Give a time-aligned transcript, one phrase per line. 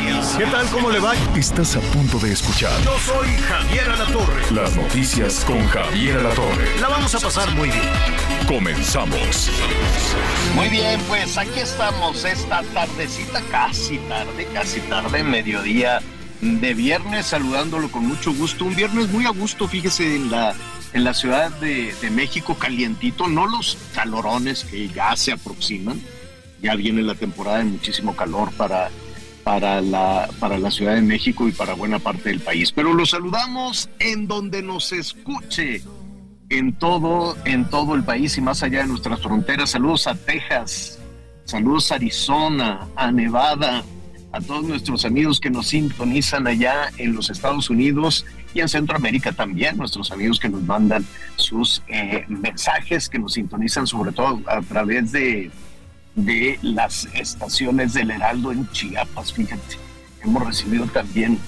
[0.00, 0.36] noticias.
[0.36, 0.66] ¿Qué tal?
[0.68, 1.14] ¿Cómo le va?
[1.36, 4.50] Estás a punto de escuchar Yo soy Javier Alatorre.
[4.52, 6.80] las noticias con Javier Alatorre.
[6.80, 7.82] La vamos a pasar muy bien.
[8.46, 9.50] Comenzamos.
[10.54, 16.02] Muy bien, pues aquí estamos esta tardecita, casi tarde, casi tarde, mediodía
[16.40, 18.64] de viernes, saludándolo con mucho gusto.
[18.64, 20.54] Un viernes muy a gusto, fíjese, en la,
[20.92, 26.00] en la Ciudad de, de México, calientito, no los calorones que ya se aproximan.
[26.62, 28.90] Ya viene la temporada de muchísimo calor para,
[29.46, 32.72] para, la, para la Ciudad de México y para buena parte del país.
[32.72, 35.82] Pero los saludamos en donde nos escuche
[36.48, 39.70] en todo, en todo el país y más allá de nuestras fronteras.
[39.70, 40.98] Saludos a Texas,
[41.44, 43.84] saludos a Arizona, a Nevada,
[44.32, 49.30] a todos nuestros amigos que nos sintonizan allá en los Estados Unidos y en Centroamérica
[49.30, 51.06] también, nuestros amigos que nos mandan
[51.36, 55.52] sus eh, mensajes, que nos sintonizan sobre todo a través de,
[56.16, 59.76] de las estaciones del Heraldo en Chiapas, fíjate.
[60.22, 61.38] Hemos recibido también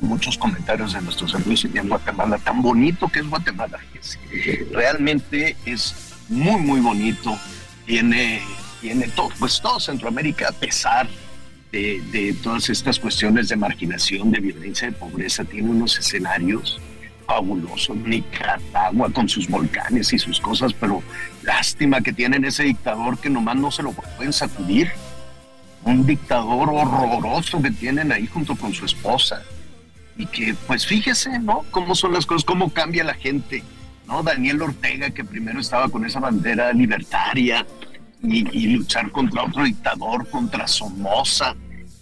[0.00, 3.78] muchos comentarios de nuestros amigos en Guatemala, tan bonito que es Guatemala.
[4.72, 5.94] Realmente es
[6.28, 7.38] muy, muy bonito.
[7.84, 8.40] Tiene,
[8.80, 11.06] tiene todo, pues todo Centroamérica, a pesar
[11.70, 16.80] de, de todas estas cuestiones de marginación, de violencia, de pobreza, tiene unos escenarios
[17.26, 17.96] fabulosos.
[17.96, 21.02] Nicaragua con sus volcanes y sus cosas, pero
[21.42, 24.90] lástima que tienen ese dictador que nomás no se lo pueden sacudir.
[25.84, 29.42] Un dictador horroroso que tienen ahí junto con su esposa
[30.16, 31.64] y que pues fíjese, ¿no?
[31.70, 33.62] Cómo son las cosas, cómo cambia la gente,
[34.06, 34.22] ¿no?
[34.22, 37.66] Daniel Ortega, que primero estaba con esa bandera libertaria
[38.22, 41.54] y, y luchar contra otro dictador, contra Somoza,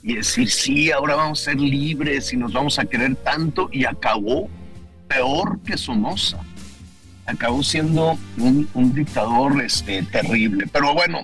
[0.02, 3.84] y decir, sí, ahora vamos a ser libres y nos vamos a querer tanto, y
[3.84, 4.48] acabó
[5.14, 6.40] peor que Somoza.
[7.26, 10.66] Acabó siendo un, un dictador este, terrible.
[10.72, 11.22] Pero bueno,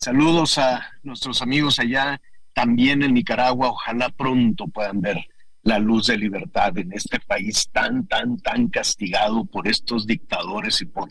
[0.00, 2.20] saludos a nuestros amigos allá
[2.54, 5.18] también en Nicaragua, ojalá pronto puedan ver
[5.62, 10.86] la luz de libertad en este país tan, tan, tan castigado por estos dictadores y
[10.86, 11.08] por,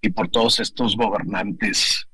[0.00, 2.06] y por todos estos gobernantes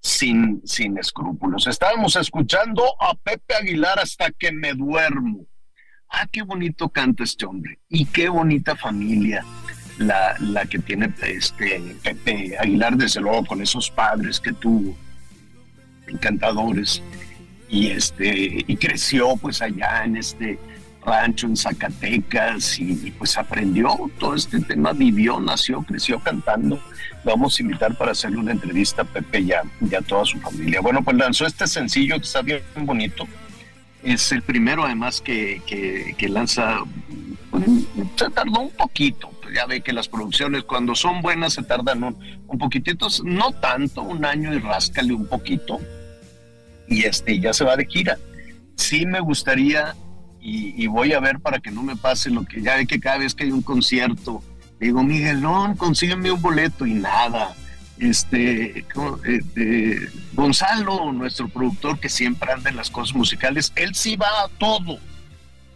[0.00, 1.66] sin, sin escrúpulos.
[1.66, 5.46] Estábamos escuchando a Pepe Aguilar hasta que me duermo.
[6.12, 9.44] Ah, qué bonito canta este hombre y qué bonita familia
[9.98, 14.94] la, la que tiene este Pepe Aguilar, desde luego, con esos padres que tuvo,
[16.06, 17.02] encantadores
[17.68, 20.58] y este y creció pues allá en este
[21.04, 26.80] rancho en Zacatecas y, pues aprendió todo este tema, vivió, nació, creció cantando.
[27.24, 30.38] Vamos a invitar para hacerle una entrevista a Pepe y a, y a toda su
[30.38, 30.80] familia.
[30.80, 33.26] Bueno, pues lanzó este sencillo que está bien bonito.
[34.02, 36.80] Es el primero además que, que, que lanza,
[37.50, 37.64] pues,
[38.16, 42.02] se tardó un poquito, pues, ya ve que las producciones cuando son buenas se tardan
[42.02, 45.78] un, un poquitito, no tanto, un año y ráscale un poquito
[46.88, 48.18] y este ya se va de gira.
[48.76, 49.94] Sí me gustaría
[50.40, 52.98] y, y, voy a ver para que no me pase lo que ya ve que
[52.98, 54.42] cada vez que hay un concierto
[54.80, 57.54] digo Miguelón consígueme un boleto y nada.
[58.02, 58.84] Este
[59.56, 64.48] eh, Gonzalo, nuestro productor que siempre anda en las cosas musicales, él sí va a
[64.58, 64.98] todo.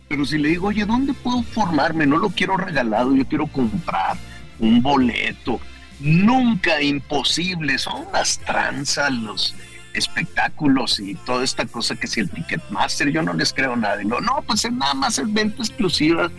[0.08, 2.06] Pero si le digo, oye, ¿dónde puedo formarme?
[2.06, 4.16] No lo quiero regalado, yo quiero comprar
[4.58, 5.60] un boleto.
[6.00, 9.54] Nunca imposible, son unas tranzas los,
[9.96, 14.02] espectáculos y toda esta cosa que si el Ticketmaster, yo no les creo nada.
[14.04, 16.30] No, no, pues es nada más es venta exclusiva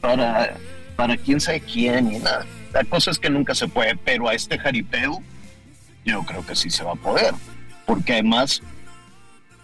[0.00, 0.56] para,
[0.96, 2.46] para quién sabe quién y nada.
[2.72, 5.22] La cosa es que nunca se puede, pero a este jaripeo
[6.04, 7.34] yo creo que sí se va a poder,
[7.86, 8.62] porque además,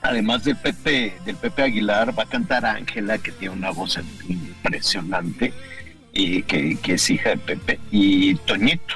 [0.02, 3.99] además del Pepe, del Pepe Aguilar, va a cantar Ángela, que tiene una voz
[4.29, 5.52] impresionante,
[6.12, 8.94] y que, es hija de Pepe, y Toñito.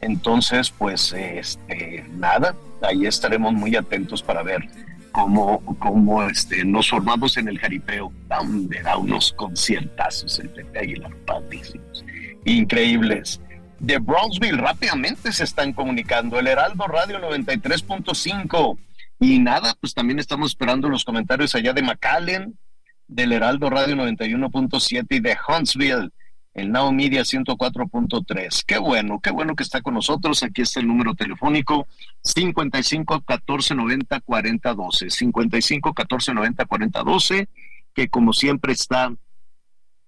[0.00, 4.68] Entonces, pues, este, nada, ahí estaremos muy atentos para ver
[5.12, 8.12] cómo, cómo este, nos formamos en el jaripeo.
[8.28, 12.04] Donde da unos conciertazos el Pepe Aguilar, padrísimos,
[12.44, 13.40] increíbles.
[13.84, 16.38] De Bronxville rápidamente se están comunicando.
[16.38, 18.78] El Heraldo Radio 93.5.
[19.20, 22.58] Y nada, pues también estamos esperando los comentarios allá de McAllen,
[23.06, 26.08] del Heraldo Radio 91.7 y de Huntsville
[26.54, 28.64] el Now Media 104.3.
[28.66, 30.42] Qué bueno, qué bueno que está con nosotros.
[30.42, 31.86] Aquí está el número telefónico
[32.22, 35.10] 55 14 90 40 12.
[35.10, 37.48] 55 14 90 40 12,
[37.92, 39.12] que como siempre está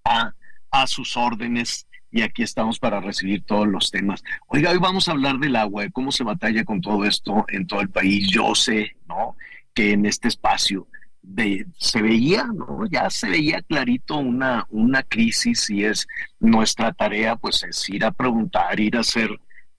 [0.03, 0.33] a,
[0.71, 4.23] a sus órdenes y aquí estamos para recibir todos los temas.
[4.47, 7.67] Oiga, hoy vamos a hablar del agua, de cómo se batalla con todo esto en
[7.67, 8.27] todo el país.
[8.29, 9.35] Yo sé, ¿no?
[9.73, 10.87] Que en este espacio
[11.77, 12.85] se veía, ¿no?
[12.89, 16.07] Ya se veía clarito una, una crisis y es
[16.39, 19.29] nuestra tarea, pues es ir a preguntar, ir a hacer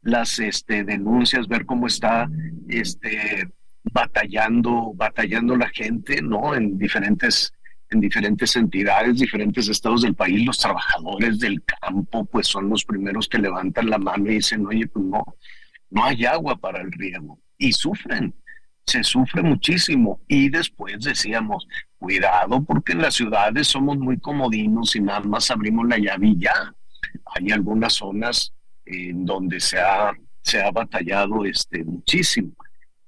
[0.03, 2.29] las este, denuncias, ver cómo está
[2.69, 3.49] este,
[3.93, 6.55] batallando, batallando la gente, ¿no?
[6.55, 7.53] En diferentes,
[7.91, 13.29] en diferentes entidades, diferentes estados del país, los trabajadores del campo, pues son los primeros
[13.29, 15.25] que levantan la mano y dicen, oye, pues no,
[15.91, 17.39] no hay agua para el riego.
[17.57, 18.35] Y sufren,
[18.87, 20.21] se sufre muchísimo.
[20.29, 21.67] Y después decíamos,
[21.99, 26.39] cuidado porque en las ciudades somos muy comodinos y nada más abrimos la llave y
[26.41, 26.75] ya.
[27.35, 28.53] Hay algunas zonas
[28.85, 30.13] en donde se ha,
[30.43, 32.53] se ha batallado este, muchísimo.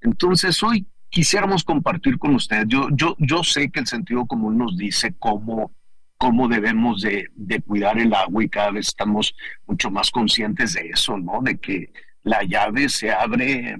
[0.00, 4.76] Entonces hoy quisiéramos compartir con ustedes, yo, yo, yo sé que el sentido común nos
[4.76, 5.72] dice cómo,
[6.16, 9.34] cómo debemos de, de cuidar el agua y cada vez estamos
[9.66, 11.40] mucho más conscientes de eso, ¿no?
[11.42, 11.92] De que
[12.22, 13.76] la llave se abre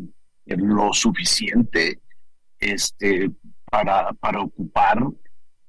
[0.47, 2.01] lo suficiente
[2.59, 3.31] este,
[3.71, 4.99] para, para ocupar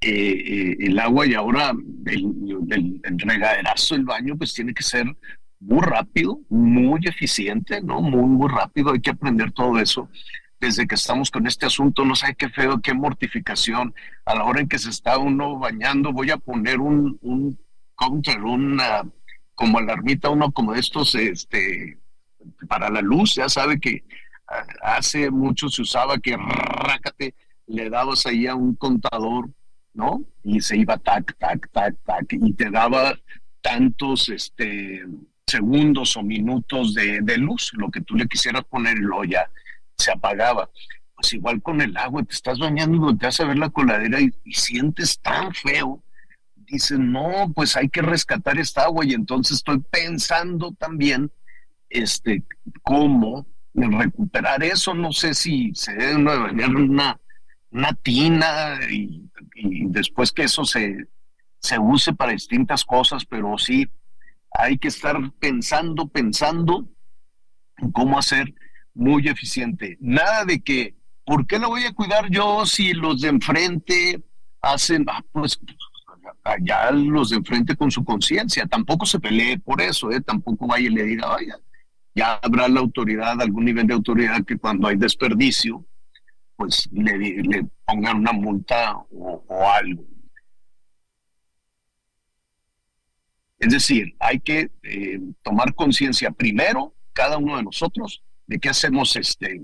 [0.01, 1.73] eh, eh, el agua y ahora
[2.07, 5.05] el, el, regaderazo del baño pues tiene que ser
[5.59, 8.01] muy rápido, muy eficiente, ¿no?
[8.01, 10.09] Muy, muy rápido, hay que aprender todo eso.
[10.61, 13.95] Desde que estamos con este asunto, no sé qué feo, qué mortificación.
[14.25, 17.59] A la hora en que se está uno bañando, voy a poner un, un
[17.95, 19.01] counter, una,
[19.55, 21.97] como alarmita, uno como estos, este,
[22.67, 24.03] para la luz, ya sabe que
[24.83, 27.33] hace mucho se usaba que rácate,
[27.67, 29.49] le dabas ahí a un contador,
[29.93, 30.23] ¿no?
[30.43, 33.17] Y se iba tac, tac, tac, tac, y te daba
[33.61, 35.05] tantos este,
[35.47, 39.49] segundos o minutos de, luz, lo que tú le quisieras poner, lo ya
[40.01, 40.69] se apagaba.
[41.15, 44.19] Pues igual con el agua, te estás bañando y te vas a ver la coladera
[44.19, 46.03] y, sientes tan feo
[46.55, 51.29] dices, no, pues hay que rescatar esta agua y entonces estoy pensando también
[51.89, 52.43] este,
[52.81, 54.93] cómo recuperar eso.
[54.93, 57.19] No sé si se debe una,
[57.71, 59.29] una tina y,
[59.89, 61.07] después que eso se,
[61.59, 63.89] se use para distintas cosas, pero sí
[64.51, 66.89] hay que estar pensando, pensando
[67.77, 68.53] en cómo hacer
[68.93, 69.97] muy eficiente.
[69.99, 70.95] Nada de que,
[71.25, 74.21] ¿por qué lo voy a cuidar yo si los de enfrente
[74.61, 75.59] hacen, ah, pues
[76.43, 78.65] allá los de enfrente con su conciencia?
[78.65, 80.21] Tampoco se pelee por eso, ¿eh?
[80.21, 81.57] tampoco vaya y le diga, vaya,
[82.13, 85.85] ya habrá la autoridad, algún nivel de autoridad que cuando hay desperdicio,
[86.55, 90.05] pues le, le pongan una multa o, algo.
[93.57, 99.15] Es decir, hay que eh, tomar conciencia primero, cada uno de nosotros, de qué hacemos
[99.15, 99.61] este,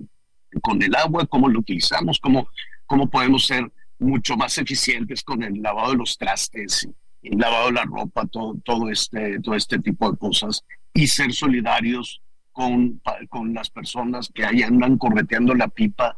[0.61, 2.47] con el agua, cómo lo utilizamos, cómo,
[2.85, 3.69] cómo podemos ser
[3.99, 6.87] mucho más eficientes con el lavado de los trastes,
[7.21, 10.63] el lavado de la ropa, todo, todo, este, todo este tipo de cosas,
[10.93, 12.21] y ser solidarios
[12.53, 16.17] con, con las personas que ahí andan correteando la pipa,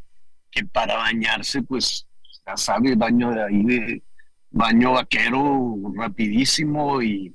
[0.52, 2.08] que para bañarse, pues
[2.46, 4.04] ya sabe, baño de ahí de
[4.52, 7.34] baño vaquero rapidísimo y,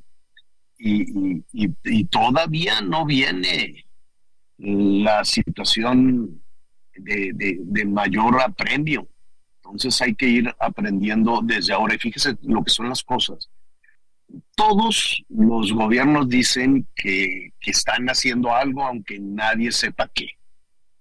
[0.78, 3.83] y, y, todavía no viene
[4.64, 6.42] la situación
[6.96, 9.08] de, de, mayor apremio.
[9.56, 11.94] Entonces hay que ir aprendiendo desde ahora.
[11.94, 13.50] Y fíjese lo que son las cosas
[14.54, 20.28] todos los gobiernos dicen que, están haciendo algo aunque nadie sepa qué.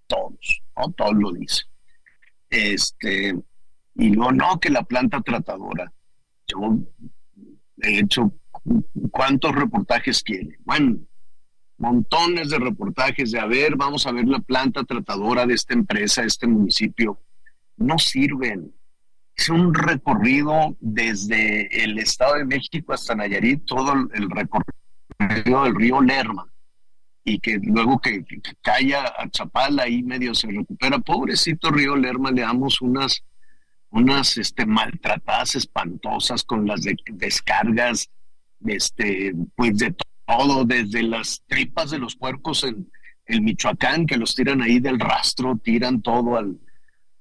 [0.07, 0.61] Todos.
[0.95, 1.67] Todos lo dicen.
[2.49, 3.35] Este,
[3.95, 5.91] y luego, no, que la planta tratadora.
[6.47, 6.79] Yo
[7.81, 8.33] he hecho,
[9.11, 10.57] ¿cuántos reportajes quiere?
[10.63, 10.99] Bueno,
[11.77, 16.21] montones de reportajes de, a ver, vamos a ver la planta tratadora de esta empresa,
[16.21, 17.19] de este municipio.
[17.77, 18.71] No sirven
[19.35, 26.01] es un recorrido desde el Estado de México hasta Nayarit, todo el recorrido del río
[26.01, 26.47] Lerma,
[27.23, 28.23] y que luego que,
[28.61, 30.99] cae a Chapala ahí medio se recupera.
[30.99, 33.23] Pobrecito río Lerma, le damos unas,
[33.89, 36.81] unas este, maltratadas espantosas con las
[37.13, 38.09] descargas,
[38.65, 40.12] este, pues de todo,
[40.65, 42.89] desde las tripas de los puercos en
[43.25, 46.57] el Michoacán, que los tiran ahí del rastro, tiran todo al,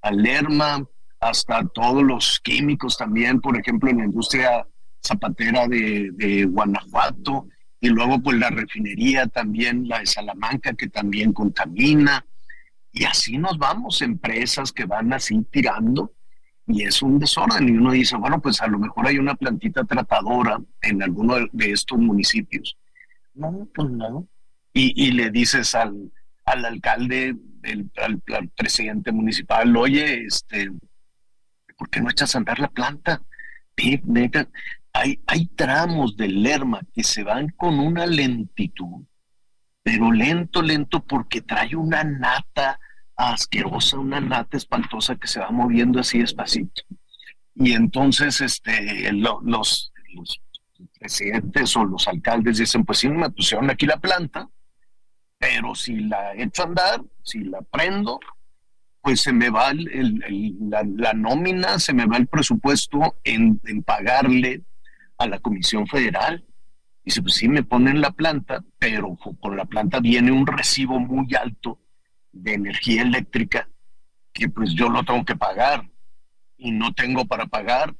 [0.01, 0.85] al Lerma,
[1.19, 4.67] hasta todos los químicos también, por ejemplo, en la industria
[5.05, 7.47] zapatera de, Guanajuato,
[7.79, 12.25] y luego pues la refinería también, la de Salamanca, que también contamina,
[12.91, 16.13] y así nos vamos, empresas que van así tirando,
[16.67, 17.67] y es un desorden.
[17.67, 21.71] Y uno dice, bueno, pues a lo mejor hay una plantita tratadora en alguno de
[21.71, 22.77] estos municipios.
[23.33, 24.27] No, pues no.
[24.73, 26.11] Y, y le dices al,
[26.45, 27.35] al alcalde,
[28.01, 30.71] al, presidente municipal, oye, este,
[31.77, 33.21] ¿por qué no echas a andar la planta?
[34.93, 39.05] Hay, hay tramos del Lerma que se van con una lentitud,
[39.81, 42.79] pero lento, lento, porque trae una nata
[43.15, 46.83] asquerosa, una nata espantosa que se va moviendo así despacito.
[47.55, 50.42] Y entonces este, los, los
[51.03, 54.49] presidentes o los alcaldes dicen, pues sí, me pusieron aquí la planta,
[55.37, 58.21] pero si la echo a andar, si la prendo,
[59.01, 64.61] pues se me va la, nómina, se me va el presupuesto en, en, pagarle
[65.17, 66.45] a la Comisión Federal.
[67.03, 71.35] Dice, pues sí, me ponen la planta, pero con la planta viene un recibo muy
[71.35, 71.81] alto
[72.31, 73.67] de energía eléctrica
[74.31, 75.85] que pues yo lo tengo que pagar
[76.55, 77.93] y no tengo para pagar,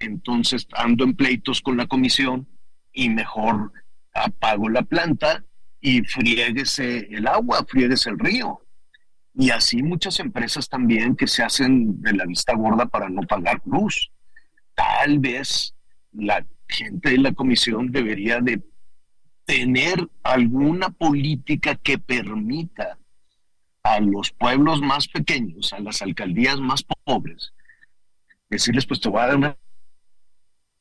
[0.00, 2.48] entonces ando en pleitos con la comisión
[2.92, 3.72] y mejor
[4.12, 5.44] apago la planta
[5.80, 8.60] y frieguese el agua, frieguese el río.
[9.34, 13.62] Y así muchas empresas también que se hacen de la vista gorda para no pagar
[13.64, 14.10] luz.
[14.74, 15.74] Tal vez
[16.12, 18.60] la gente de la comisión debería de
[19.44, 22.98] tener alguna política que permita
[23.82, 27.52] a los pueblos más pequeños, a las alcaldías más pobres,
[28.48, 29.56] decirles, pues te voy a dar una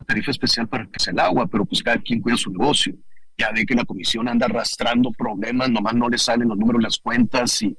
[0.09, 2.95] tarifa especial para que sea el agua, pero pues cada quien cuida su negocio
[3.37, 6.97] ya ve que la comisión anda arrastrando problemas, nomás no le salen los números, las
[6.97, 7.77] cuentas y,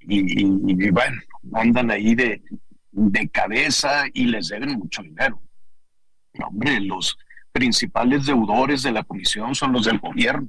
[0.00, 1.16] y, bueno,
[1.54, 2.42] andan ahí de,
[2.90, 5.40] de cabeza y les deben mucho dinero.
[6.44, 7.16] hombre, los
[7.52, 10.48] principales deudores de la comisión son los del gobierno.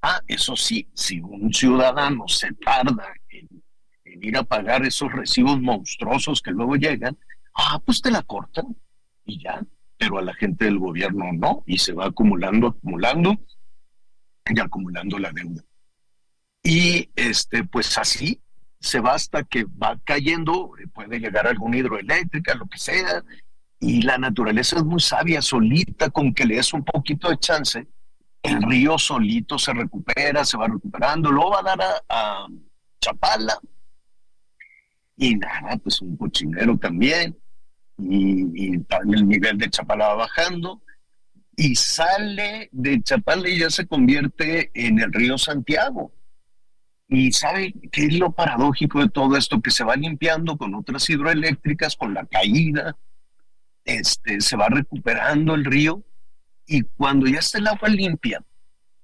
[0.00, 3.48] Ah, eso sí, si un ciudadano se tarda en,
[4.04, 7.18] en, ir a pagar esos recibos monstruosos que luego llegan,
[7.54, 8.74] ah, pues te la cortan
[9.26, 9.60] y ya,
[10.00, 13.38] pero a la gente del gobierno no, y se va acumulando, acumulando,
[14.46, 15.62] y acumulando la deuda.
[16.62, 18.40] Y este, pues así
[18.80, 23.22] se basta que va cayendo, puede llegar alguna hidroeléctrica, lo que sea,
[23.78, 27.86] y la naturaleza es muy sabia, solita, con que le des un poquito de chance,
[28.42, 32.46] el río solito se recupera, se va recuperando, luego va a dar a,
[33.02, 33.58] Chapala,
[35.18, 37.36] y nada, pues un cochinero también,
[38.02, 38.72] y,
[39.12, 40.82] el nivel de Chapala va bajando,
[41.56, 46.12] y sale de Chapala y ya se convierte en el río Santiago.
[47.08, 51.10] Y sabe qué es lo paradójico de todo esto, que se va limpiando con otras
[51.10, 52.96] hidroeléctricas, con la caída,
[53.84, 56.04] este, se va recuperando el río
[56.66, 58.44] y cuando ya está el agua limpia,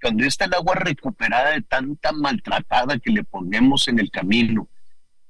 [0.00, 4.68] cuando ya está el agua recuperada de tanta maltratada que le ponemos en el camino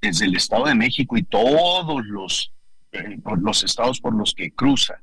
[0.00, 2.52] desde el Estado de México y todos los,
[2.98, 5.00] eh, los estados por los que cruza,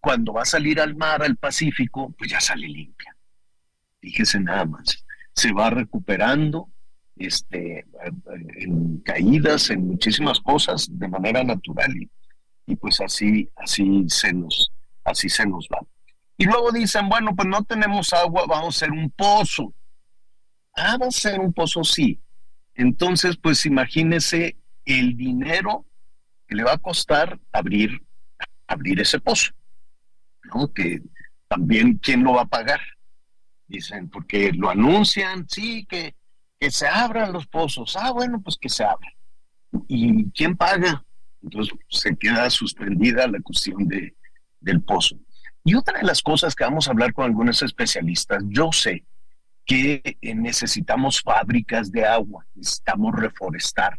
[0.00, 3.16] cuando va a salir al mar, al Pacífico, pues ya sale limpia.
[4.00, 5.04] Fíjese nada más.
[5.34, 6.68] Se va recuperando
[7.16, 7.84] este,
[8.58, 11.92] en caídas, en muchísimas cosas de manera natural
[12.66, 14.72] y, pues así, así se nos,
[15.04, 15.80] así se nos va.
[16.36, 19.74] Y luego dicen, bueno, pues no tenemos agua, vamos a hacer un pozo.
[20.76, 22.20] Ah, va a ser un pozo, sí.
[22.74, 25.86] Entonces, pues imagínese el dinero
[26.46, 28.02] que le va a costar abrir,
[28.66, 29.52] abrir ese pozo.
[30.74, 31.02] Que
[31.48, 32.80] también, ¿quién lo va a pagar?
[33.66, 36.14] Dicen, porque lo anuncian, sí, que,
[36.58, 37.96] que se abran los pozos.
[37.96, 39.12] Ah, bueno, pues que se abran.
[39.88, 41.04] ¿Y quién paga?
[41.42, 44.14] Entonces se queda suspendida la cuestión de,
[44.60, 45.16] del pozo.
[45.64, 49.04] Y otra de las cosas que vamos a hablar con algunos especialistas, yo sé
[49.64, 53.98] que necesitamos fábricas de agua, necesitamos reforestar,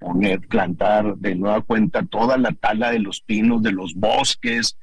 [0.00, 4.76] poner, plantar de nueva cuenta toda la tala de los pinos, de los bosques,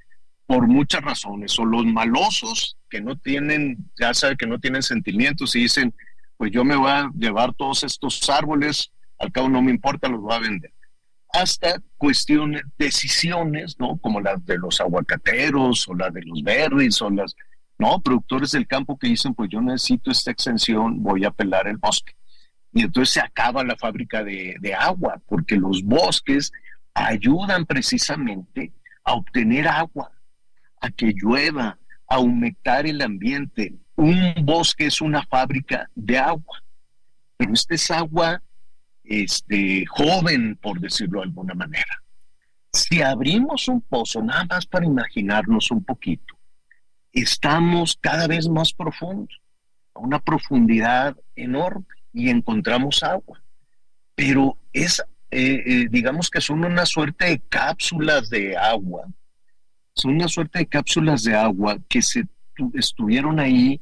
[0.45, 5.55] por muchas razones, o los malosos que no tienen, ya sabe que no tienen sentimientos
[5.55, 5.93] y dicen,
[6.37, 10.21] pues yo me voy a llevar todos estos árboles, al cabo no me importa, los
[10.21, 10.71] voy a vender.
[11.33, 13.97] Hasta cuestiones, decisiones, ¿no?
[13.97, 17.35] Como las de los aguacateros o las de los berries o las,
[17.77, 17.99] ¿no?
[17.99, 22.13] Productores del campo que dicen, pues yo necesito esta extensión, voy a pelar el bosque.
[22.77, 26.51] Y entonces se acaba la fábrica de, agua, porque los bosques
[26.93, 28.71] ayudan precisamente
[29.03, 30.11] a obtener agua
[30.79, 33.73] a que llueva, a humectar el ambiente.
[33.95, 36.63] Un bosque es una fábrica de agua,
[37.35, 38.43] pero este es agua
[39.03, 42.03] este, joven, por decirlo de alguna manera.
[42.73, 46.37] Si abrimos un pozo, nada más para imaginarnos un poquito,
[47.11, 49.41] estamos cada vez más profundos,
[49.95, 53.41] a una profundidad enorme, y encontramos agua.
[54.15, 59.07] Pero es eh, eh, digamos que son una suerte de cápsulas de agua.
[59.93, 62.23] Son una suerte de cápsulas de agua que se
[62.73, 63.81] estuvieron ahí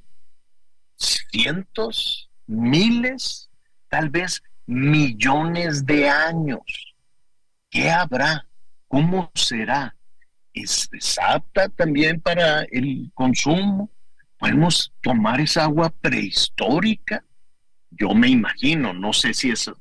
[0.97, 3.49] cientos, miles,
[3.89, 6.95] tal vez millones de años.
[7.69, 8.47] ¿Qué habrá?
[8.87, 9.95] ¿Cómo será?
[10.53, 10.89] ¿Es,
[11.21, 13.89] apta también para el consumo?
[14.39, 17.23] ¿Podemos tomar esa agua prehistórica?
[17.97, 19.73] Yo me imagino, no sé si es ah,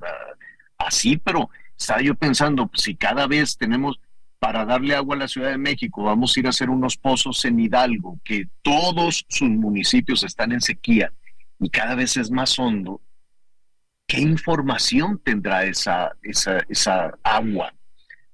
[0.79, 3.99] así, pero estaba yo pensando, pues, si cada vez tenemos
[4.39, 7.45] para darle agua a la Ciudad de México, vamos a ir a hacer unos pozos
[7.47, 11.13] en Hidalgo, que todos sus municipios están en sequía
[11.59, 13.01] y cada vez es más hondo,
[14.07, 17.73] ¿qué información tendrá esa, esa, esa agua?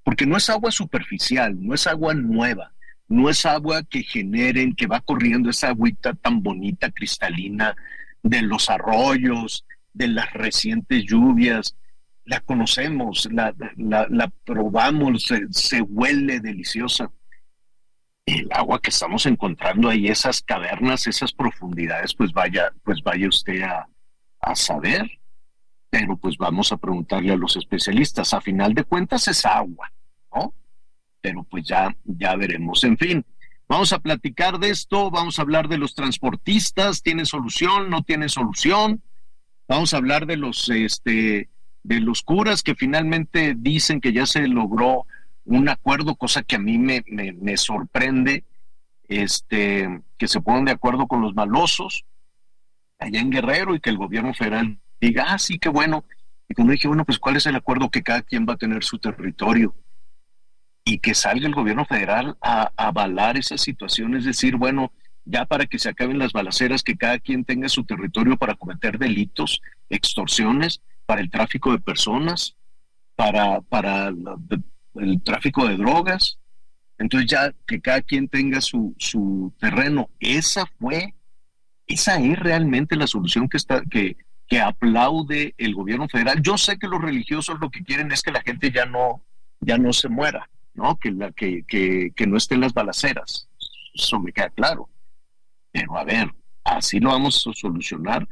[0.03, 2.73] Porque no es agua superficial, no es agua nueva,
[3.07, 7.75] no es agua que generen, que va corriendo esa agüita tan bonita, cristalina,
[8.23, 11.75] de los arroyos, de las recientes lluvias,
[12.25, 17.11] la conocemos, la, la, probamos, se, huele deliciosa.
[18.25, 23.63] El agua que estamos encontrando ahí, esas cavernas, esas profundidades, pues vaya, pues vaya usted
[23.63, 23.87] a,
[24.39, 25.09] a saber.
[25.89, 28.33] Pero pues vamos a preguntarle a los especialistas.
[28.33, 29.91] A final de cuentas es agua,
[30.33, 30.53] ¿no?
[31.19, 32.83] Pero pues ya, ya veremos.
[32.85, 33.25] En fin,
[33.67, 37.89] vamos a platicar de esto, vamos a hablar de los transportistas, ¿tienen solución?
[37.89, 39.01] ¿No tienen solución?
[39.71, 41.47] Vamos a hablar de los este,
[41.83, 45.05] de los curas que finalmente dicen que ya se logró
[45.45, 48.43] un acuerdo, cosa que a mí me, me, sorprende,
[49.07, 52.03] este, que se pongan de acuerdo con los malosos
[52.99, 56.03] allá en Guerrero y que el gobierno federal diga, ah, sí, qué bueno.
[56.49, 58.83] Y cuando dije, bueno, pues cuál es el acuerdo que cada quien va a tener
[58.83, 59.73] su territorio
[60.83, 64.91] y que salga el gobierno federal a, a avalar esa situación, es decir, bueno,
[65.25, 68.97] ya para que se acaben las balaceras, que cada quien tenga su territorio para cometer
[68.97, 72.55] delitos, extorsiones, para el tráfico de personas,
[73.15, 74.11] para, para
[74.95, 76.37] el tráfico de drogas.
[76.97, 80.09] Entonces ya que cada quien tenga su, su terreno.
[80.19, 81.13] Esa fue,
[81.87, 86.41] esa es realmente la solución que está, que, que aplaude el gobierno federal.
[86.41, 89.23] Yo sé que los religiosos lo que quieren es que la gente ya no,
[89.59, 90.97] ya no se muera, ¿no?
[90.97, 93.47] Que, la, que, que, que no estén las balaceras.
[93.93, 94.89] Eso me queda claro.
[95.71, 98.27] Pero a ver, así lo vamos a solucionar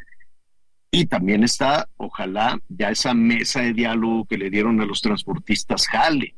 [0.92, 5.88] y también está, ojalá, ya esa mesa de diálogo que le dieron a los transportistas
[5.88, 6.36] jale.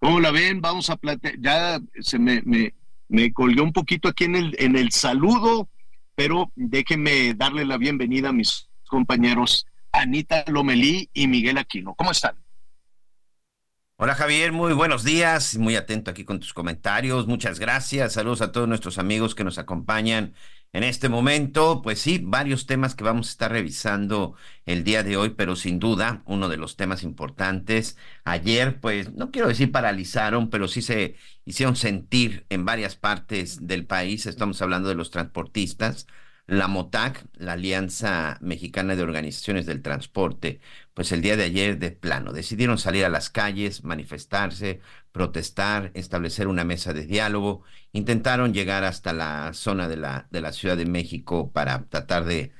[0.00, 0.60] ¿Cómo la ven?
[0.60, 2.74] Vamos a plantear, ya se me, me,
[3.08, 5.68] me colgó un poquito aquí en el, en el saludo,
[6.14, 11.94] pero déjenme darle la bienvenida a mis compañeros Anita Lomelí y Miguel Aquino.
[11.94, 12.36] ¿Cómo están?
[14.00, 18.52] Hola Javier, muy buenos días, muy atento aquí con tus comentarios, muchas gracias, saludos a
[18.52, 20.34] todos nuestros amigos que nos acompañan
[20.72, 25.16] en este momento, pues sí, varios temas que vamos a estar revisando el día de
[25.16, 27.96] hoy, pero sin duda uno de los temas importantes.
[28.24, 33.84] Ayer, pues no quiero decir paralizaron, pero sí se hicieron sentir en varias partes del
[33.86, 34.26] país.
[34.26, 36.06] Estamos hablando de los transportistas.
[36.46, 40.60] La MOTAC, la Alianza Mexicana de Organizaciones del Transporte,
[40.98, 44.80] pues el día de ayer de plano decidieron salir a las calles, manifestarse,
[45.12, 50.52] protestar, establecer una mesa de diálogo, intentaron llegar hasta la zona de la, de la
[50.52, 52.50] Ciudad de México para tratar de,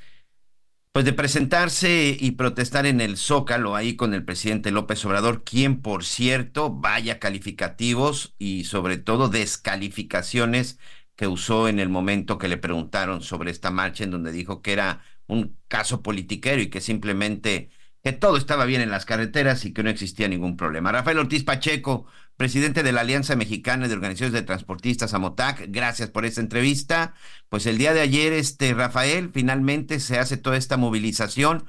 [0.92, 5.82] pues de presentarse y protestar en el Zócalo ahí con el presidente López Obrador, quien
[5.82, 10.78] por cierto vaya calificativos y sobre todo descalificaciones
[11.16, 14.74] que usó en el momento que le preguntaron sobre esta marcha, en donde dijo que
[14.74, 17.70] era un caso politiquero y que simplemente
[18.02, 20.92] que todo estaba bien en las carreteras y que no existía ningún problema.
[20.92, 22.06] Rafael Ortiz Pacheco,
[22.36, 27.14] presidente de la Alianza Mexicana de Organizaciones de Transportistas AMOTAC, gracias por esta entrevista.
[27.48, 31.66] Pues el día de ayer, este Rafael, finalmente se hace toda esta movilización.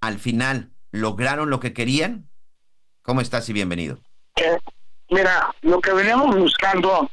[0.00, 2.28] Al final, ¿lograron lo que querían?
[3.02, 3.98] ¿Cómo estás y bienvenido?
[4.36, 4.58] Eh,
[5.10, 7.10] mira, lo que veníamos buscando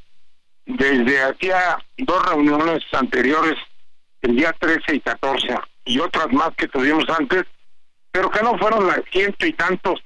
[0.65, 3.57] desde hacía dos reuniones anteriores,
[4.21, 5.47] el día 13 y 14,
[5.85, 7.45] y otras más que tuvimos antes,
[8.11, 10.01] pero que no fueron las ciento y tantos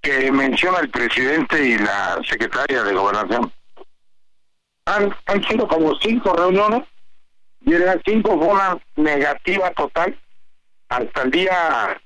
[0.00, 3.52] que menciona el presidente y la secretaria de gobernación.
[4.86, 6.84] Han, han sido como cinco reuniones
[7.64, 10.16] y en las cinco fue una negativa total
[10.88, 12.00] hasta el día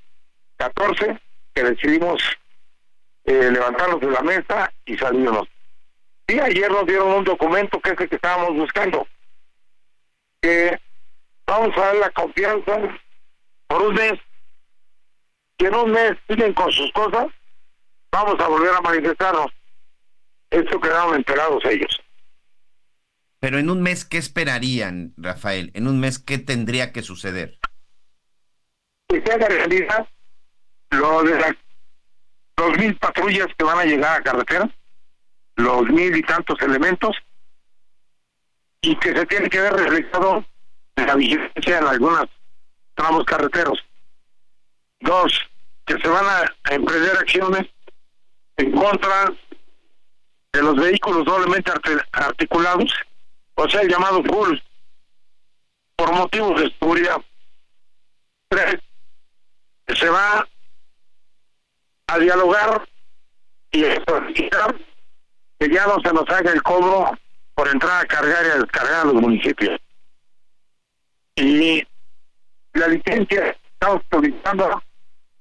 [0.57, 1.21] 14
[1.55, 2.23] que decidimos
[3.25, 5.47] eh, levantarnos de la mesa y salirnos.
[6.27, 9.07] Y ayer nos dieron un documento que es el que estábamos buscando.
[10.41, 10.79] Que
[11.47, 12.79] vamos a dar la confianza
[13.67, 14.15] por un mes.
[15.61, 17.27] Que en un mes siguen con sus cosas,
[18.11, 19.53] vamos a volver a manifestarnos.
[20.49, 22.01] Esto quedaron enterados ellos.
[23.41, 25.71] Pero en un mes, ¿qué esperarían, Rafael?
[25.75, 27.59] En un mes, ¿qué tendría que suceder?
[29.09, 30.09] Que sea la realidad
[30.93, 31.55] lo de
[32.57, 34.71] dos mil patrullas que van a llegar a carretera,
[35.57, 37.15] los mil y tantos elementos,
[38.81, 40.43] y que se tiene que ver reflejado
[40.97, 42.31] en la vigilancia en algunos
[42.95, 43.79] tramos carreteros.
[45.01, 45.50] Dos,
[45.91, 47.67] que se van a emprender acciones
[48.59, 49.33] en contra
[50.53, 51.73] de los vehículos doblemente
[52.13, 52.95] articulados,
[53.55, 54.57] o sea, el llamado full,
[55.97, 57.17] por motivos de seguridad.
[58.49, 58.77] Tres,
[59.87, 60.47] que se va
[62.07, 62.89] a dialogar
[63.73, 67.19] y que ya no se nos haga el cobro
[67.55, 69.81] por entrar a cargar y a descargar a los municipios.
[71.35, 71.85] Y
[72.75, 74.83] la licencia estamos solicitando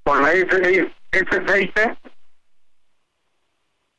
[0.10, 1.76] con la FCIT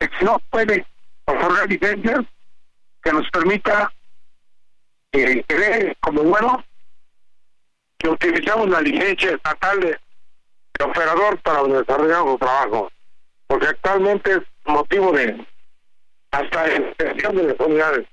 [0.01, 0.85] que si no puede
[1.25, 2.19] otorgar licencias
[3.01, 3.93] que nos permita
[5.13, 6.65] eh, que dé como bueno
[7.97, 10.01] que utilizamos la licencia estatal de,
[10.79, 12.93] de operador para desarrollar nuestro trabajo
[13.47, 15.47] porque actualmente es motivo de
[16.33, 18.09] hasta extensión de las unidades.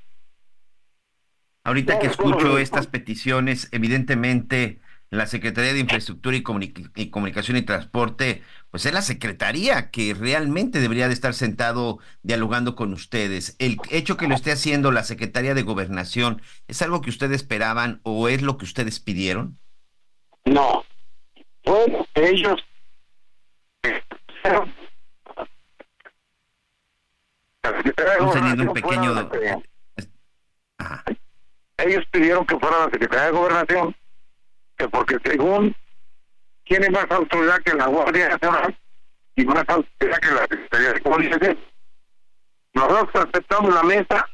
[1.63, 7.61] Ahorita que escucho estas peticiones, evidentemente la Secretaría de Infraestructura y, Comuni- y Comunicación y
[7.61, 13.55] Transporte, pues es la secretaría que realmente debería de estar sentado dialogando con ustedes.
[13.59, 18.01] El hecho que lo esté haciendo la Secretaría de Gobernación, ¿es algo que ustedes esperaban
[18.03, 19.57] o es lo que ustedes pidieron?
[20.45, 20.83] No.
[21.63, 22.59] Fue ellos.
[27.63, 29.29] Estamos teniendo un pequeño...
[31.77, 33.95] Ellos pidieron que fuera la Secretaría de Gobernación,
[34.77, 35.75] que porque según
[36.63, 38.77] tiene más autoridad que la Guardia Nacional
[39.35, 41.59] y más autoridad que la Secretaría de Comunicación.
[42.73, 44.27] Nosotros aceptamos la mesa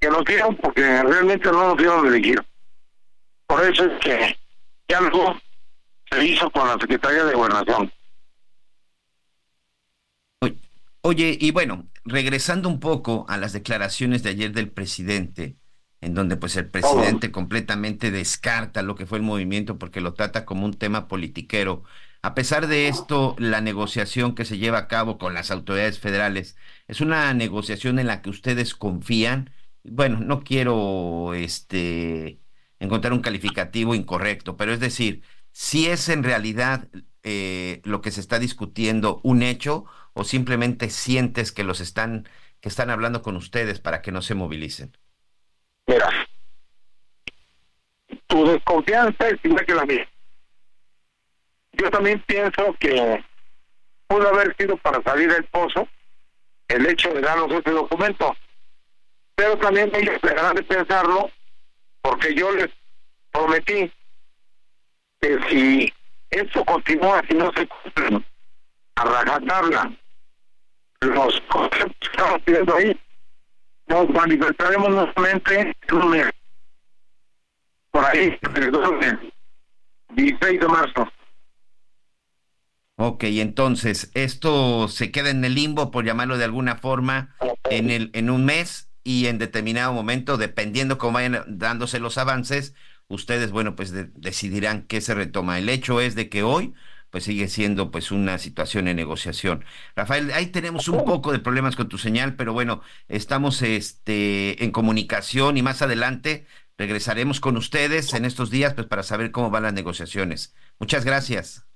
[0.00, 2.44] que nos dieron porque realmente no nos dieron elegir.
[3.46, 4.38] Por eso es que
[4.88, 5.36] ya algo
[6.10, 7.92] se hizo con la Secretaría de Gobernación.
[11.04, 15.56] Oye, y bueno, regresando un poco a las declaraciones de ayer del presidente,
[16.02, 20.44] en donde pues el presidente completamente descarta lo que fue el movimiento porque lo trata
[20.44, 21.84] como un tema politiquero.
[22.22, 26.56] A pesar de esto, la negociación que se lleva a cabo con las autoridades federales
[26.88, 29.50] es una negociación en la que ustedes confían.
[29.84, 32.40] Bueno, no quiero este
[32.80, 36.88] encontrar un calificativo incorrecto, pero es decir, si es en realidad
[37.22, 39.84] eh, lo que se está discutiendo un hecho
[40.14, 42.28] o simplemente sientes que los están
[42.60, 44.96] que están hablando con ustedes para que no se movilicen.
[45.86, 46.08] Mira,
[48.26, 50.08] tu desconfianza es igual que la mía.
[51.72, 53.24] Yo también pienso que
[54.06, 55.88] pudo haber sido para salir del pozo
[56.68, 58.36] el hecho de darnos este documento.
[59.34, 61.30] Pero también ellos dejarán de pensarlo
[62.02, 62.68] porque yo les
[63.30, 63.90] prometí
[65.20, 65.92] que si
[66.30, 68.24] esto continúa, si no se cumplen
[68.96, 69.92] a rajatabla
[71.00, 73.00] los conceptos que estamos pidiendo ahí,
[73.92, 76.26] nos manifestaremos nuevamente en un mes.
[77.90, 79.18] Por ahí, el 12,
[80.14, 81.08] 16 de marzo.
[82.96, 87.34] Ok, entonces, esto se queda en el limbo, por llamarlo de alguna forma,
[87.70, 92.74] en, el, en un mes y en determinado momento, dependiendo cómo vayan dándose los avances,
[93.08, 95.58] ustedes, bueno, pues de- decidirán qué se retoma.
[95.58, 96.74] El hecho es de que hoy,
[97.12, 99.66] pues sigue siendo pues una situación en negociación.
[99.94, 104.70] Rafael, ahí tenemos un poco de problemas con tu señal, pero bueno, estamos este, en
[104.70, 106.46] comunicación y más adelante
[106.78, 110.54] regresaremos con ustedes en estos días, pues para saber cómo van las negociaciones.
[110.78, 111.66] Muchas gracias.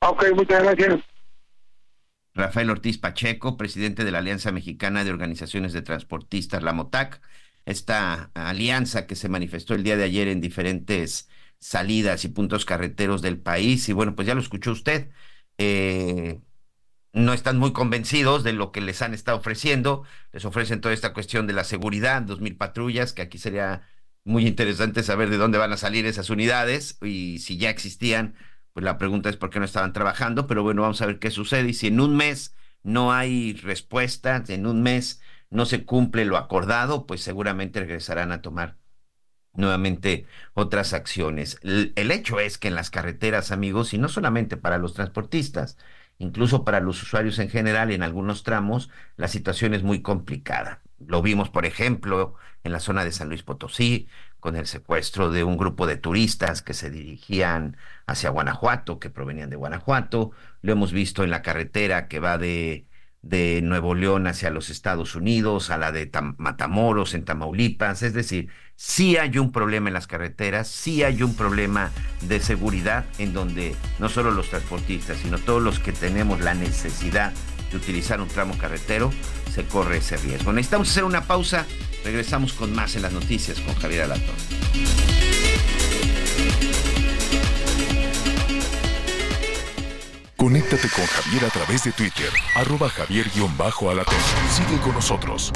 [0.00, 0.98] Ok, muchas gracias.
[2.32, 7.20] Rafael Ortiz Pacheco, presidente de la Alianza Mexicana de Organizaciones de Transportistas, la MOTAC,
[7.66, 11.28] esta alianza que se manifestó el día de ayer en diferentes
[11.60, 13.88] salidas y puntos carreteros del país.
[13.88, 15.10] Y bueno, pues ya lo escuchó usted.
[15.58, 16.40] eh,
[17.12, 20.04] no están muy convencidos de lo que les han estado ofreciendo.
[20.32, 23.88] Les ofrecen toda esta cuestión de la seguridad, dos mil patrullas, que aquí sería
[24.24, 28.34] muy interesante saber de dónde van a salir esas unidades y si ya existían,
[28.72, 31.30] pues la pregunta es por qué no estaban trabajando, pero bueno, vamos a ver qué
[31.30, 36.24] sucede y si en un mes no hay respuesta, en un mes no se cumple
[36.26, 38.76] lo acordado, pues seguramente regresarán a tomar
[39.58, 41.58] nuevamente otras acciones.
[41.62, 45.76] El, hecho es que en las carreteras, amigos, y no solamente para los transportistas,
[46.18, 50.80] incluso para los usuarios en general, en algunos tramos, la situación es muy complicada.
[51.04, 54.08] Lo vimos, por ejemplo, en la zona de San Luis Potosí,
[54.40, 59.50] con el secuestro de un grupo de turistas que se dirigían hacia Guanajuato, que provenían
[59.50, 60.30] de Guanajuato.
[60.62, 62.86] Lo hemos visto en la carretera que va de
[63.22, 68.02] de Nuevo León hacia los Estados Unidos, a la de Matamoros en Tamaulipas.
[68.02, 71.90] Es decir, sí hay un problema en las carreteras, sí hay un problema
[72.22, 77.32] de seguridad en donde no solo los transportistas, sino todos los que tenemos la necesidad
[77.70, 79.12] de utilizar un tramo carretero,
[79.52, 80.52] se corre ese riesgo.
[80.52, 81.66] Necesitamos hacer una pausa.
[82.04, 85.37] Regresamos con más en las noticias con Javier Alatorre.
[90.38, 94.14] Conéctate con Javier a través de Twitter, arroba javier-alatón.
[94.48, 95.50] Sigue con nosotros.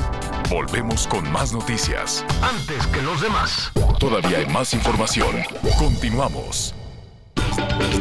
[0.50, 2.26] Volvemos con más noticias.
[2.42, 3.70] Antes que los demás.
[4.00, 5.36] Todavía hay más información.
[5.78, 6.74] Continuamos.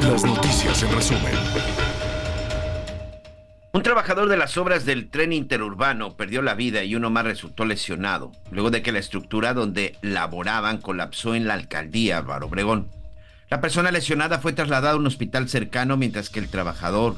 [0.02, 1.34] Las noticias en resumen.
[3.74, 7.64] Un trabajador de las obras del tren interurbano perdió la vida y uno más resultó
[7.64, 12.90] lesionado, luego de que la estructura donde laboraban colapsó en la alcaldía Álvaro Obregón.
[13.52, 17.18] La persona lesionada fue trasladada a un hospital cercano mientras que el trabajador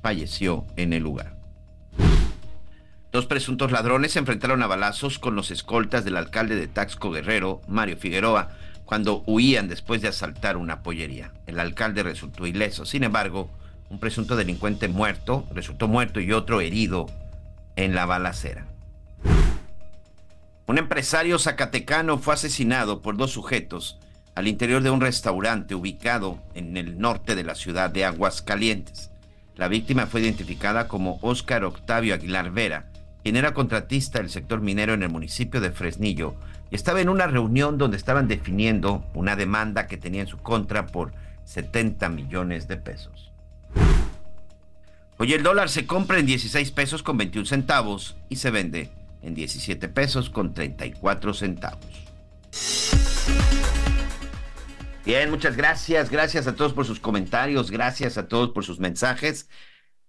[0.00, 1.36] falleció en el lugar.
[3.10, 7.60] Dos presuntos ladrones se enfrentaron a balazos con los escoltas del alcalde de Taxco Guerrero,
[7.66, 8.50] Mario Figueroa,
[8.84, 11.32] cuando huían después de asaltar una pollería.
[11.48, 12.86] El alcalde resultó ileso.
[12.86, 13.50] Sin embargo,
[13.90, 17.06] un presunto delincuente muerto, resultó muerto y otro herido
[17.74, 18.68] en la balacera.
[20.68, 23.98] Un empresario zacatecano fue asesinado por dos sujetos
[24.38, 29.10] al interior de un restaurante ubicado en el norte de la ciudad de Aguascalientes.
[29.56, 32.86] La víctima fue identificada como Óscar Octavio Aguilar Vera,
[33.24, 36.36] quien era contratista del sector minero en el municipio de Fresnillo
[36.70, 40.86] y estaba en una reunión donde estaban definiendo una demanda que tenía en su contra
[40.86, 41.10] por
[41.44, 43.32] 70 millones de pesos.
[45.16, 48.88] Hoy el dólar se compra en 16 pesos con 21 centavos y se vende
[49.20, 51.90] en 17 pesos con 34 centavos.
[55.08, 56.10] Bien, muchas gracias.
[56.10, 57.70] Gracias a todos por sus comentarios.
[57.70, 59.48] Gracias a todos por sus mensajes.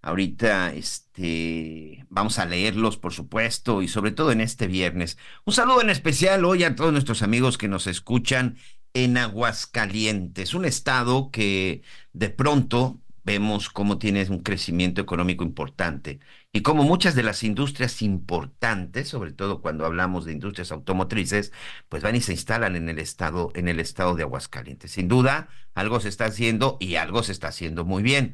[0.02, 5.18] Ahorita este, vamos a leerlos, por supuesto, y sobre todo en este viernes.
[5.46, 8.58] Un saludo en especial hoy a todos nuestros amigos que nos escuchan
[8.94, 11.82] en Aguascalientes, un estado que
[12.12, 13.00] de pronto
[13.30, 16.20] vemos cómo tiene un crecimiento económico importante
[16.52, 21.52] y cómo muchas de las industrias importantes, sobre todo cuando hablamos de industrias automotrices,
[21.90, 24.94] pues van y se instalan en el estado, en el estado de Aguascalientes.
[24.94, 28.34] Sin duda, algo se está haciendo y algo se está haciendo muy bien.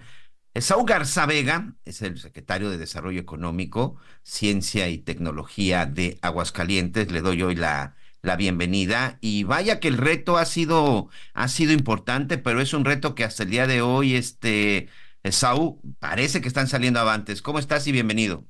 [0.55, 7.11] Saúl Garza Vega es el secretario de Desarrollo Económico, Ciencia y Tecnología de Aguascalientes.
[7.11, 11.71] Le doy hoy la, la bienvenida y vaya que el reto ha sido ha sido
[11.71, 14.89] importante, pero es un reto que hasta el día de hoy este
[15.23, 17.41] Saúl parece que están saliendo avantes.
[17.41, 18.43] ¿Cómo estás y bienvenido?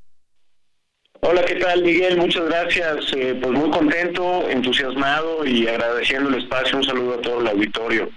[1.21, 2.17] Hola, ¿qué tal Miguel?
[2.17, 3.11] Muchas gracias.
[3.13, 6.77] Eh, pues muy contento, entusiasmado y agradeciendo el espacio.
[6.77, 8.09] Un saludo a todo el auditorio.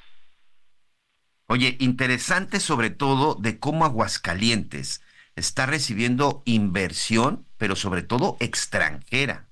[1.46, 5.00] Oye, interesante sobre todo de cómo Aguascalientes
[5.34, 9.47] está recibiendo inversión, pero sobre todo extranjera.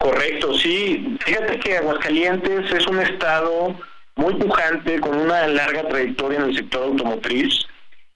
[0.00, 1.18] Correcto, sí.
[1.20, 3.76] Fíjate que Aguascalientes es un estado
[4.16, 7.66] muy pujante, con una larga trayectoria en el sector automotriz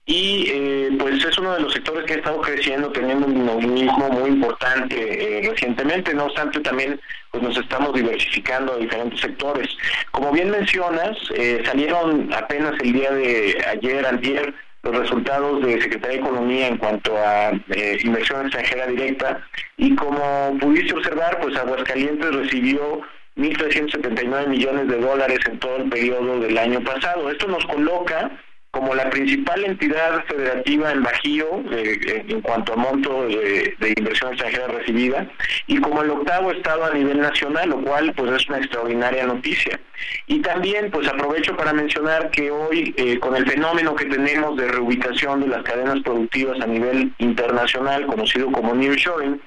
[0.07, 4.09] y eh, pues es uno de los sectores que ha estado creciendo, teniendo un dinamismo
[4.09, 4.95] muy importante
[5.37, 6.13] eh, recientemente.
[6.15, 6.99] No obstante, también
[7.31, 9.67] pues nos estamos diversificando a diferentes sectores.
[10.09, 14.53] Como bien mencionas, eh, salieron apenas el día de ayer, ayer,
[14.85, 19.41] los resultados de Secretaría de Economía en cuanto a eh, inversión extranjera directa
[19.77, 23.01] y como pudiste observar, pues Aguascalientes recibió
[23.35, 27.29] 1.379 millones de dólares en todo el periodo del año pasado.
[27.29, 28.31] Esto nos coloca
[28.75, 34.67] como la principal entidad federativa en Bajío eh, en cuanto a monto de, inversión extranjera
[34.67, 35.29] recibida
[35.67, 39.79] y como el octavo estado a nivel nacional, lo cual pues es una extraordinaria noticia.
[40.27, 44.67] Y también pues aprovecho para mencionar que hoy eh, con el fenómeno que tenemos de
[44.67, 49.41] reubicación de las cadenas productivas a nivel internacional, conocido como nearshoring,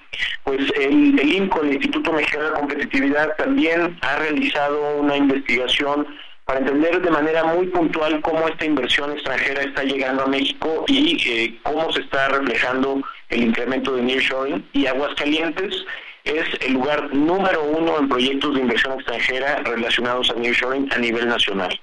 [0.44, 6.06] pues el, el INCO, el Instituto Mexicano de Competitividad, también ha realizado una investigación
[6.48, 11.22] para entender de manera muy puntual cómo esta inversión extranjera está llegando a México y
[11.28, 14.66] eh, cómo se está reflejando el incremento de nearshoring.
[14.72, 15.84] Y Aguascalientes
[16.24, 21.28] es el lugar número uno en proyectos de inversión extranjera relacionados a nearshoring a nivel
[21.28, 21.78] nacional.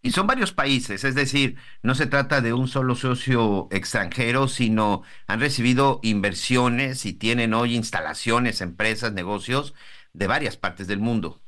[0.00, 5.02] Y son varios países, es decir, no se trata de un solo socio extranjero, sino
[5.26, 9.74] han recibido inversiones y tienen hoy instalaciones, empresas, negocios
[10.14, 11.42] de varias partes del mundo.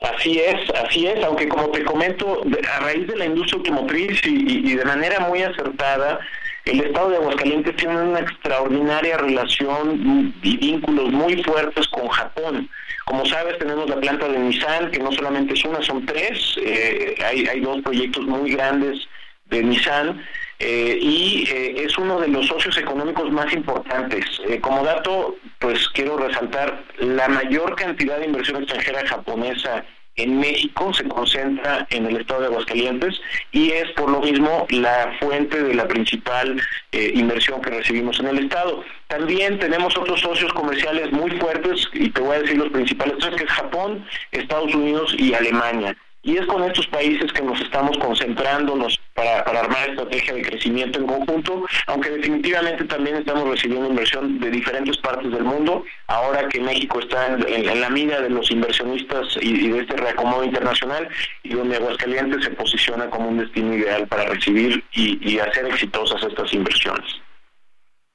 [0.00, 2.42] Así es, así es, aunque como te comento,
[2.74, 6.20] a raíz de la industria automotriz y, de manera muy acertada,
[6.66, 12.68] el estado de Aguascalientes tiene una extraordinaria relación y vínculos muy fuertes con Japón.
[13.06, 16.56] Como sabes, tenemos la planta de Nissan, que no solamente es una, son tres.
[16.60, 18.98] Eh, hay, hay dos proyectos muy grandes
[19.46, 20.22] de Nissan
[20.58, 24.24] eh, y eh, es uno de los socios económicos más importantes.
[24.46, 29.84] Eh, como dato, pues quiero resaltar la mayor cantidad de inversión extranjera japonesa
[30.18, 33.20] en México se concentra en el estado de Aguascalientes
[33.52, 36.58] y es por lo mismo la fuente de la principal
[36.92, 38.82] inversión que recibimos en el estado.
[39.08, 43.44] También tenemos otros socios comerciales muy fuertes y te voy a decir los principales que
[43.44, 45.94] es Japón, Estados Unidos y Alemania.
[46.26, 50.98] Y es con estos países que nos estamos concentrándonos para, para armar estrategia de crecimiento
[50.98, 56.60] en conjunto, aunque definitivamente también estamos recibiendo inversión de diferentes partes del mundo, ahora que
[56.60, 61.08] México está en, la mira de los inversionistas y, de este reacomodo internacional,
[61.44, 66.20] y donde Aguascalientes se posiciona como un destino ideal para recibir y, y hacer exitosas
[66.24, 67.06] estas inversiones.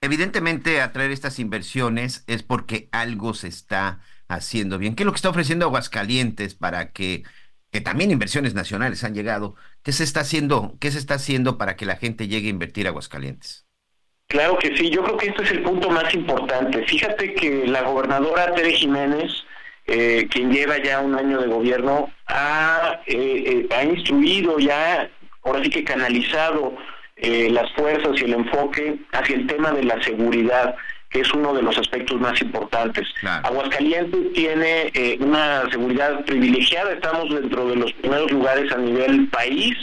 [0.02, 4.96] Evidentemente, atraer estas inversiones es porque algo se está haciendo bien.
[4.96, 7.24] ¿Qué es lo que está ofreciendo Aguascalientes para que
[7.72, 9.56] que también inversiones nacionales han llegado.
[9.82, 10.76] ¿Qué se está haciendo?
[10.80, 13.66] ¿Qué se está haciendo para que la gente llegue a invertir a Aguascalientes?
[14.28, 16.86] Claro que sí, yo creo que este es el punto más importante.
[16.86, 19.30] Fíjate que la gobernadora Tere Jiménez,
[19.88, 25.10] eh, quien lleva ya un año de gobierno, ha, eh, eh, ha instruido ya,
[25.44, 26.76] ahora sí que canalizado
[27.24, 30.76] las fuerzas y el enfoque hacia el tema de la seguridad
[31.12, 33.08] que es uno de los aspectos más importantes.
[33.44, 39.76] Aguascalientes tiene eh, una seguridad privilegiada, estamos dentro de los primeros lugares a nivel país,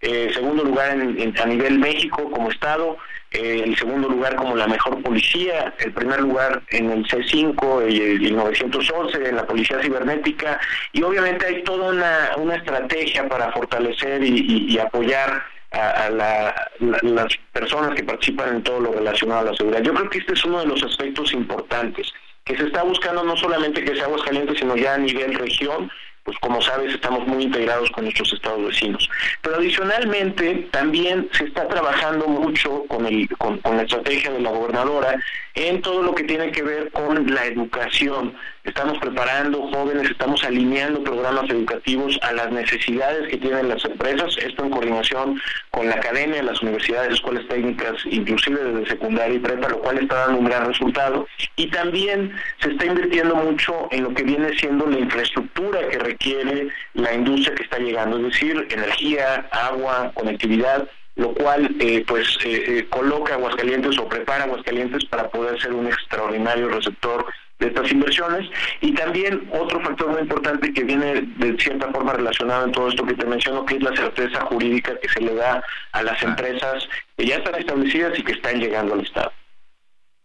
[0.00, 2.96] eh, segundo lugar a nivel México como Estado,
[3.30, 8.26] eh, el segundo lugar como la mejor policía, el primer lugar en el C5 y
[8.26, 10.58] el, 911 en la policía cibernética.
[10.92, 18.04] Y obviamente hay toda una, una estrategia para fortalecer y apoyar a, las personas que
[18.04, 19.82] participan en todo lo relacionado a la seguridad.
[19.82, 22.12] Yo creo que este es uno de los aspectos importantes,
[22.44, 25.90] que se está buscando no solamente que sea Aguascalientes, sino ya a nivel región,
[26.24, 29.08] pues como sabes estamos muy integrados con nuestros estados vecinos.
[29.40, 35.16] Pero adicionalmente también se está trabajando mucho con, el, con, la estrategia de la gobernadora
[35.54, 38.34] en todo lo que tiene que ver con la educación.
[38.64, 44.64] Estamos preparando jóvenes, estamos alineando programas educativos a las necesidades que tienen las empresas, esto
[44.64, 49.80] en coordinación con la academia, las universidades, escuelas técnicas, inclusive desde secundaria y prepa, lo
[49.80, 51.26] cual está dando un gran resultado.
[51.56, 56.68] Y también se está invirtiendo mucho en lo que viene siendo la infraestructura que requiere
[56.94, 62.64] la industria que está llegando, es decir, energía, agua, conectividad lo cual eh, pues eh,
[62.66, 67.26] eh, coloca Aguascalientes o prepara Aguascalientes para poder ser un extraordinario receptor
[67.58, 68.48] de estas inversiones
[68.80, 73.04] y también otro factor muy importante que viene de cierta forma relacionado en todo esto
[73.04, 76.88] que te menciono que es la certeza jurídica que se le da a las empresas
[77.16, 79.32] que ya están establecidas y que están llegando al Estado.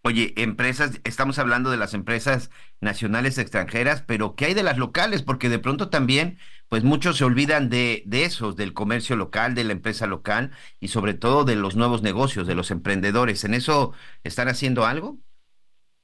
[0.08, 5.22] Oye, empresas, estamos hablando de las empresas nacionales extranjeras, pero ¿qué hay de las locales?
[5.22, 6.38] Porque de pronto también,
[6.70, 10.90] pues muchos se olvidan de, de esos, del comercio local, de la empresa local y
[10.90, 13.44] sobre todo de los nuevos negocios, de los emprendedores.
[13.44, 15.18] ¿En eso están haciendo algo?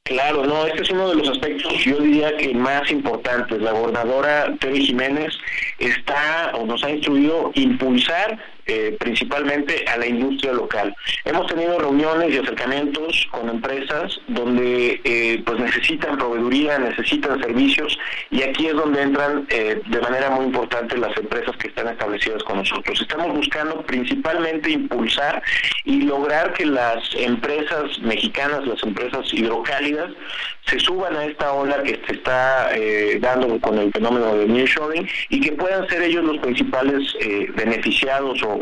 [0.06, 3.62] Claro, no, este es uno de los aspectos, yo diría que más importantes.
[3.62, 5.34] La gobernadora Tere Jiménez
[5.80, 10.96] está o nos ha instruido impulsar eh, principalmente a la industria local.
[11.26, 17.98] Hemos tenido reuniones y acercamientos con empresas donde eh, pues necesitan proveeduría, necesitan servicios
[18.32, 22.44] y aquí es donde entran eh, de manera muy importante las empresas que están establecidas
[22.44, 23.02] con nosotros.
[23.02, 25.42] Estamos buscando principalmente impulsar
[25.84, 30.12] y lograr que las empresas mexicanas, las empresas hidrocálidas,
[30.66, 32.70] se suban a esta ola que se está
[33.20, 37.14] dando con el fenómeno de nearshoring y que puedan ser ellos los principales
[37.56, 38.54] beneficiados o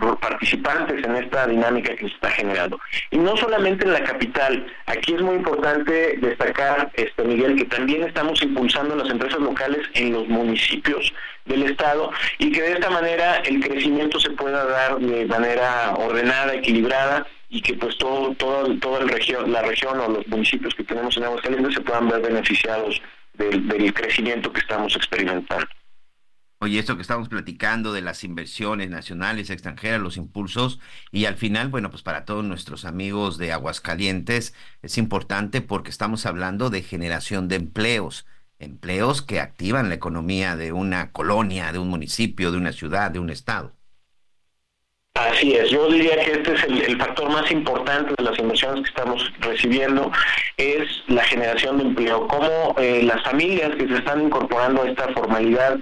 [0.00, 2.78] o, participantes en esta dinámica que se está generando.
[3.10, 8.02] Y no solamente en la capital, aquí es muy importante destacar, este Miguel, que también
[8.02, 11.12] estamos impulsando las empresas locales en los municipios
[11.46, 16.54] del Estado y que de esta manera el crecimiento se pueda dar de manera ordenada,
[16.54, 20.82] equilibrada y que pues todo, todo, toda el región, la región o los municipios que
[20.82, 23.00] tenemos en Aguascalientes se puedan ver beneficiados
[23.34, 25.64] del crecimiento que estamos experimentando.
[26.58, 30.80] Oye, esto que estamos platicando de las inversiones nacionales, extranjeras, los impulsos,
[31.12, 36.26] y al final, bueno, pues para todos nuestros amigos de Aguascalientes es importante porque estamos
[36.26, 38.26] hablando de generación de empleos,
[38.58, 43.20] empleos que activan la economía de una colonia, de un municipio, de una ciudad, de
[43.20, 43.76] un estado.
[45.14, 48.88] Así es, yo diría que este es el, factor más importante de las inversiones que
[48.88, 50.10] estamos recibiendo,
[50.56, 55.08] es la generación de empleo, cómo eh, las familias que se están incorporando a esta
[55.12, 55.78] formalidad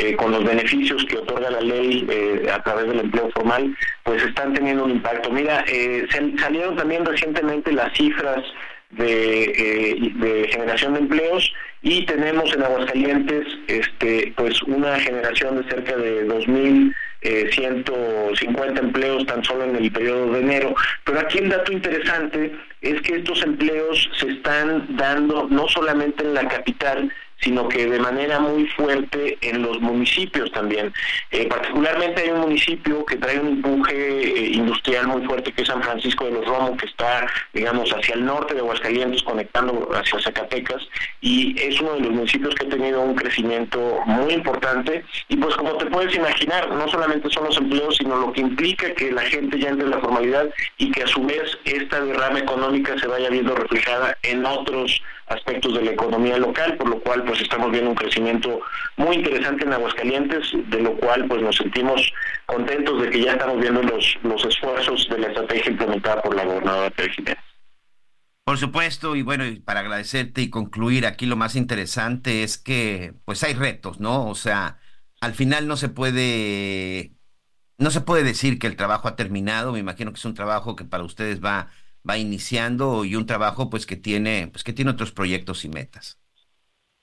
[0.00, 4.22] eh, con los beneficios que otorga la ley eh, a través del empleo formal, pues
[4.22, 5.28] están teniendo un impacto.
[5.28, 6.06] Mira, eh,
[6.38, 8.44] salieron también recientemente las cifras
[8.90, 11.52] de, de, generación de empleos
[11.82, 19.26] y tenemos en Aguascalientes este pues una generación de cerca de 2.000 eh, 150 empleos
[19.26, 20.74] tan solo en el periodo de enero.
[21.04, 26.34] Pero aquí el dato interesante es que estos empleos se están dando no solamente en
[26.34, 30.92] la capital, sino que de manera muy fuerte en los municipios también.
[31.30, 35.68] Eh, particularmente hay un municipio que trae un empuje eh, industrial muy fuerte, que es
[35.68, 40.20] San Francisco de los Romos, que está, digamos, hacia el norte de Aguascalientes, conectando hacia
[40.20, 40.82] Zacatecas,
[41.20, 45.04] y es uno de los municipios que ha tenido un crecimiento muy importante.
[45.28, 48.92] Y pues como te puedes imaginar, no solamente son los empleos, sino lo que implica
[48.94, 52.38] que la gente ya entre en la formalidad y que a su vez esta derrama
[52.38, 57.22] económica se vaya viendo reflejada en otros aspectos de la economía local, por lo cual
[57.28, 58.60] pues estamos viendo un crecimiento
[58.96, 62.10] muy interesante en Aguascalientes, de lo cual pues nos sentimos
[62.46, 66.44] contentos de que ya estamos viendo los, los esfuerzos de la estrategia implementada por la
[66.44, 67.16] gobernadora Pérez
[68.44, 73.44] Por supuesto, y bueno, para agradecerte y concluir aquí lo más interesante es que pues
[73.44, 74.26] hay retos, ¿no?
[74.26, 74.78] O sea,
[75.20, 77.12] al final no se puede
[77.76, 80.76] no se puede decir que el trabajo ha terminado, me imagino que es un trabajo
[80.76, 81.68] que para ustedes va
[82.08, 86.18] va iniciando y un trabajo pues que tiene pues que tiene otros proyectos y metas.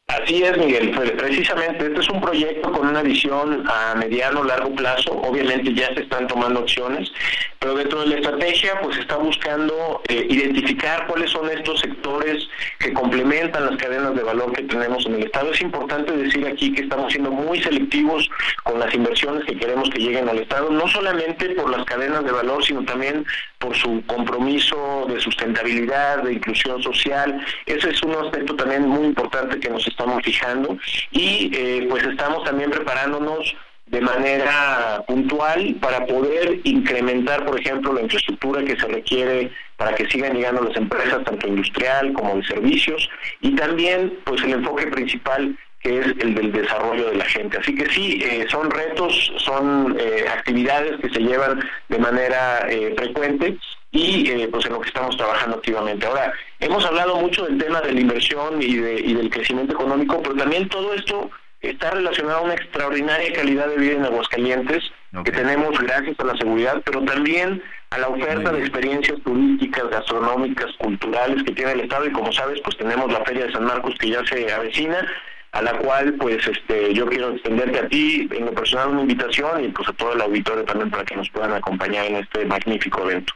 [0.07, 0.91] Así es, Miguel.
[0.91, 5.11] Precisamente, este es un proyecto con una visión a mediano, largo plazo.
[5.13, 7.11] Obviamente ya se están tomando opciones,
[7.59, 12.47] pero dentro de la estrategia, pues está buscando eh, identificar cuáles son estos sectores
[12.77, 15.51] que complementan las cadenas de valor que tenemos en el Estado.
[15.51, 18.29] Es importante decir aquí que estamos siendo muy selectivos
[18.63, 22.31] con las inversiones que queremos que lleguen al Estado, no solamente por las cadenas de
[22.31, 23.25] valor, sino también
[23.57, 27.43] por su compromiso de sustentabilidad, de inclusión social.
[27.65, 30.77] Ese es un aspecto también muy importante que nos estamos fijando
[31.11, 33.55] y eh, pues estamos también preparándonos
[33.87, 40.07] de manera puntual para poder incrementar, por ejemplo, la infraestructura que se requiere para que
[40.09, 43.09] sigan llegando las empresas, tanto industrial como de servicios,
[43.41, 47.59] y también pues el enfoque principal que es el del desarrollo de la gente.
[47.59, 52.67] Así que sí, eh, son retos, son eh, actividades que se llevan de manera
[52.97, 53.55] frecuente
[53.95, 56.05] y eh, pues en lo que estamos trabajando activamente.
[56.05, 60.21] Ahora, hemos hablado mucho del tema de la inversión y, de, y del crecimiento económico,
[60.21, 61.31] pero también todo esto
[61.61, 64.83] está relacionado a una extraordinaria calidad de vida en Aguascalientes
[65.23, 70.73] que tenemos gracias a la seguridad, pero también a la oferta de experiencias turísticas, gastronómicas,
[70.77, 73.95] culturales que tiene el Estado y como sabes, pues tenemos la Feria de San Marcos
[73.97, 75.07] que ya se avecina,
[75.53, 79.63] a la cual pues este yo quiero extenderte a ti en lo personal una invitación
[79.63, 83.09] y pues a todo el auditorio también para que nos puedan acompañar en este magnífico
[83.09, 83.33] evento.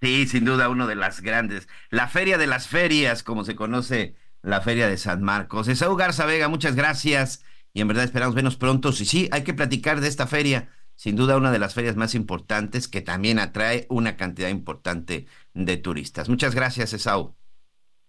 [0.00, 1.68] Sí, sin duda uno de las grandes.
[1.90, 5.68] La Feria de las Ferias, como se conoce la Feria de San Marcos.
[5.68, 8.90] Esaú Garza Vega, muchas gracias y en verdad esperamos vernos pronto.
[8.90, 10.68] Y sí, hay que platicar de esta feria.
[10.94, 15.76] Sin duda una de las ferias más importantes que también atrae una cantidad importante de
[15.76, 16.28] turistas.
[16.28, 17.36] Muchas gracias, Esaú.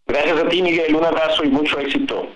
[0.08, 0.96] Gracias a ti, Miguel.
[0.96, 2.30] Un abrazo y mucho éxito.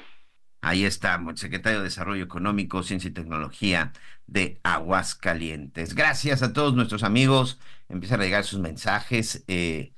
[0.65, 3.91] Ahí está, secretario de Desarrollo Económico, Ciencia y Tecnología
[4.27, 5.93] de Aguascalientes.
[5.93, 7.59] Gracias a todos nuestros amigos
[7.89, 9.91] empiezan a llegar sus mensajes eh,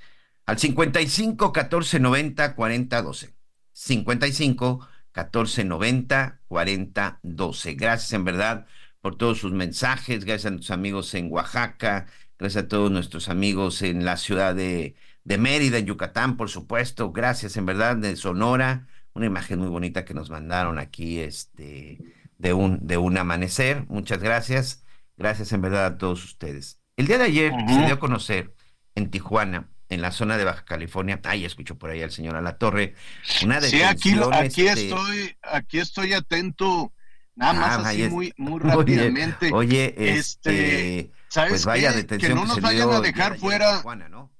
[0.47, 3.35] al 55 14 90 40 12.
[3.73, 7.73] 55 14 90 40 12.
[7.75, 8.65] Gracias en verdad
[9.01, 10.25] por todos sus mensajes.
[10.25, 12.07] Gracias a nuestros amigos en Oaxaca.
[12.39, 14.95] Gracias a todos nuestros amigos en la ciudad de,
[15.25, 17.11] de Mérida, en Yucatán, por supuesto.
[17.11, 18.87] Gracias en verdad de Sonora.
[19.15, 21.97] Una imagen muy bonita que nos mandaron aquí este,
[22.37, 23.85] de, un, de un amanecer.
[23.87, 24.83] Muchas gracias.
[25.15, 26.79] Gracias en verdad a todos ustedes.
[26.97, 28.53] El día de ayer se dio a conocer
[28.93, 32.95] en Tijuana, en la zona de Baja California, ay, escucho por ahí al señor Torre,
[33.43, 36.91] una Sí, aquí, aquí este estoy, aquí estoy atento,
[37.35, 39.51] nada más ah, así muy, muy rápidamente.
[39.53, 43.81] Oye, este, este, ¿sabes pues vaya detención que no nos vayan a dejar fuera.
[44.09, 44.34] ¿no?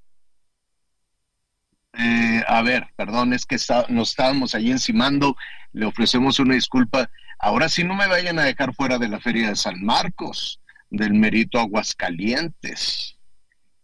[1.98, 3.58] Eh, a ver, perdón, es que
[3.90, 5.36] nos estábamos ahí encimando,
[5.72, 7.10] le ofrecemos una disculpa.
[7.40, 11.14] Ahora sí no me vayan a dejar fuera de la Feria de San Marcos del
[11.14, 13.18] Merito Aguascalientes.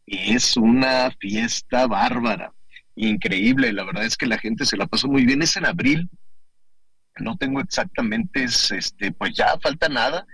[0.05, 2.53] Es una fiesta bárbara,
[2.95, 3.71] increíble.
[3.71, 5.41] La verdad es que la gente se la pasó muy bien.
[5.41, 6.09] Es en abril.
[7.17, 10.25] No tengo exactamente, este, pues ya falta nada.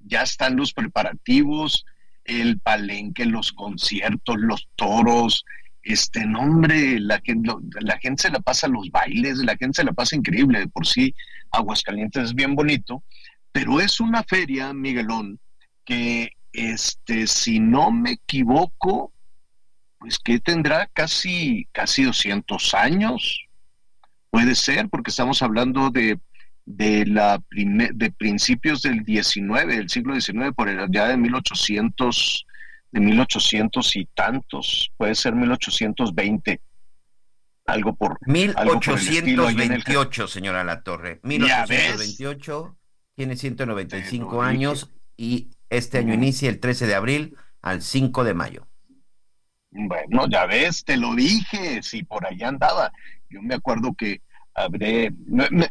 [0.00, 1.84] Ya están los preparativos,
[2.24, 5.44] el palenque, los conciertos, los toros.
[5.88, 7.48] Este nombre, la gente,
[7.80, 10.58] la gente se la pasa los bailes, la gente se la pasa increíble.
[10.58, 11.14] De por sí,
[11.52, 13.04] Aguascalientes es bien bonito,
[13.52, 15.38] pero es una feria, Miguelón,
[15.84, 19.12] que, este, si no me equivoco,
[19.98, 23.46] pues que tendrá casi, casi 200 años.
[24.30, 26.18] Puede ser, porque estamos hablando de,
[26.64, 32.44] de, la de principios del 19, del siglo XIX, por allá de 1800,
[32.90, 36.60] de 1800 y tantos, puede ser 1820
[37.66, 41.20] algo por 1828, señora La Torre.
[41.22, 42.76] 1828
[43.14, 48.68] tiene 195 años y Este año inicia el 13 de abril al 5 de mayo.
[49.70, 52.92] Bueno, ya ves, te lo dije, si por allá andaba.
[53.28, 54.22] Yo me acuerdo que
[54.54, 55.12] habré,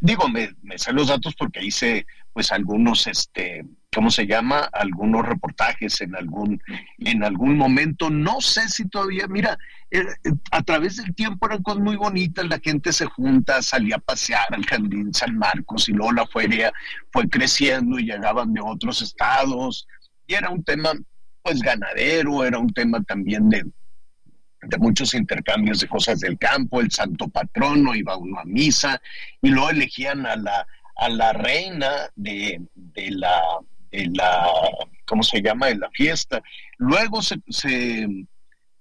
[0.01, 3.65] digo, me, me, sé los datos porque hice pues algunos, este,
[3.95, 4.69] ¿cómo se llama?
[4.73, 6.61] Algunos reportajes en algún,
[6.99, 8.09] en algún momento.
[8.09, 9.57] No sé si todavía, mira,
[9.89, 10.03] eh,
[10.51, 14.45] a través del tiempo eran cosas muy bonitas, la gente se junta, salía a pasear
[14.51, 16.73] al Jardín San Marcos y luego la feria
[17.13, 19.87] fue creciendo y llegaban de otros estados
[20.27, 20.91] y era un tema
[21.41, 23.63] pues ganadero, era un tema también de,
[24.61, 28.99] de muchos intercambios de cosas del campo, el santo patrono, iba uno a misa,
[29.41, 30.67] y luego elegían a la,
[30.97, 33.39] a la reina de, de la,
[34.13, 34.47] la,
[35.05, 36.41] ¿cómo se llama?, de la fiesta.
[36.77, 38.07] Luego se, se,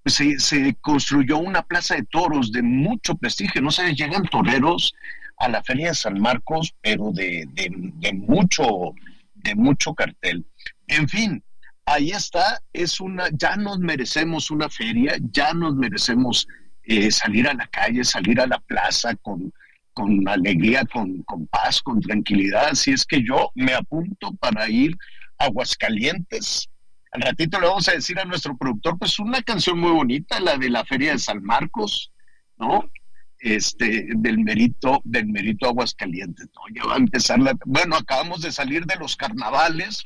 [0.05, 4.95] se, construyó una plaza de toros de mucho prestigio, no sé, llegan toreros
[5.39, 8.95] a la feria de San Marcos, pero de, de, de mucho,
[9.35, 10.45] de mucho cartel.
[10.87, 11.43] En fin,
[11.87, 16.47] ahí está, es una, ya nos merecemos una feria, ya nos merecemos
[16.85, 19.53] eh, salir a la calle, salir a la plaza con,
[19.95, 22.69] con alegría, con, con, paz, con tranquilidad.
[22.73, 24.97] Así es que yo me apunto para ir
[25.39, 26.69] a Aguascalientes.
[27.13, 30.59] Al ratito le vamos a decir a nuestro productor, pues una canción muy bonita, la
[30.59, 32.13] de la Feria de San Marcos,
[32.59, 32.91] ¿no?
[33.39, 36.63] Este, del mérito, del mérito Aguascalientes, ¿no?
[36.75, 40.05] Ya va a empezar la, bueno, acabamos de salir de los carnavales,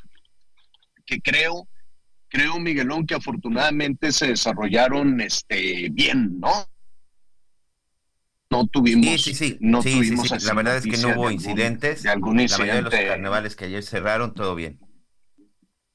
[1.07, 1.67] que creo,
[2.29, 6.51] creo, Miguelón, que afortunadamente se desarrollaron este, bien, ¿no?
[8.51, 9.59] No tuvimos, sí, sí, sí.
[9.61, 12.03] no sí, tuvimos La verdad es que no hubo incidentes.
[12.03, 12.67] De algún incidente.
[12.67, 14.79] La mayoría de los carnavales que ayer cerraron, todo bien.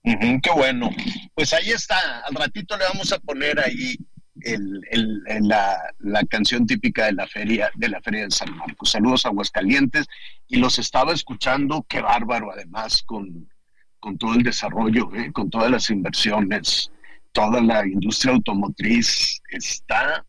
[0.03, 0.89] Uh -huh, qué bueno.
[1.33, 2.19] Pues ahí está.
[2.19, 3.97] Al ratito le vamos a poner ahí
[4.41, 8.55] el, el, el, la, la, canción típica de la feria de la feria de San
[8.55, 8.91] Marcos.
[8.91, 10.05] Saludos a Aguascalientes
[10.47, 11.85] y los estaba escuchando.
[11.87, 13.47] Qué bárbaro, además con
[14.03, 15.31] con todo el desarrollo, ¿eh?
[15.31, 16.91] con todas las inversiones,
[17.31, 20.25] toda la industria automotriz está,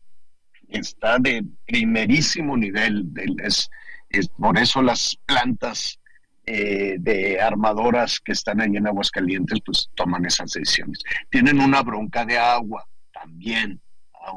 [0.69, 3.05] está de primerísimo nivel.
[3.43, 3.69] Es,
[4.09, 5.99] es por eso las plantas
[6.47, 10.99] eh, de armadoras que están ahí en Aguascalientes pues toman esas decisiones.
[11.31, 13.81] Tienen una bronca de agua también.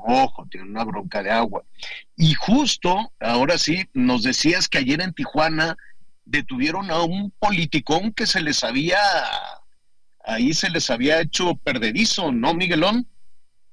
[0.06, 1.64] Ojo, tienen una bronca de agua.
[2.16, 5.76] Y justo, ahora sí, nos decías que ayer en Tijuana
[6.24, 9.00] detuvieron a un politicón que se les había,
[10.24, 13.06] ahí se les había hecho perdedizo, ¿no, Miguelón?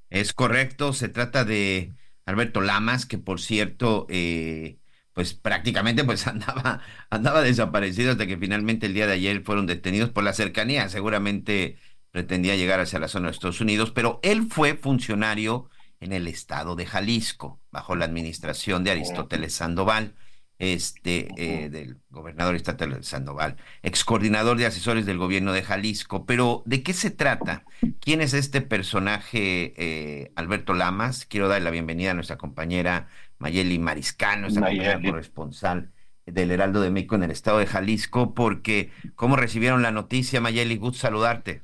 [0.09, 1.93] Es correcto, se trata de
[2.25, 4.79] Alberto Lamas, que por cierto, eh,
[5.13, 10.09] pues prácticamente pues andaba, andaba desaparecido hasta que finalmente el día de ayer fueron detenidos
[10.09, 11.77] por la cercanía, seguramente
[12.11, 15.69] pretendía llegar hacia la zona de Estados Unidos, pero él fue funcionario
[15.99, 20.15] en el estado de Jalisco, bajo la administración de Aristóteles Sandoval
[20.59, 26.25] este, eh, del gobernador estatal Sandoval, ex coordinador de asesores del gobierno de Jalisco.
[26.25, 27.65] Pero, ¿de qué se trata?
[27.99, 31.25] ¿Quién es este personaje, eh, Alberto Lamas?
[31.25, 35.91] Quiero dar la bienvenida a nuestra compañera Mayeli Mariscal, nuestra compañera corresponsal
[36.25, 40.77] del Heraldo de México en el estado de Jalisco, porque ¿cómo recibieron la noticia, Mayeli?
[40.77, 41.61] Gusto saludarte.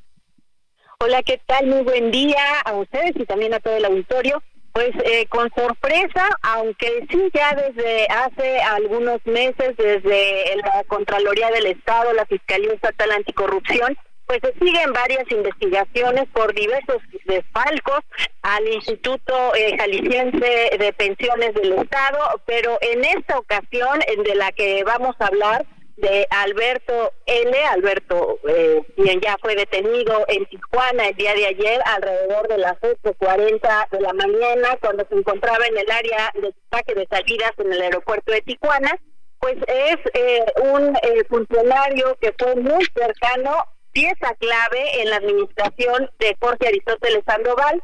[0.99, 1.65] Hola, ¿qué tal?
[1.65, 4.43] Muy buen día a ustedes y también a todo el auditorio.
[4.74, 11.65] Pues eh, con sorpresa, aunque sí ya desde hace algunos meses, desde la Contraloría del
[11.65, 17.99] Estado, la Fiscalía Estatal Anticorrupción, pues se siguen varias investigaciones por diversos desfalcos
[18.43, 24.53] al Instituto eh, Jalisciense de Pensiones del Estado, pero en esta ocasión en de la
[24.53, 25.65] que vamos a hablar,
[25.97, 31.81] de Alberto L., Alberto, eh, quien ya fue detenido en Tijuana el día de ayer
[31.85, 36.95] alrededor de las 8.40 de la mañana, cuando se encontraba en el área de saque
[36.95, 38.91] de salidas en el aeropuerto de Tijuana,
[39.39, 46.09] pues es eh, un eh, funcionario que fue muy cercano, pieza clave en la administración
[46.19, 47.81] de Jorge Aristóteles Sandoval,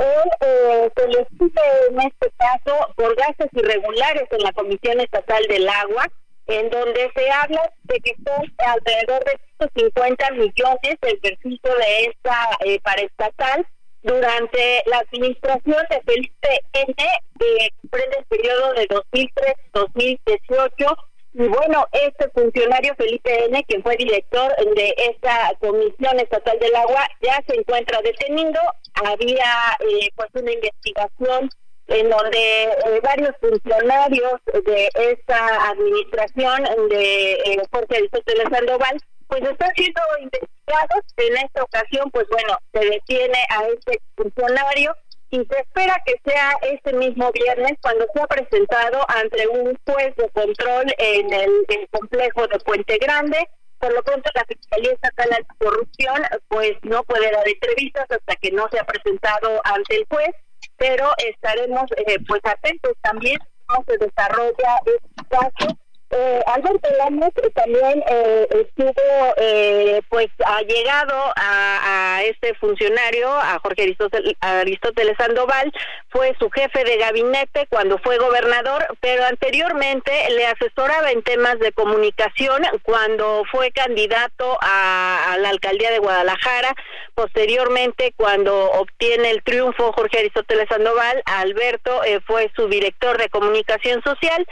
[0.00, 5.46] él eh, se le pide en este caso por gastos irregulares en la Comisión Estatal
[5.46, 6.06] del Agua,
[6.50, 12.58] en donde se habla de que son alrededor de 150 millones el ejercicio de esta
[12.64, 13.64] eh, paraestatal
[14.02, 16.94] durante la administración de Felipe N,
[17.38, 20.96] que comprende el periodo de 2003-2018.
[21.32, 27.06] Y bueno, este funcionario Felipe N, quien fue director de esta Comisión Estatal del Agua,
[27.22, 28.60] ya se encuentra detenido.
[28.94, 31.48] Había eh, pues una investigación
[31.90, 39.70] en donde eh, varios funcionarios de esta administración de eh, Jorge Aristóteles Sandoval pues están
[39.74, 41.04] siendo investigados.
[41.16, 44.94] En esta ocasión, pues bueno, se detiene a este funcionario
[45.30, 50.28] y se espera que sea este mismo viernes cuando sea presentado ante un juez de
[50.30, 56.72] control en el, complejo de Puente Grande Por lo pronto, la Fiscalía Estatal Anticorrupción pues
[56.82, 60.34] no puede dar entrevistas hasta que no se ha presentado ante el juez,
[60.80, 62.92] pero estaremos eh, pues atentos.
[63.02, 65.78] También cómo se desarrolla este caso
[66.10, 73.58] eh, Alberto Lames también eh, estuvo, eh, pues, ha llegado a, a, este funcionario, a
[73.60, 75.72] Jorge Aristóteles, Aristóteles Sandoval,
[76.10, 81.72] fue su jefe de gabinete cuando fue gobernador, pero anteriormente le asesoraba en temas de
[81.72, 86.74] comunicación cuando fue candidato a, a la alcaldía de Guadalajara.
[87.14, 94.02] Posteriormente, cuando obtiene el triunfo Jorge Aristóteles Sandoval, Alberto eh, fue su director de comunicación
[94.02, 94.46] social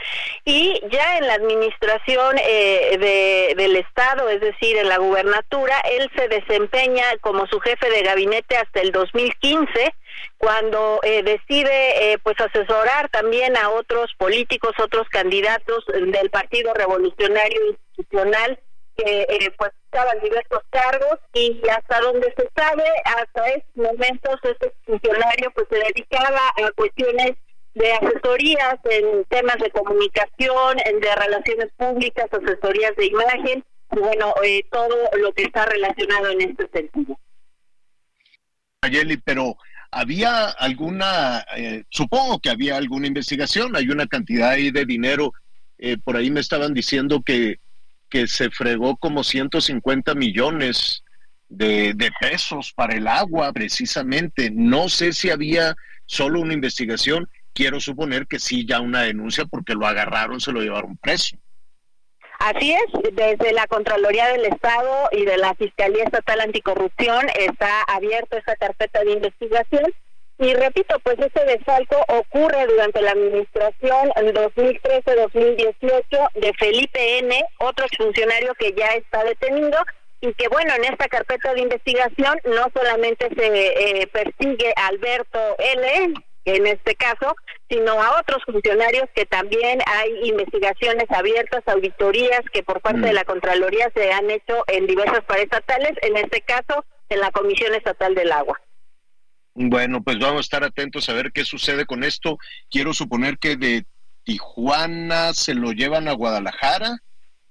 [0.45, 6.09] y ya en la administración eh, de, del Estado, es decir, en la gubernatura, él
[6.15, 9.93] se desempeña como su jefe de gabinete hasta el 2015
[10.37, 17.59] cuando eh, decide eh, pues asesorar también a otros políticos, otros candidatos del Partido Revolucionario
[17.67, 18.59] Institucional
[18.95, 24.73] que eh, pues estaban diversos cargos y hasta donde se sabe hasta estos momentos este
[24.85, 27.35] funcionario pues se dedicaba a cuestiones
[27.75, 34.63] de asesorías en temas de comunicación, en de relaciones públicas, asesorías de imagen, bueno, eh,
[34.71, 37.19] todo lo que está relacionado en este sentido.
[38.81, 39.57] Ayeli, pero
[39.91, 45.33] había alguna, eh, supongo que había alguna investigación, hay una cantidad ahí de dinero,
[45.77, 47.59] eh, por ahí me estaban diciendo que,
[48.09, 51.03] que se fregó como 150 millones
[51.47, 54.51] de, de pesos para el agua, precisamente.
[54.51, 59.73] No sé si había solo una investigación quiero suponer que sí ya una denuncia porque
[59.73, 61.37] lo agarraron, se lo llevaron preso.
[62.39, 68.37] Así es, desde la Contraloría del Estado y de la Fiscalía Estatal Anticorrupción está abierta
[68.37, 69.93] esta carpeta de investigación.
[70.37, 77.85] Y repito, pues este desfalco ocurre durante la administración en 2013-2018 de Felipe N., otro
[77.97, 79.77] funcionario que ya está detenido
[80.21, 86.13] y que bueno, en esta carpeta de investigación no solamente se eh, persigue Alberto L.,
[86.45, 87.35] en este caso,
[87.69, 93.25] sino a otros funcionarios que también hay investigaciones abiertas, auditorías que por parte de la
[93.25, 98.31] Contraloría se han hecho en diversas paraestatales, en este caso en la Comisión Estatal del
[98.31, 98.59] Agua.
[99.53, 102.37] Bueno, pues vamos a estar atentos a ver qué sucede con esto.
[102.69, 103.85] Quiero suponer que de
[104.23, 106.97] Tijuana se lo llevan a Guadalajara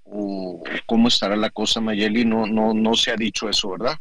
[0.04, 3.98] o cómo estará la cosa, Mayeli, no no no se ha dicho eso, ¿verdad?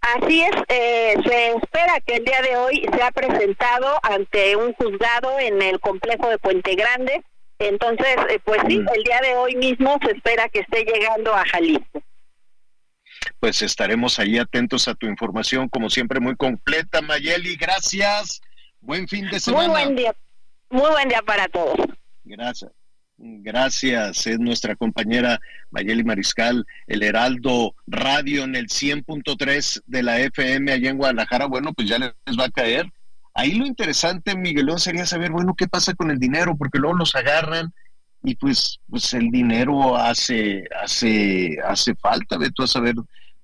[0.00, 5.38] Así es, eh, se espera que el día de hoy sea presentado ante un juzgado
[5.38, 7.22] en el complejo de Puente Grande.
[7.58, 11.44] Entonces, eh, pues sí, el día de hoy mismo se espera que esté llegando a
[11.44, 12.02] Jalisco.
[13.38, 17.56] Pues estaremos ahí atentos a tu información, como siempre, muy completa, Mayeli.
[17.56, 18.40] Gracias.
[18.80, 19.68] Buen fin de semana.
[19.68, 20.14] Muy buen día.
[20.70, 21.76] Muy buen día para todos.
[22.24, 22.70] Gracias.
[23.22, 25.38] Gracias, es nuestra compañera
[25.70, 31.44] Mayeli Mariscal, el Heraldo Radio en el 100.3 de la FM allá en Guadalajara.
[31.44, 32.90] Bueno, pues ya les va a caer.
[33.34, 37.14] Ahí lo interesante, Miguelón, sería saber, bueno, qué pasa con el dinero, porque luego los
[37.14, 37.74] agarran
[38.22, 42.94] y pues, pues el dinero hace, hace, hace falta, ve tú a saber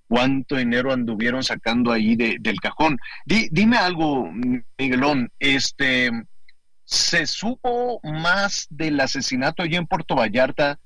[0.09, 2.97] cuánto dinero anduvieron sacando ahí de, del cajón.
[3.27, 4.33] dime algo,
[4.79, 6.11] Miguelón, este
[6.87, 10.79] ¿Se supo más del asesinato allí en Puerto Vallarta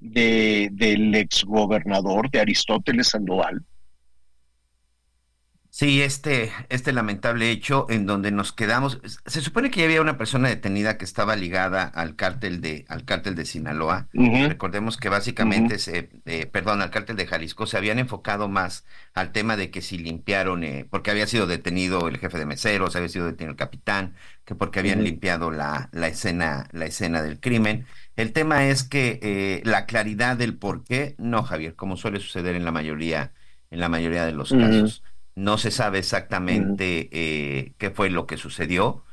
[0.00, 3.64] de, del exgobernador de Aristóteles Sandoval?
[5.78, 8.98] Sí, este, este lamentable hecho en donde nos quedamos.
[9.26, 13.04] Se supone que ya había una persona detenida que estaba ligada al cártel de, al
[13.04, 14.08] cártel de Sinaloa.
[14.14, 19.32] Recordemos que básicamente se, eh, perdón, al cártel de Jalisco se habían enfocado más al
[19.32, 23.10] tema de que si limpiaron, eh, porque había sido detenido el jefe de meseros, había
[23.10, 24.14] sido detenido el capitán,
[24.46, 27.84] que porque habían limpiado la, la escena, la escena del crimen.
[28.16, 32.56] El tema es que eh, la claridad del por qué, no, Javier, como suele suceder
[32.56, 33.34] en la mayoría,
[33.70, 35.02] en la mayoría de los casos.
[35.36, 39.04] No se sabe exactamente eh, qué fue lo que sucedió.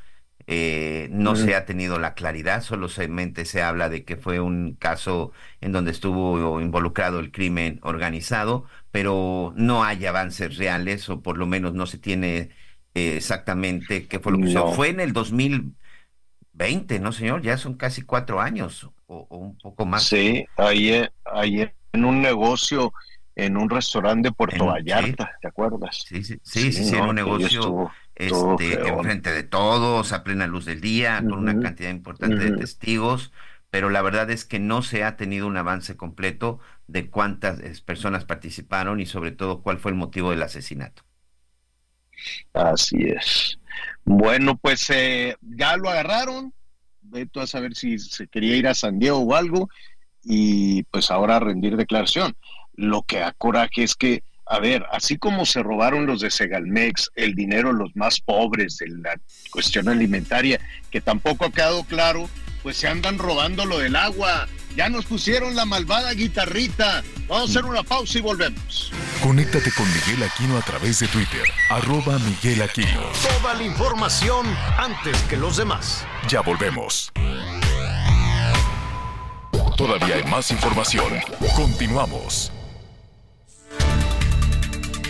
[0.47, 5.31] Eh, no se ha tenido la claridad, solamente se habla de que fue un caso
[5.61, 11.45] en donde estuvo involucrado el crimen organizado, pero no hay avances reales o por lo
[11.45, 12.49] menos no se tiene
[12.93, 14.73] eh, exactamente qué fue lo que sucedió.
[14.73, 17.41] Fue en el 2020, ¿no, señor?
[17.41, 20.03] Ya son casi cuatro años o, un poco más.
[20.03, 22.91] Sí, ahí, ahí en un negocio
[23.35, 26.03] en un restaurante de Puerto Vallarta, ¿te acuerdas?
[26.07, 30.81] Sí, sí, sí, sí, en un negocio este, enfrente de todos, a plena luz del
[30.81, 33.31] día, con una cantidad importante de testigos,
[33.69, 38.25] pero la verdad es que no se ha tenido un avance completo de cuántas personas
[38.25, 41.03] participaron y sobre todo cuál fue el motivo del asesinato.
[42.53, 43.59] Así es.
[44.05, 46.53] Bueno, pues eh, ya lo agarraron,
[47.01, 49.69] veto a saber si se quería ir a San Diego o algo,
[50.23, 52.35] y pues ahora rendir declaración.
[52.75, 57.11] Lo que da coraje es que, a ver, así como se robaron los de Segalmex
[57.15, 59.19] el dinero los más pobres de la
[59.51, 60.59] cuestión alimentaria,
[60.91, 62.29] que tampoco ha quedado claro,
[62.61, 64.47] pues se andan robando lo del agua.
[64.75, 67.03] Ya nos pusieron la malvada guitarrita.
[67.27, 68.91] Vamos a hacer una pausa y volvemos.
[69.21, 73.01] Conéctate con Miguel Aquino a través de Twitter, arroba Miguel Aquino.
[73.21, 74.47] Toda la información
[74.77, 76.05] antes que los demás.
[76.27, 77.11] Ya volvemos.
[79.77, 81.13] Todavía hay más información.
[81.55, 82.51] Continuamos.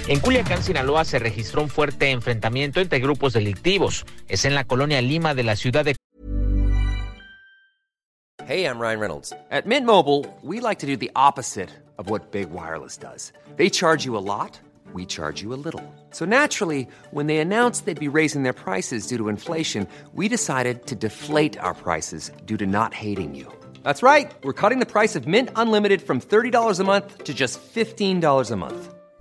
[0.06, 4.06] En Culiacán, Sinaloa, se registró un fuerte enfrentamiento entre grupos delictivos.
[4.28, 5.96] Es en la colonia Lima de la ciudad de
[8.46, 9.34] Hey, I'm Ryan Reynolds.
[9.50, 13.32] At Mint Mobile, we like to do the opposite of what Big Wireless does.
[13.56, 14.60] They charge you a lot,
[14.94, 15.82] we charge you a little.
[16.12, 20.86] So naturally, when they announced they'd be raising their prices due to inflation, we decided
[20.88, 23.48] to deflate our prices due to not hating you.
[23.84, 24.30] That's right.
[24.44, 28.56] We're cutting the price of Mint Unlimited from $30 a month to just $15 a
[28.58, 28.94] month.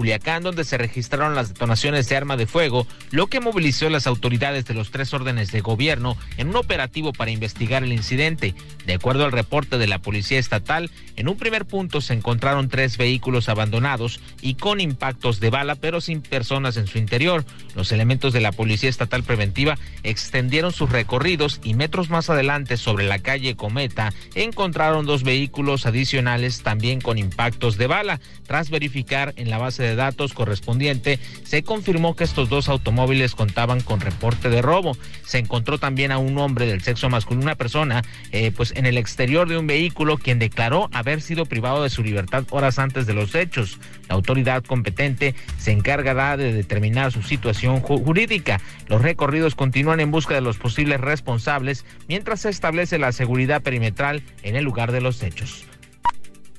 [0.00, 4.06] Culiacán, donde se registraron las detonaciones de arma de fuego, lo que movilizó a las
[4.06, 8.54] autoridades de los tres órdenes de gobierno en un operativo para investigar el incidente.
[8.86, 12.98] De acuerdo al reporte de la Policía Estatal, en un primer punto se encontraron tres
[12.98, 17.44] vehículos abandonados y con impactos de bala, pero sin personas en su interior.
[17.74, 23.06] Los elementos de la Policía Estatal Preventiva extendieron sus recorridos y metros más adelante, sobre
[23.06, 28.20] la calle Cometa, encontraron dos vehículos adicionales también con impactos de bala.
[28.46, 33.80] Tras verificar en la base de datos correspondiente, se confirmó que estos dos automóviles contaban
[33.80, 34.96] con reporte de robo.
[35.24, 38.02] Se encontró también a un hombre del sexo masculino, una persona,
[38.32, 42.02] eh, pues en el exterior de un vehículo, quien declaró haber sido privado de su
[42.02, 43.78] libertad horas antes de los hechos.
[44.08, 48.60] La autoridad competente se encargará de determinar su situación jurídica.
[48.88, 54.22] Los recorridos continúan en busca de los posibles responsables mientras se establece la seguridad perimetral
[54.42, 55.69] en el lugar de los hechos.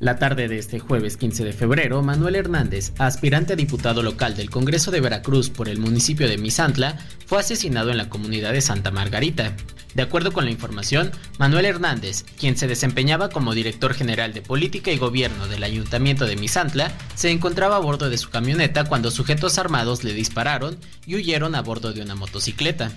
[0.01, 4.49] La tarde de este jueves 15 de febrero, Manuel Hernández, aspirante a diputado local del
[4.49, 6.97] Congreso de Veracruz por el municipio de Misantla,
[7.27, 9.55] fue asesinado en la comunidad de Santa Margarita.
[9.93, 14.91] De acuerdo con la información, Manuel Hernández, quien se desempeñaba como director general de Política
[14.91, 19.57] y Gobierno del Ayuntamiento de Misantla, se encontraba a bordo de su camioneta cuando sujetos
[19.57, 22.91] armados le dispararon y huyeron a bordo de una motocicleta.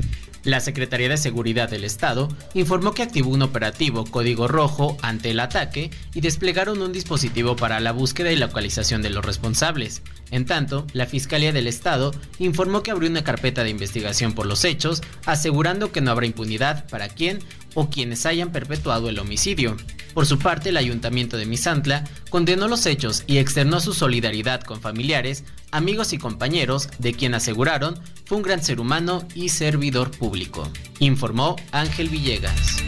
[0.45, 5.40] La Secretaría de Seguridad del Estado informó que activó un operativo Código Rojo ante el
[5.40, 10.03] ataque y desplegaron un dispositivo para la búsqueda y localización de los responsables.
[10.35, 12.11] En tanto, la Fiscalía del Estado
[12.41, 16.89] informó que abrió una carpeta de investigación por los hechos, asegurando que no habrá impunidad
[16.89, 17.39] para quien
[17.74, 19.76] o quienes hayan perpetuado el homicidio.
[20.12, 24.80] Por su parte, el ayuntamiento de Misantla condenó los hechos y externó su solidaridad con
[24.80, 30.68] familiares, amigos y compañeros de quien aseguraron fue un gran ser humano y servidor público,
[30.99, 32.82] informó Ángel Villegas.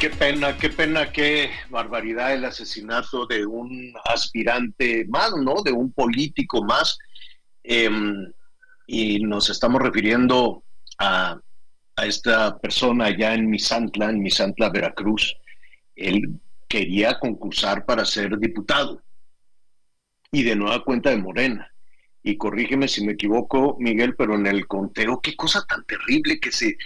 [0.00, 5.62] Qué pena, qué pena, qué barbaridad el asesinato de un aspirante más, ¿no?
[5.62, 6.98] De un político más.
[7.62, 8.32] Em,
[8.86, 10.64] y nos estamos refiriendo
[10.98, 11.38] a,
[11.96, 15.36] a, esta persona allá en Misantla, en Misantla, Veracruz.
[15.94, 19.02] Él quería concursar para ser diputado
[20.32, 21.69] y de nueva cuenta de Morena
[22.22, 26.52] y corrígeme si me equivoco, Miguel, pero en el conteo, qué cosa tan terrible que
[26.52, 26.76] se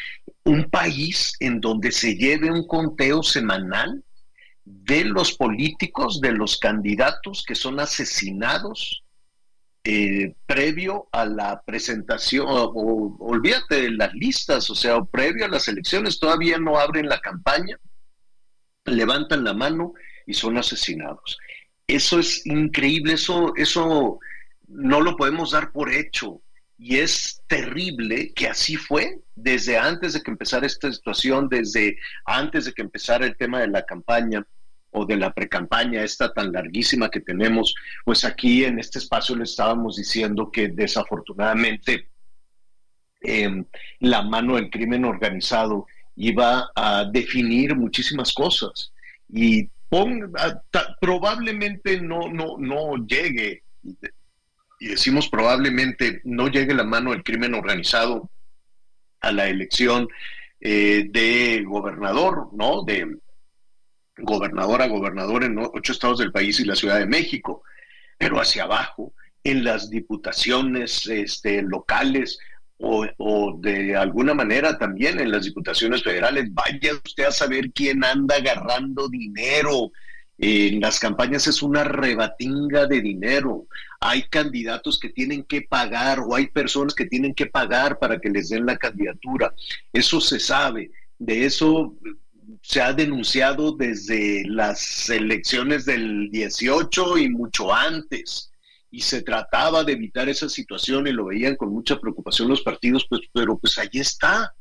[0.44, 4.04] un país en donde se lleve un conteo semanal
[4.64, 9.02] de los políticos, de los candidatos que son asesinados
[9.84, 15.68] eh, previo a la presentación, o, olvídate de las listas, o sea, previo a las
[15.68, 17.78] elecciones, todavía no abren la campaña,
[18.86, 19.92] levantan la mano
[20.26, 21.38] y son asesinados.
[21.86, 24.18] Eso es increíble, eso, eso
[24.68, 26.40] no lo podemos dar por hecho.
[26.76, 32.64] Y es terrible que así fue desde antes de que empezara esta situación, desde antes
[32.64, 34.44] de que empezara el tema de la campaña
[34.90, 39.44] o de la precampaña esta tan larguísima que tenemos, pues aquí en este espacio le
[39.44, 42.08] estábamos diciendo que desafortunadamente
[43.20, 43.64] em,
[44.00, 45.86] la mano del crimen organizado
[46.16, 48.92] iba a definir muchísimas cosas
[49.28, 49.68] y
[51.00, 53.62] probablemente no, no, no llegue
[54.80, 58.30] y decimos probablemente no llegue la mano del crimen organizado
[59.20, 60.08] a la elección
[60.60, 62.84] eh, de gobernador, ¿no?
[62.84, 63.18] De
[64.16, 67.62] gobernador a gobernador en ocho estados del país y la Ciudad de México,
[68.18, 69.12] pero hacia abajo,
[69.42, 72.38] en las diputaciones este, locales
[72.78, 78.04] o, o, de alguna manera también en las diputaciones federales, vaya usted a saber quién
[78.04, 79.92] anda agarrando dinero
[80.38, 83.66] En las campañas es una rebatinga de dinero.
[84.06, 88.28] Hay candidatos que tienen que pagar o hay personas que tienen que pagar para que
[88.28, 89.54] les den la candidatura.
[89.94, 90.90] Eso se sabe.
[91.18, 91.94] De eso
[92.60, 98.52] se ha denunciado desde las elecciones del 18 y mucho antes.
[98.90, 103.06] Y se trataba de evitar esa situación y lo veían con mucha preocupación los partidos,
[103.08, 104.54] pues, pero pues ahí está.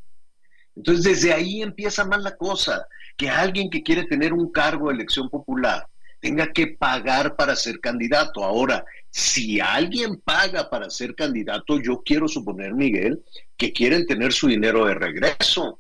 [0.74, 2.88] Entonces desde ahí empieza mal la cosa
[3.18, 5.86] que alguien que quiere tener un cargo de elección popular
[6.24, 8.46] tenga que pagar para ser candidato.
[8.46, 8.86] Ahora,
[9.16, 13.24] si alguien paga para ser candidato, yo quiero suponer, Miguel,
[13.56, 15.80] que quieren tener su dinero de regreso.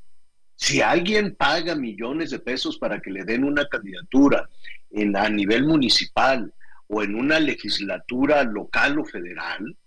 [0.55, 4.47] Si alguien paga millones de pesos para que le den una candidatura
[4.91, 6.53] en, a nivel municipal
[6.86, 9.77] o en una legislatura local o federal,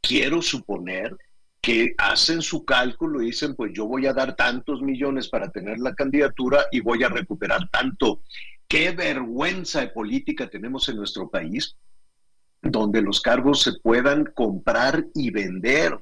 [0.00, 1.16] quiero suponer
[1.60, 5.80] que hacen su cálculo y dicen, pues yo voy a dar tantos millones para tener
[5.80, 8.20] la candidatura y voy a recuperar tanto.
[8.68, 11.76] Qué vergüenza de política tenemos en nuestro país,
[12.62, 15.98] donde los cargos se puedan comprar y vender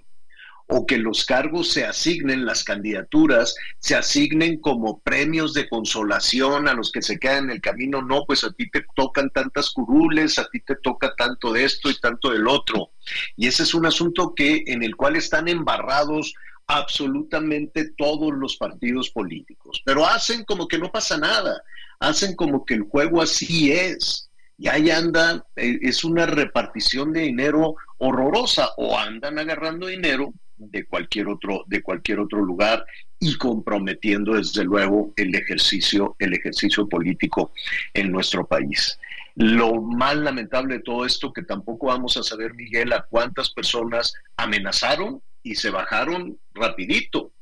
[0.71, 6.75] o que los cargos se asignen, las candidaturas se asignen como premios de consolación a
[6.75, 8.03] los que se quedan en el camino.
[8.03, 11.91] No, pues a ti te tocan tantas curules, a ti te toca tanto de esto
[11.91, 12.91] y tanto del otro.
[13.37, 16.35] Y ese es un asunto que en el cual están embarrados
[16.69, 21.65] absolutamente todos los partidos políticos, pero hacen como que no pasa nada,
[21.99, 24.30] hacen como que el juego así es.
[24.61, 30.85] Y ahí anda, eh, es una repartición de dinero horrorosa o andan agarrando dinero de
[30.85, 32.85] cualquier otro de cualquier otro lugar
[33.19, 37.53] y comprometiendo desde luego el ejercicio el ejercicio político
[37.95, 38.99] en nuestro país.
[39.35, 44.13] Lo más lamentable de todo esto que tampoco vamos a saber Miguel a cuántas personas
[44.37, 47.33] amenazaron y se bajaron rapidito.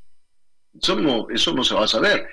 [0.81, 2.27] Eso no, eso no se va a saber,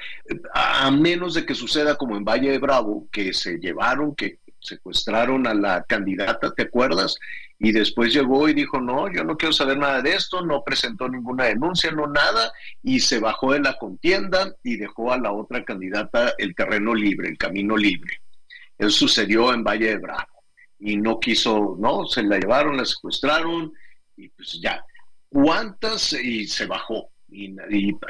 [0.53, 5.47] a menos de que suceda como en Valle de Bravo, que se llevaron, que secuestraron
[5.47, 7.17] a la candidata, ¿te acuerdas?
[7.59, 11.09] Y después llegó y dijo, no, yo no quiero saber nada de esto, no presentó
[11.09, 12.53] ninguna denuncia, no nada,
[12.83, 17.29] y se bajó de la contienda y dejó a la otra candidata el terreno libre,
[17.29, 18.21] el camino libre.
[18.77, 20.43] Eso sucedió en Valle de Bravo.
[20.79, 23.73] Y no quiso, no, se la llevaron, la secuestraron
[24.17, 24.85] y pues ya.
[25.29, 26.13] ¿Cuántas?
[26.13, 27.09] Y se bajó.
[27.29, 27.57] Y,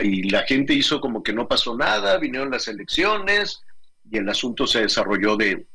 [0.00, 3.62] y la gente hizo como que no pasó nada, vinieron las elecciones
[4.11, 5.66] y el asunto se desarrolló de,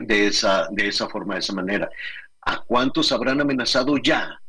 [0.00, 1.88] de esa, de esa forma, de esa manera.
[2.42, 4.40] ¿A cuántos habrán amenazado ya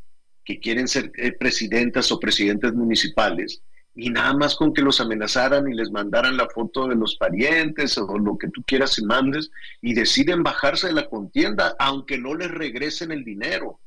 [0.45, 3.61] que quieren ser eh, presidentas o presidentes municipales?
[3.95, 7.97] Y nada más con que los amenazaran y les mandaran la foto de los parientes
[7.97, 12.35] o lo que tú quieras y mandes y deciden bajarse de la contienda, aunque no
[12.35, 13.79] les regresen el dinero.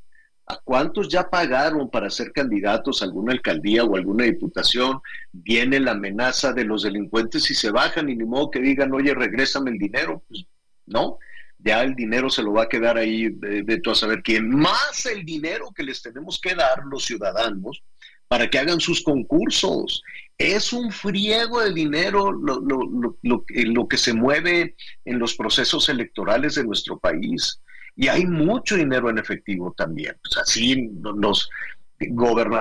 [0.46, 5.00] ¿A cuántos ya pagaron para ser candidatos a alguna alcaldía o alguna diputación?
[5.32, 9.14] Viene la amenaza de los delincuentes y se bajan y ni modo que digan, oye,
[9.14, 10.22] regrésame el dinero.
[10.28, 10.44] Pues,
[10.86, 11.18] no,
[11.64, 15.06] ya el dinero se lo va a quedar ahí de, tú a saber quién, más
[15.06, 17.82] el dinero que les tenemos que dar los ciudadanos
[18.28, 20.02] para que hagan sus concursos.
[20.38, 25.88] Es un friego de dinero lo, lo, lo, lo que se mueve en los procesos
[25.88, 27.60] electorales de nuestro país.
[27.94, 30.16] Y hay mucho dinero en efectivo también.
[30.40, 30.90] Así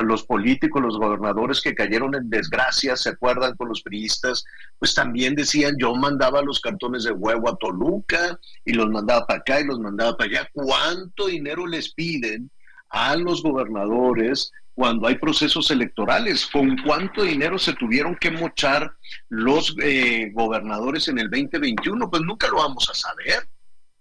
[0.03, 4.43] los, políticos, los gobernadores que cayeron en desgracia, se acuerdan con los priistas,
[4.79, 9.39] pues también decían, yo mandaba los cartones de huevo a Toluca y los mandaba para
[9.39, 10.49] acá y los mandaba para allá.
[10.53, 12.49] ¿Cuánto dinero les piden
[12.89, 16.45] a los gobernadores cuando hay procesos electorales?
[16.47, 18.93] ¿Con cuánto dinero se tuvieron que mochar
[19.29, 22.09] los eh, gobernadores en el 2021?
[22.09, 23.47] Pues nunca lo vamos a saber,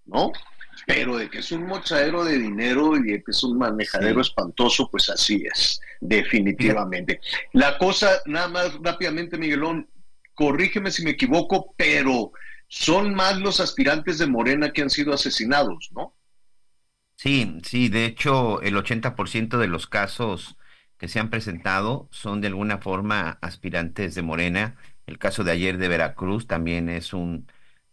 [0.06, 0.32] ¿no?
[0.86, 4.88] Pero de que es un mochadero de dinero y de que es un manejadero espantoso,
[4.90, 7.20] pues así es, definitivamente.
[7.52, 9.88] La cosa, nada más rápidamente, Miguelón,
[10.34, 12.32] corrígeme si me equivoco, pero
[12.68, 16.16] son más los aspirantes de Morena que han sido asesinados, ¿no?
[17.16, 20.56] Sí, sí, de hecho, el 80% de los casos
[20.96, 24.76] que se han presentado son de alguna forma aspirantes de Morena.
[25.06, 27.46] El caso de ayer de Veracruz también es un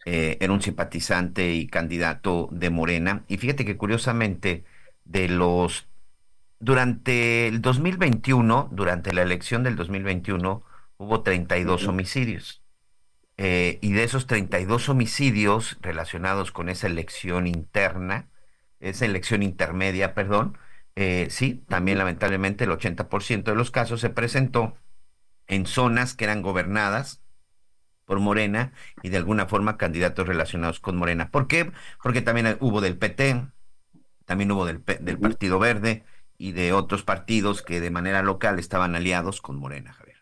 [0.09, 3.25] eh, era un simpatizante y candidato de Morena.
[3.27, 4.63] Y fíjate que curiosamente,
[5.03, 5.89] de los
[6.59, 10.63] durante el 2021, durante la elección del 2021,
[10.95, 12.63] hubo 32 homicidios.
[13.35, 18.29] Eh, y de esos 32 homicidios relacionados con esa elección interna,
[18.79, 20.57] esa elección intermedia, perdón,
[20.95, 24.77] eh, sí, también lamentablemente el 80% de los casos se presentó
[25.47, 27.21] en zonas que eran gobernadas
[28.07, 28.71] por Morena
[29.03, 31.29] y de alguna forma candidatos relacionados con Morena.
[31.29, 31.71] ¿Por qué?
[32.01, 33.45] Porque también hubo del PT,
[34.25, 36.05] también hubo del, del Partido Verde
[36.37, 40.17] y de otros partidos que de manera local estaban aliados con Morena, Javier.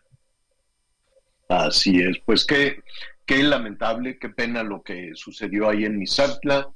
[1.48, 2.82] Así es, pues qué,
[3.24, 6.68] qué lamentable, qué pena lo que sucedió ahí en Misatla.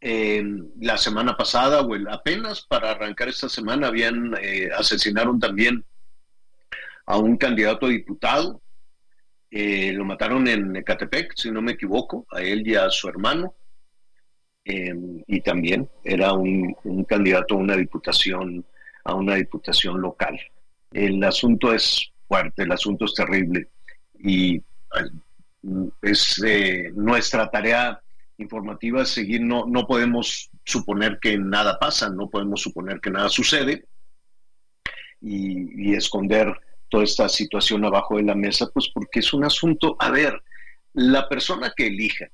[0.00, 5.84] la semana pasada, o apenas para arrancar esta semana, habían eh, asesinaron también
[7.06, 8.60] a un candidato a diputado.
[9.50, 13.54] Eh, lo mataron en Ecatepec, si no me equivoco, a él y a su hermano.
[14.64, 16.74] Em, y también era un,
[17.08, 18.66] candidato a una diputación,
[19.04, 20.38] a una diputación local.
[20.92, 23.68] El asunto es fuerte, el asunto es terrible
[24.18, 24.62] y
[26.02, 28.02] es eh, nuestra tarea
[28.36, 33.86] informativa seguir, no, no podemos suponer que nada pasa, no podemos suponer que nada sucede
[35.20, 36.54] y, y esconder
[36.88, 40.42] toda esta situación abajo de la mesa, pues porque es un asunto, a ver,
[40.94, 42.28] la persona que elija,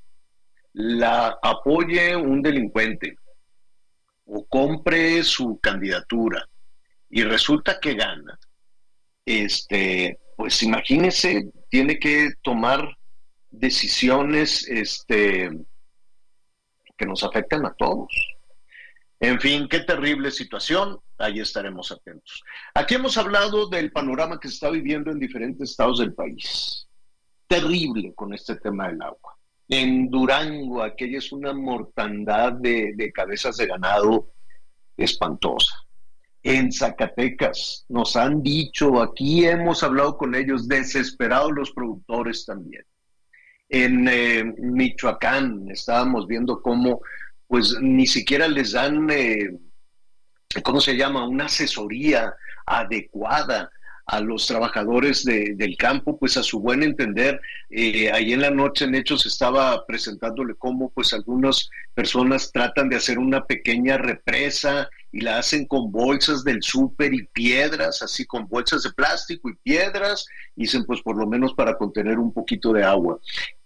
[0.72, 3.16] la apoye un delincuente
[4.26, 6.48] o compre su candidatura
[7.10, 8.38] y resulta que gana,
[9.24, 12.96] este, pues imagínese, tiene que tomar
[13.50, 15.50] decisiones este,
[16.96, 18.08] que nos afectan a todos.
[19.20, 20.98] En fin, qué terrible situación.
[21.18, 22.42] Ahí estaremos atentos.
[22.74, 26.88] Aquí hemos hablado del panorama que se está viviendo en diferentes estados del país.
[27.46, 29.36] Terrible con este tema del agua.
[29.68, 34.32] En Durango, aquella es una mortandad de, cabezas de ganado
[34.96, 35.74] espantosa.
[36.42, 42.84] En Zacatecas nos han dicho, aquí hemos hablado con ellos, desesperados los productores también.
[43.70, 47.00] En eh, Michoacán estábamos viendo cómo
[47.46, 49.58] pues ni siquiera les dan, eh,
[50.62, 52.34] ¿cómo se llama?, una asesoría
[52.66, 53.70] adecuada
[54.06, 57.40] a los trabajadores del campo, pues a su buen entender,
[57.70, 62.96] eh, ahí en la noche en Hechos estaba presentándole cómo pues algunas personas tratan de
[62.96, 68.46] hacer una pequeña represa y la hacen con bolsas del súper y piedras, así con
[68.46, 72.72] bolsas de plástico y piedras, y dicen pues por lo menos para contener un poquito
[72.72, 73.18] de agua.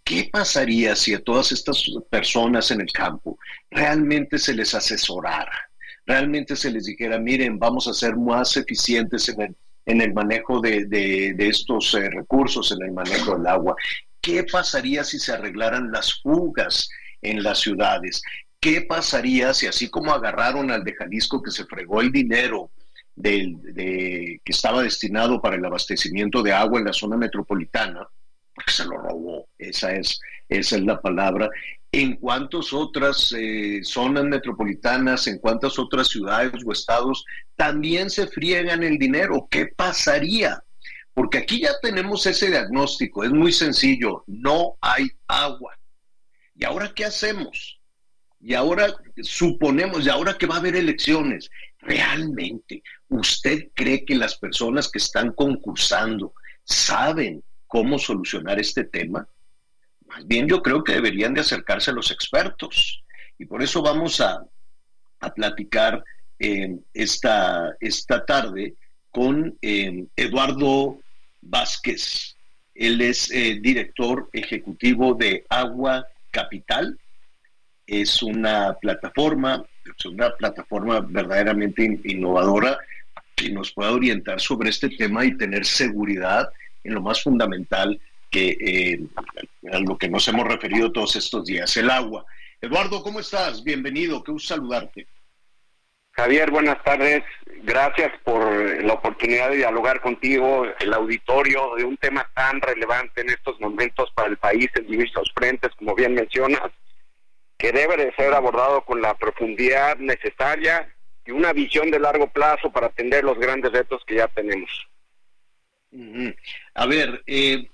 [0.04, 3.38] ¿Qué pasaría si a todas estas personas en el campo
[3.70, 5.67] realmente se les asesorara?
[6.08, 10.58] Realmente se les dijera, miren, vamos a ser más eficientes en el, en el manejo
[10.58, 13.76] de, estos eh, recursos, en el manejo del agua.
[14.18, 16.88] ¿Qué pasaría si se arreglaran las fugas
[17.20, 18.22] en las ciudades?
[18.58, 22.70] ¿Qué pasaría si así como agarraron al de Jalisco que se fregó el dinero
[23.14, 28.08] del, de, que estaba destinado para el abastecimiento de agua en la zona metropolitana,
[28.54, 31.50] porque se lo robó, esa es, esa es la palabra.
[31.90, 37.24] En cuántas otras eh, zonas metropolitanas, en cuántas otras ciudades o estados
[37.56, 40.62] también se friegan el dinero, ¿qué pasaría?
[41.14, 45.76] Porque aquí ya tenemos ese diagnóstico, es muy sencillo, no hay agua.
[46.54, 47.80] ¿Y ahora qué hacemos?
[48.40, 54.36] Y ahora suponemos, y ahora que va a haber elecciones, ¿realmente usted cree que las
[54.36, 56.34] personas que están concursando
[56.64, 59.26] saben cómo solucionar este tema,
[60.08, 63.02] más bien yo creo que deberían de acercarse a los expertos.
[63.38, 64.44] Y por eso vamos a,
[65.34, 66.02] platicar
[66.38, 68.74] eh, esta, esta tarde
[69.10, 71.00] con eh, Eduardo
[71.40, 72.36] Vázquez.
[72.74, 76.96] Él es eh, director ejecutivo de Agua Capital.
[77.84, 82.78] Es una plataforma, es una plataforma verdaderamente innovadora
[83.34, 86.48] que nos pueda orientar sobre este tema y tener seguridad
[86.84, 88.00] en lo más fundamental
[88.30, 89.00] que eh,
[89.72, 92.24] a lo que nos hemos referido todos estos días, el agua.
[92.60, 93.62] Eduardo, ¿cómo estás?
[93.62, 95.06] Bienvenido, qué gusto saludarte.
[96.12, 97.22] Javier, buenas tardes.
[97.62, 103.30] Gracias por la oportunidad de dialogar contigo, el auditorio, de un tema tan relevante en
[103.30, 106.72] estos momentos para el país en diversos frentes, como bien mencionas,
[107.56, 110.92] que debe de ser abordado con la profundidad necesaria
[111.24, 114.88] y una visión de largo plazo para atender los grandes retos que ya tenemos.
[116.74, 117.68] A ver, eh,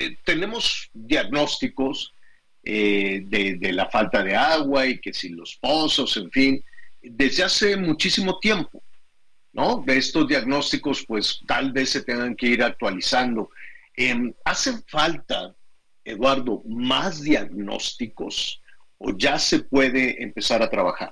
[0.00, 2.14] eh, tenemos diagnósticos
[2.62, 6.64] eh, de, la falta de agua y que si los pozos, en fin,
[7.02, 8.82] desde hace muchísimo tiempo,
[9.52, 9.82] ¿no?
[9.86, 13.50] De estos diagnósticos, pues tal vez se tengan que ir actualizando.
[13.94, 15.54] Em, ¿Hacen falta,
[16.02, 18.62] Eduardo, más diagnósticos
[18.96, 21.10] o ya se puede empezar a trabajar?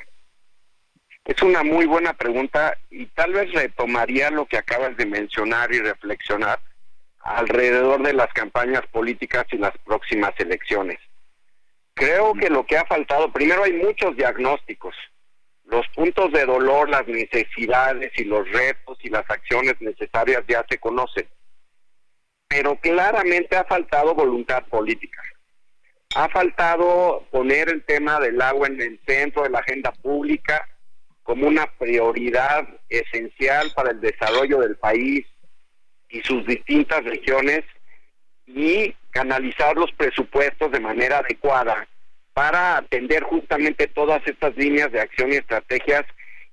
[1.27, 5.81] Es una muy buena pregunta y tal vez retomaría lo que acabas de mencionar y
[5.81, 6.59] reflexionar
[7.21, 10.99] alrededor de las campañas políticas y las próximas elecciones.
[11.95, 14.95] Creo que lo que ha faltado, primero hay muchos diagnósticos,
[15.65, 20.79] los puntos de dolor, las necesidades y los retos y las acciones necesarias ya se
[20.79, 21.29] conocen,
[22.47, 25.21] pero claramente ha faltado voluntad política.
[26.15, 30.67] Ha faltado poner el tema del agua en el centro de la agenda pública,
[31.23, 35.27] como una prioridad esencial para el desarrollo del país
[36.09, 37.65] y sus distintas regiones
[38.47, 41.87] y canalizar los presupuestos de manera adecuada
[42.33, 46.05] para atender justamente todas estas líneas de acción y estrategias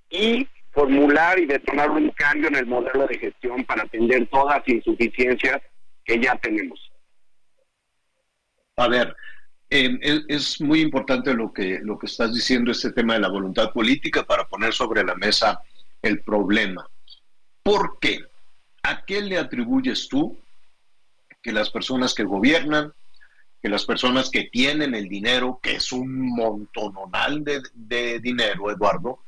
[0.09, 4.67] y formular y detonar un cambio en el modelo de gestión para atender todas las
[4.67, 5.61] insuficiencias
[6.03, 6.91] que ya tenemos.
[8.77, 9.15] A ver,
[9.69, 9.97] eh,
[10.27, 14.23] es, muy importante lo que, lo que estás diciendo, este tema de la voluntad política
[14.23, 15.61] para poner sobre la mesa
[16.01, 16.87] el problema.
[17.63, 18.19] ¿Por qué?
[18.87, 20.37] ¿A qué le atribuyes tú
[21.41, 22.93] que las personas que gobiernan,
[23.59, 29.23] que las personas que tienen el dinero, que es un montononal de, dinero, Eduardo,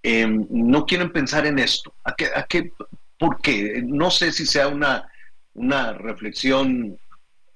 [0.00, 1.92] em, no quieren pensar en esto?
[2.04, 2.70] ¿A qué,
[3.18, 3.82] ¿Por qué?
[3.84, 5.10] No sé si sea una,
[5.54, 6.96] una reflexión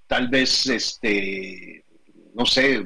[0.09, 1.85] tal vez, este,
[2.35, 2.85] no sé,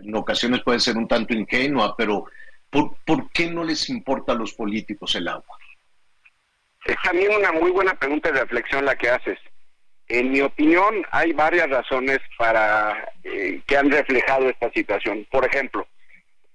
[0.00, 2.24] en ocasiones puede ser un tanto ingenua, pero
[2.70, 5.58] ¿por, ¿por qué no les importa a los políticos el agua?
[6.84, 9.38] Es también una muy buena pregunta de reflexión la que haces.
[10.08, 15.26] En mi opinión, hay varias razones para eh, que han reflejado esta situación.
[15.30, 15.86] Por ejemplo,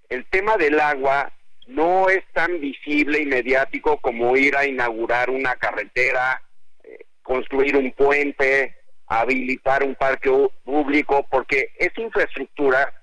[0.09, 1.31] el tema del agua
[1.67, 6.41] no es tan visible y mediático como ir a inaugurar una carretera,
[6.83, 8.75] eh, construir un puente,
[9.07, 10.29] habilitar un parque
[10.63, 12.93] público, porque es infraestructura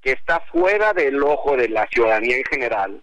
[0.00, 3.02] que está fuera del ojo de la ciudadanía en general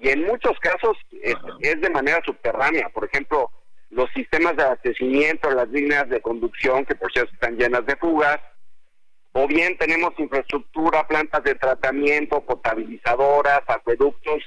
[0.00, 2.88] y en muchos casos es, de manera subterránea.
[2.88, 3.50] Por ejemplo,
[3.90, 8.38] los sistemas de abastecimiento, las líneas de conducción que por cierto están llenas de fugas,
[9.32, 14.42] o bien tenemos infraestructura, plantas de tratamiento, potabilizadoras, acueductos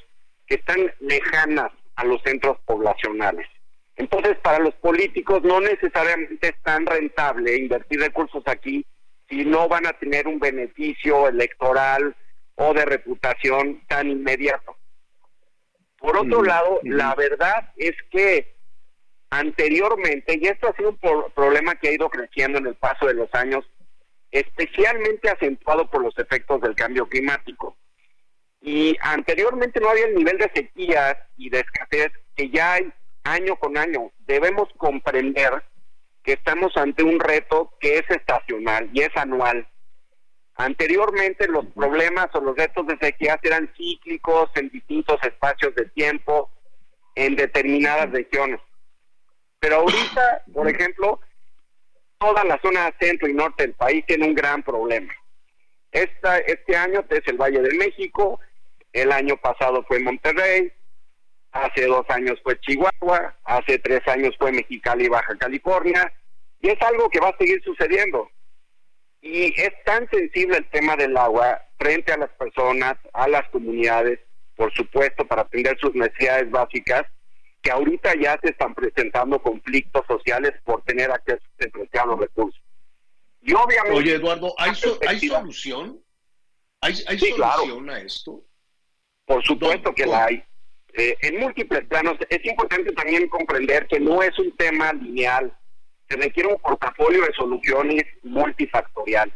[0.46, 3.48] que están lejanas a los centros poblacionales.
[3.96, 8.86] Entonces, para los políticos no necesariamente es tan rentable invertir recursos aquí
[9.30, 12.16] si no van a tener un beneficio electoral
[12.56, 14.76] o de reputación tan inmediato.
[16.04, 18.58] Por otro lado, la verdad es que
[19.30, 23.14] anteriormente, y esto ha sido un problema que ha ido creciendo en el paso de
[23.14, 23.64] los años,
[24.30, 27.78] especialmente acentuado por los efectos del cambio climático.
[28.60, 32.92] Y anteriormente no había el nivel de sequías y de escasez que ya hay
[33.24, 34.12] año con año.
[34.28, 35.64] Debemos comprender
[36.22, 39.66] que estamos ante un reto que es estacional y es anual.
[40.56, 46.52] Anteriormente los problemas o los retos de sequía eran cíclicos en distintos espacios de tiempo,
[47.16, 48.60] en determinadas regiones.
[49.60, 51.20] Pero ahorita, por ejemplo,
[52.20, 55.14] toda la zona centro y norte del país tiene un gran problema.
[55.92, 58.40] Esta, este año es el Valle de México,
[58.92, 60.72] el año pasado fue Monterrey,
[61.52, 66.12] hace dos años fue Chihuahua, hace tres años fue Mexicali y Baja California,
[66.62, 68.30] y es algo que va a seguir sucediendo.
[69.24, 74.20] Y es tan sensible el tema del agua frente a las personas, a las comunidades,
[74.58, 77.04] por supuesto, para atender sus necesidades básicas,
[77.62, 81.42] que ahorita ya se están presentando conflictos sociales por tener acceso
[82.02, 82.62] a los recursos.
[83.42, 83.98] Y obviamente...
[83.98, 86.04] Oye, Eduardo, ¿hay, solución?
[86.82, 88.44] ¿Hay, solución a esto?
[89.26, 90.44] Por supuesto que la hay.
[90.96, 95.58] Eh, en múltiples planos, es importante también comprender que no es un tema lineal
[96.14, 99.34] se requiere un portafolio de soluciones multifactoriales.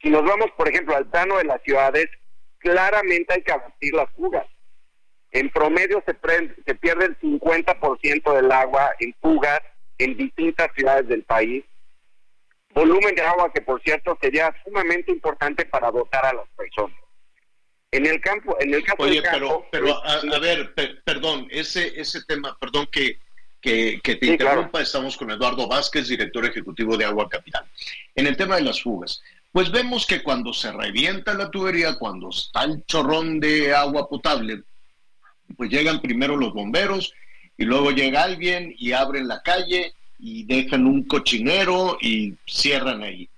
[0.00, 2.08] Si nos vamos, por ejemplo, al plano de las ciudades,
[2.58, 4.46] claramente hay que abatir las fugas.
[5.30, 6.14] En promedio se,
[6.66, 9.60] se pierde el 50% del agua en fugas
[9.98, 11.64] en distintas ciudades del país.
[12.74, 16.96] Volumen de agua que, por cierto, sería sumamente importante para dotar a las personas.
[17.90, 22.56] En el campo, en el caso Oye, pero, pero a, ver, perdón, ese, ese tema,
[22.58, 23.18] perdón que
[23.62, 24.82] que, te interrumpa.
[24.82, 27.64] Estamos con Eduardo Vázquez, director ejecutivo de Agua Capital.
[28.14, 32.30] En el tema de las fugas, pues vemos que cuando se revienta la tubería, cuando
[32.30, 34.62] está el chorrón de agua potable,
[35.56, 37.14] pues llegan primero los bomberos
[37.56, 43.28] y luego llega alguien y abren la calle y dejan un cochinero y cierran ahí.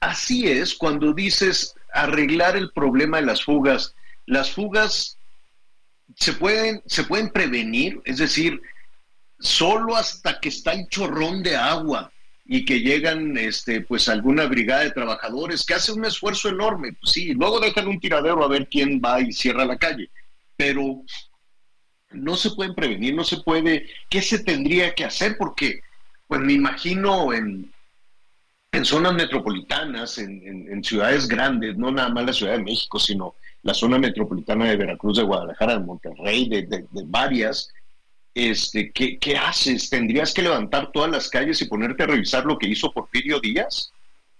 [0.00, 3.94] Así es cuando dices arreglar el problema de las fugas.
[4.26, 5.16] Las fugas
[6.16, 8.60] se pueden, se pueden prevenir, es decir,
[9.38, 12.12] solo hasta que está el chorrón de agua
[12.44, 17.12] y que llegan este pues alguna brigada de trabajadores que hace un esfuerzo enorme, pues
[17.12, 20.08] sí, luego dejan un tiradero a ver quién va y cierra la calle,
[20.56, 21.02] pero
[22.12, 25.36] no se pueden prevenir, no se puede, ¿qué se tendría que hacer?
[25.36, 25.80] Porque
[26.28, 27.72] pues me imagino en,
[28.72, 33.74] en zonas metropolitanas, en, ciudades grandes, no nada más la Ciudad de México, sino la
[33.74, 37.72] zona metropolitana de Veracruz, de Guadalajara, de Monterrey, de, de varias,
[38.36, 39.88] este, ¿qué, ¿qué, haces?
[39.88, 43.90] ¿Tendrías que levantar todas las calles y ponerte a revisar lo que hizo Porfirio Díaz?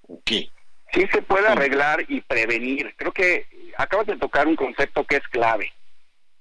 [0.02, 0.50] ¿O qué?
[0.92, 2.94] Sí se puede arreglar y prevenir.
[2.98, 3.46] Creo que
[3.78, 5.72] acabas de tocar un concepto que es clave.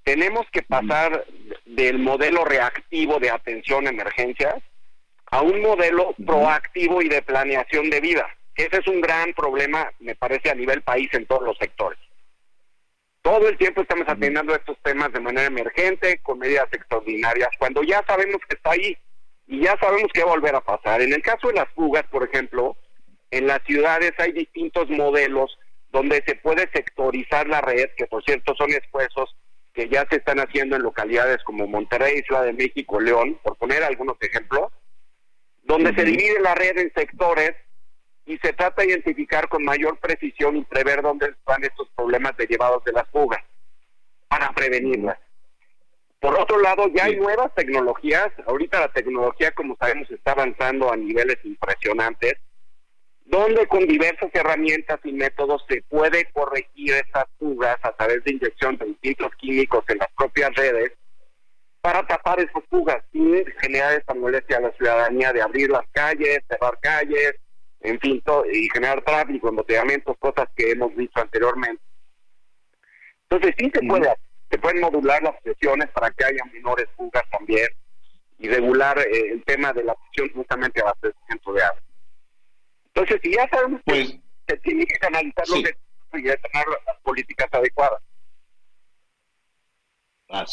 [0.03, 1.26] Tenemos que pasar
[1.65, 4.56] del modelo reactivo de atención a emergencias
[5.32, 8.27] a un modelo proactivo y de planeación de vida.
[8.56, 11.99] Ese es un gran problema, me parece, a nivel país en todos los sectores.
[13.26, 18.03] Todo el tiempo estamos atendiendo estos temas de manera emergente, con medidas extraordinarias, cuando ya
[18.06, 18.95] sabemos que está ahí
[19.47, 21.02] y ya sabemos que va a volver a pasar.
[21.02, 22.77] En el caso de las fugas, por ejemplo,
[23.31, 25.57] en las ciudades hay distintos modelos
[25.91, 29.35] donde se puede sectorizar la red, que por cierto son esfuerzos
[29.73, 33.84] que ya se están haciendo en localidades como Monterrey, Ciudad de México, León, por poner
[33.84, 34.72] algunos ejemplos,
[35.64, 37.53] donde se divide la red en sectores
[38.26, 42.84] y se trata de identificar con mayor precisión y prever dónde están estos problemas derivados
[42.84, 43.43] de las fugas
[44.27, 45.18] para prevenirlas.
[46.19, 48.31] Por otro lado, ya hay nuevas tecnologías.
[48.47, 52.34] Ahorita la tecnología, como sabemos, está avanzando a niveles impresionantes,
[53.26, 58.77] donde con diversas herramientas y métodos se puede corregir estas fugas a través de inyección
[58.77, 60.93] de distintos químicos en las propias redes
[61.81, 66.39] para tapar esas fugas sin generar esta molestia a la ciudadanía de abrir las calles,
[66.47, 67.35] cerrar calles,
[67.86, 68.22] en fin,
[68.52, 71.82] y generar tráfico, embotellamientos, cosas que hemos visto anteriormente.
[73.30, 74.14] Entonces sí se puede,
[74.49, 77.68] se pueden modular las presiones para que haya menores fugas también
[78.38, 81.82] y regular eh, el tema de la presión justamente a abastecimiento de agua.
[82.88, 84.16] Entonces, si ya sabemos que pues,
[84.48, 88.02] se tiene que canalizar los y tener las políticas adecuadas.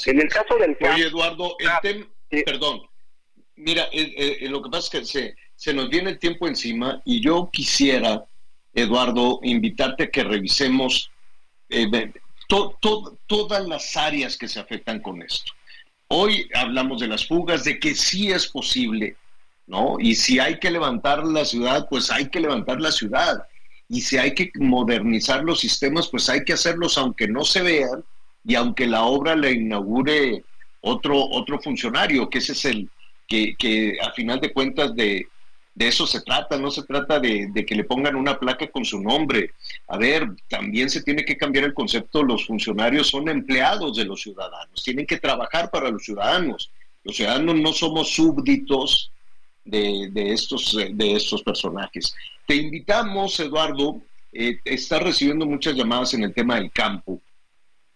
[0.06, 2.06] en el caso del Oye, Eduardo, el tema,
[2.44, 2.82] perdón,
[3.54, 3.88] mira,
[4.42, 8.24] lo que pasa es que se, se nos viene el tiempo encima y yo quisiera,
[8.74, 11.08] Eduardo, invitarte a que revisemos
[11.68, 12.12] eh,
[13.28, 15.52] todas las áreas que se afectan con esto.
[16.08, 19.14] Hoy hablamos de las fugas, de que sí es posible,
[19.68, 19.98] ¿no?
[20.00, 23.46] Y si hay que levantar la ciudad, pues hay que levantar la ciudad.
[23.88, 28.02] Y si hay que modernizar los sistemas, pues hay que hacerlos aunque no se vean
[28.44, 30.42] y aunque la obra la inaugure
[30.80, 32.90] otro, otro funcionario, que ese es el
[33.28, 35.28] que, que a final de cuentas de,
[35.74, 39.00] de eso se trata, no se trata de, que le pongan una placa con su
[39.00, 39.52] nombre.
[39.88, 44.20] A ver, también se tiene que cambiar el concepto, los funcionarios son empleados de los
[44.20, 46.70] ciudadanos, tienen que trabajar para los ciudadanos.
[47.04, 49.10] Los ciudadanos no somos súbditos
[49.64, 52.14] de, estos, de estos personajes.
[52.46, 54.00] Te invitamos, Eduardo,
[54.32, 57.20] eh, estás recibiendo muchas llamadas en el tema del campo.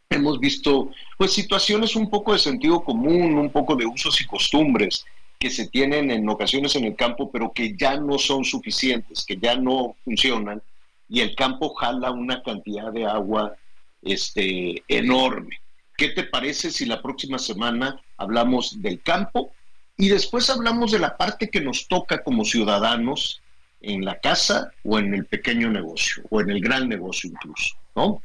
[0.08, 5.04] Hemos visto pues situaciones un poco de sentido común, un poco de usos y costumbres
[5.50, 9.56] se tienen en ocasiones en el campo, pero que ya no son suficientes, que ya
[9.56, 10.62] no funcionan,
[11.08, 13.54] y el campo jala una cantidad de agua
[14.02, 15.60] este, enorme.
[15.96, 19.52] ¿Qué te parece si la próxima semana hablamos del campo
[19.96, 23.40] y después hablamos de la parte que nos toca como ciudadanos
[23.80, 28.22] en la casa o en el pequeño negocio o en el gran negocio incluso, ¿no?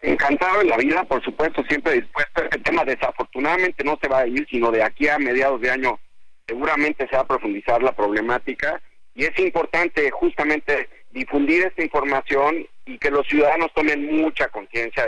[0.00, 2.42] Encantado de la vida, por supuesto, siempre dispuesto.
[2.50, 5.98] El tema desafortunadamente no se va a ir, sino de aquí a mediados de año
[6.46, 8.80] seguramente se va a profundizar la problemática
[9.14, 15.06] y es importante justamente difundir esta información y que los ciudadanos tomen mucha conciencia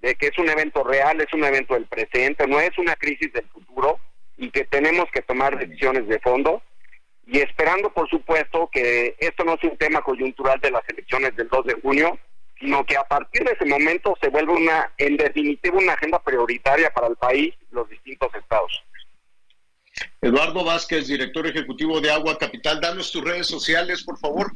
[0.00, 3.32] de que es un evento real, es un evento del presente, no es una crisis
[3.32, 3.98] del futuro
[4.36, 6.62] y que tenemos que tomar decisiones de fondo
[7.26, 11.48] y esperando, por supuesto, que esto no sea un tema coyuntural de las elecciones del
[11.48, 12.18] 2 de junio,
[12.62, 16.90] sino que a partir de ese momento se vuelve una, en definitiva, una agenda prioritaria
[16.90, 18.84] para el país, los distintos estados.
[20.20, 24.52] Eduardo Vázquez, director ejecutivo de Agua Capital, danos tus redes sociales, por favor.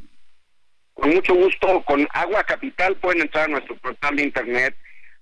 [0.93, 4.75] Con mucho gusto, con Agua Capital pueden entrar a nuestro portal de internet,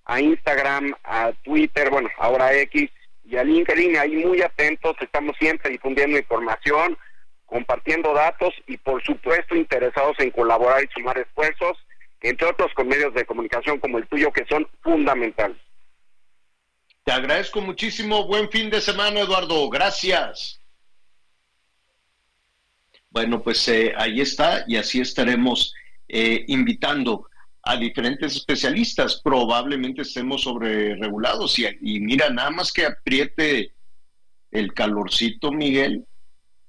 [0.06, 2.92] a Instagram, a Twitter, bueno, ahora X
[3.24, 6.96] y a LinkedIn, ahí muy atentos, estamos siempre difundiendo información,
[7.48, 11.78] compartiendo datos y por supuesto interesados en colaborar y sumar esfuerzos
[12.28, 15.58] entre otros con medios de comunicación como el tuyo, que son fundamentales.
[17.04, 18.26] Te agradezco muchísimo.
[18.26, 19.70] Buen fin de semana, Eduardo.
[19.70, 20.60] Gracias.
[23.12, 25.74] Bueno, pues eh, ahí está y así estaremos
[26.08, 27.30] eh, invitando
[27.62, 29.22] a diferentes especialistas.
[29.24, 33.74] Probablemente estemos sobre regulados y, y mira, nada más que apriete
[34.52, 36.06] el calorcito, Miguel,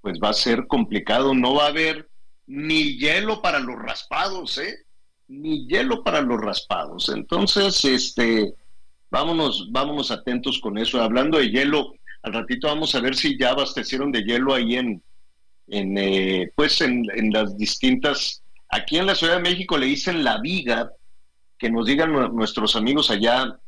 [0.03, 1.35] pues va a ser complicado.
[1.35, 2.11] No va a haber
[2.47, 4.86] ni hielo para los raspados, ¿eh?
[5.29, 7.09] Ni hielo para los raspados.
[7.09, 8.55] Entonces, este,
[9.11, 11.01] vámonos, vámonos atentos con eso.
[11.01, 15.03] Hablando de hielo, al ratito vamos a ver si ya abastecieron de hielo ahí en,
[15.69, 20.41] en eh, pues en, las distintas, aquí en la Ciudad de México le dicen la
[20.41, 20.91] viga,
[21.59, 23.59] que nos digan nuestros amigos allá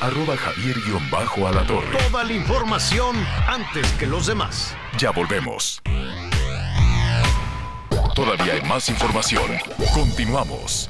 [0.01, 1.98] Arroba Javier-Alatorre.
[2.10, 3.16] Toda la información
[3.47, 4.74] antes que los demás.
[4.97, 5.82] Ya volvemos.
[8.14, 9.43] Todavía hay más información.
[9.93, 10.89] Continuamos.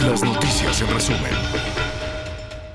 [0.00, 1.32] Las noticias en resumen.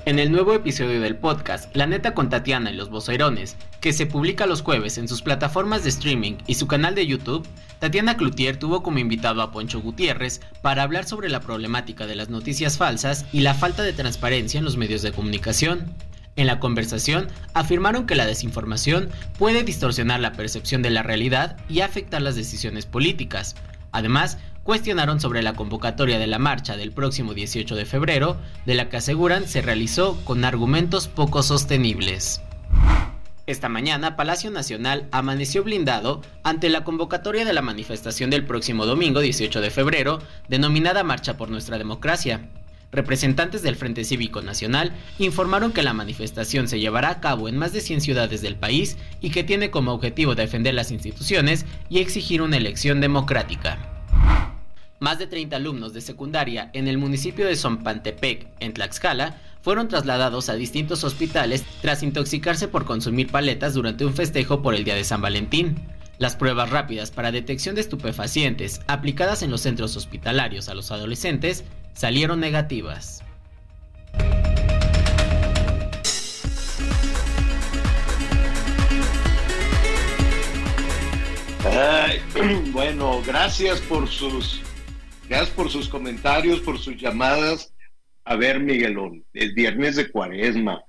[0.06, 4.06] En el nuevo episodio del podcast La Neta con Tatiana y los Bocerones, que se
[4.06, 7.48] publica los jueves en sus plataformas de streaming y su canal de YouTube,
[7.80, 12.30] Tatiana Cloutier tuvo como invitado a Poncho Gutiérrez para hablar sobre la problemática de las
[12.30, 15.92] noticias falsas y la falta de transparencia en los medios de comunicación.
[16.36, 19.10] En la conversación afirmaron que la desinformación
[19.40, 23.56] puede distorsionar la percepción de la realidad y afectar las decisiones políticas.
[23.92, 28.90] Además, cuestionaron sobre la convocatoria de la marcha del próximo 18 de febrero, de la
[28.90, 32.42] que aseguran se realizó con argumentos poco sostenibles.
[33.46, 39.20] Esta mañana, Palacio Nacional amaneció blindado ante la convocatoria de la manifestación del próximo domingo
[39.20, 42.50] 18 de febrero, denominada Marcha por Nuestra Democracia.
[42.92, 47.72] Representantes del Frente Cívico Nacional informaron que la manifestación se llevará a cabo en más
[47.72, 52.42] de 100 ciudades del país y que tiene como objetivo defender las instituciones y exigir
[52.42, 53.92] una elección democrática.
[55.06, 60.50] Más de 30 alumnos de secundaria en el municipio de Zompantepec, en Tlaxcala, fueron trasladados
[60.50, 65.04] a distintos hospitales tras intoxicarse por consumir paletas durante un festejo por el Día de
[65.04, 65.76] San Valentín.
[66.18, 71.66] Las pruebas rápidas para detección de estupefacientes aplicadas en los centros hospitalarios a los adolescentes
[71.94, 73.24] salieron negativas.
[81.64, 82.22] Ay,
[82.72, 84.62] bueno, gracias por sus
[85.28, 87.74] gracias por sus comentarios, por sus llamadas.
[88.24, 90.84] A ver, Miguelón, el viernes de Cuaresma,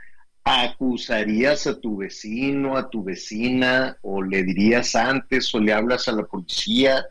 [0.44, 6.12] ¿acusarías a tu vecino, a tu vecina, o le dirías antes, o le hablas a
[6.12, 7.04] la policía?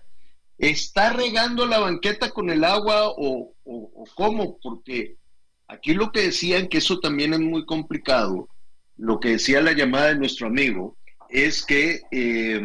[0.57, 4.57] ¿Está regando la banqueta con el agua o, o- o cómo?
[4.63, 5.17] Porque
[5.67, 8.47] aquí lo que decían, que eso también es muy complicado,
[8.97, 10.97] lo que decía la llamada de nuestro amigo,
[11.29, 12.61] es que, eh,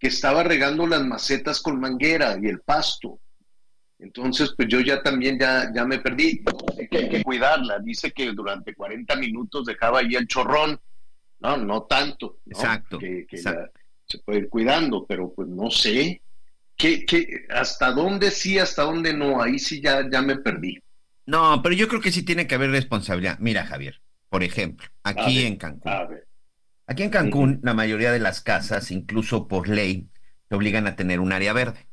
[0.00, 3.20] que estaba regando las macetas con manguera y el pasto.
[3.98, 6.42] Entonces, pues yo ya también ya, ya me perdí.
[6.90, 7.78] Que hay que cuidarla.
[7.80, 10.80] Dice que durante 40 minutos dejaba ahí el chorrón.
[11.40, 12.38] No, no tanto.
[12.46, 12.52] ¿no?
[12.52, 13.60] Exacto, Que, que exacto.
[13.62, 13.70] la-
[14.06, 16.22] se puede ir cuidando, pero pues no sé.
[16.76, 19.42] ¿Qué, qué, hasta dónde sí, hasta dónde no?
[19.42, 20.78] Ahí sí ya, ya me perdí.
[21.26, 23.38] No, pero yo creo que sí tiene que haber responsabilidad.
[23.40, 25.92] Mira, Javier, por ejemplo, aquí ver, en Cancún.
[26.86, 30.10] Aquí en Cancún, la mayoría de las casas, incluso por ley,
[30.48, 31.87] te obligan a tener un área verde.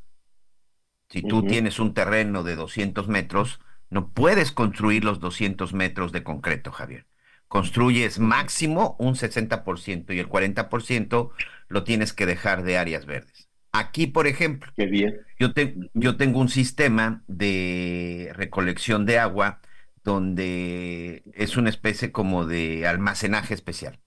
[1.08, 3.60] Si tú tienes un terreno de 200 metros,
[3.90, 7.06] no puedes construir los 200 metros de concreto, Javier.
[7.48, 11.30] Construyes máximo un 60% y el 40%
[11.68, 13.48] lo tienes que dejar de áreas verdes.
[13.72, 15.20] Aquí, por ejemplo, Qué bien.
[15.38, 19.60] yo, te- yo tengo un sistema de recolección de agua
[20.02, 24.00] donde es una especie como de almacenaje especial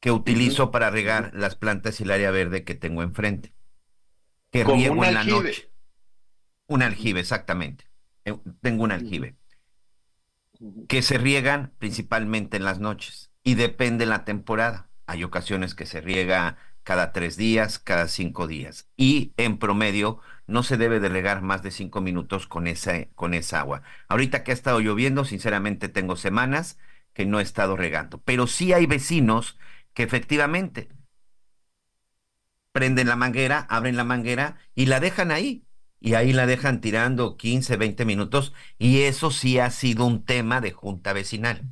[0.00, 3.52] que utilizo para regar las plantas y el área verde que tengo enfrente.
[4.50, 5.70] Que Como riego en la noche.
[6.68, 7.86] Un aljibe, exactamente.
[8.24, 9.36] Eh, Tengo un aljibe.
[10.88, 13.30] Que se riegan principalmente en las noches.
[13.44, 14.90] Y depende la temporada.
[15.06, 18.88] Hay ocasiones que se riega cada tres días, cada cinco días.
[18.96, 23.34] Y en promedio no se debe de regar más de cinco minutos con esa, con
[23.34, 23.82] esa agua.
[24.08, 26.78] Ahorita que ha estado lloviendo, sinceramente tengo semanas
[27.12, 28.20] que no he estado regando.
[28.22, 29.58] Pero sí hay vecinos
[29.94, 30.88] que efectivamente
[32.72, 35.66] prenden la manguera, abren la manguera y la dejan ahí.
[36.00, 38.52] Y ahí la dejan tirando 15, 20 minutos.
[38.78, 41.64] Y eso sí ha sido un tema de junta vecinal.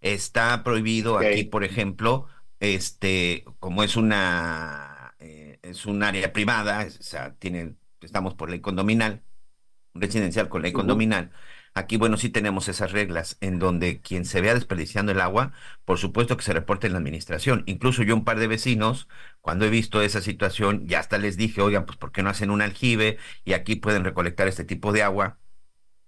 [0.00, 2.28] Está prohibido aquí, por ejemplo,
[2.60, 8.60] este, como es una, eh, es un área privada, o sea, tiene, estamos por ley
[8.60, 9.24] condominal,
[9.94, 11.32] residencial con ley condominal,
[11.76, 15.52] aquí, bueno, sí tenemos esas reglas en donde quien se vea desperdiciando el agua,
[15.84, 17.64] por supuesto que se reporte en la administración.
[17.66, 19.08] Incluso yo un par de vecinos,
[19.42, 22.50] cuando he visto esa situación, ya hasta les dije, oigan, pues ¿por qué no hacen
[22.50, 25.38] un aljibe y aquí pueden recolectar este tipo de agua?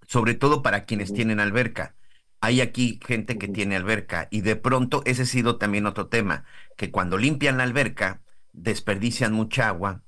[0.06, 1.94] Sobre todo para quienes tienen alberca.
[2.40, 6.44] Hay aquí gente que tiene alberca y de pronto ese ha sido también otro tema,
[6.78, 8.22] que cuando limpian la alberca
[8.54, 10.02] desperdician mucha agua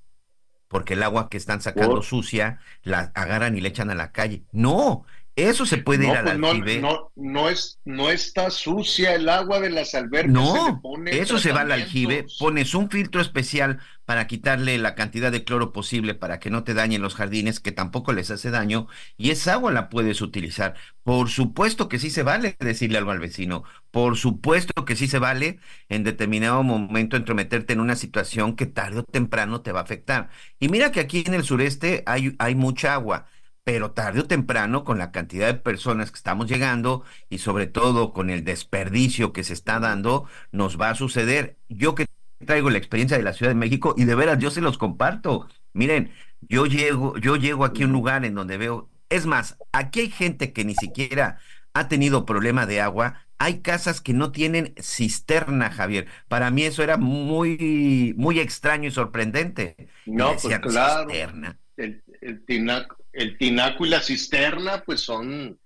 [0.70, 4.44] porque el agua que están sacando sucia la agarran y le echan a la calle.
[4.52, 5.04] No,
[5.36, 6.80] eso se puede ir al pues aljibe.
[6.80, 10.32] No, no, es, no está sucia el agua de las albercas.
[10.32, 12.26] No, eso se va al aljibe.
[12.38, 16.74] Pones un filtro especial para quitarle la cantidad de cloro posible para que no te
[16.74, 20.74] dañen los jardines, que tampoco les hace daño, y esa agua la puedes utilizar.
[21.04, 23.62] Por supuesto que sí se vale decirle algo al vecino.
[23.90, 28.98] Por supuesto que sí se vale en determinado momento entrometerte en una situación que tarde
[28.98, 30.28] o temprano te va a afectar.
[30.58, 33.26] Y mira que aquí en el sureste hay, hay mucha agua
[33.72, 38.12] pero tarde o temprano, con la cantidad de personas que estamos llegando y sobre todo
[38.12, 41.56] con el desperdicio que se está dando, nos va a suceder.
[41.68, 42.06] Yo que
[42.44, 45.46] traigo la experiencia de la Ciudad de México y de veras yo se los comparto.
[45.72, 46.10] Miren,
[46.40, 50.10] yo llego, yo llego aquí a un lugar en donde veo, es más, aquí hay
[50.10, 51.38] gente que ni siquiera
[51.72, 53.24] ha tenido problema de agua.
[53.38, 56.08] Hay casas que no tienen cisterna, Javier.
[56.26, 59.76] Para mí eso era muy, muy extraño y sorprendente.
[60.06, 61.08] No, pues claro.
[61.08, 61.56] Cisterna.
[61.76, 65.58] El, el, tinaco, el tinaco y la cisterna, pues son,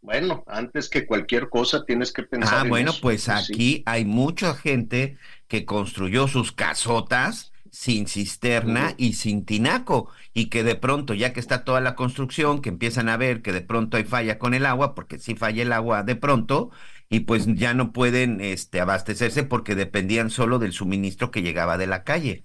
[0.00, 2.66] bueno, antes que cualquier cosa tienes que pensar.
[2.66, 5.18] Ah, bueno, pues, pues aquí hay mucha gente
[5.48, 11.40] que construyó sus casotas sin cisterna y sin tinaco y que de pronto ya que
[11.40, 14.64] está toda la construcción que empiezan a ver que de pronto hay falla con el
[14.64, 16.70] agua porque sí falla el agua de pronto
[17.10, 21.86] y pues ya no pueden este abastecerse porque dependían solo del suministro que llegaba de
[21.86, 22.44] la calle.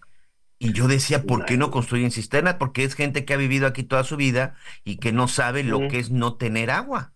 [0.64, 2.58] Y yo decía, ¿por qué no construyen cisternas?
[2.60, 5.88] Porque es gente que ha vivido aquí toda su vida y que no sabe lo
[5.88, 7.14] que es no tener agua.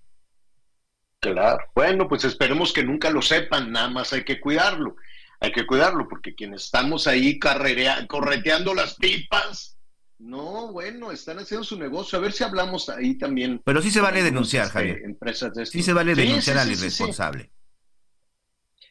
[1.20, 1.64] Claro.
[1.76, 4.96] Bueno, pues esperemos que nunca lo sepan, nada más hay que cuidarlo.
[5.40, 9.78] Hay que cuidarlo porque quienes estamos ahí correteando las pipas,
[10.18, 12.18] no, bueno, están haciendo su negocio.
[12.18, 13.62] A ver si hablamos ahí también.
[13.64, 15.02] Pero sí se vale denunciar, este, Javier.
[15.04, 17.52] Empresas de sí se vale denunciar al irresponsable.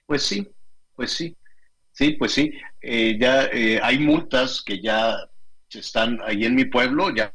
[0.06, 0.48] Pues sí,
[0.94, 1.36] pues sí.
[1.94, 2.52] Sí, pues sí.
[2.82, 5.16] Eh, ya eh, hay multas que ya
[5.70, 7.34] están ahí en mi pueblo, ya.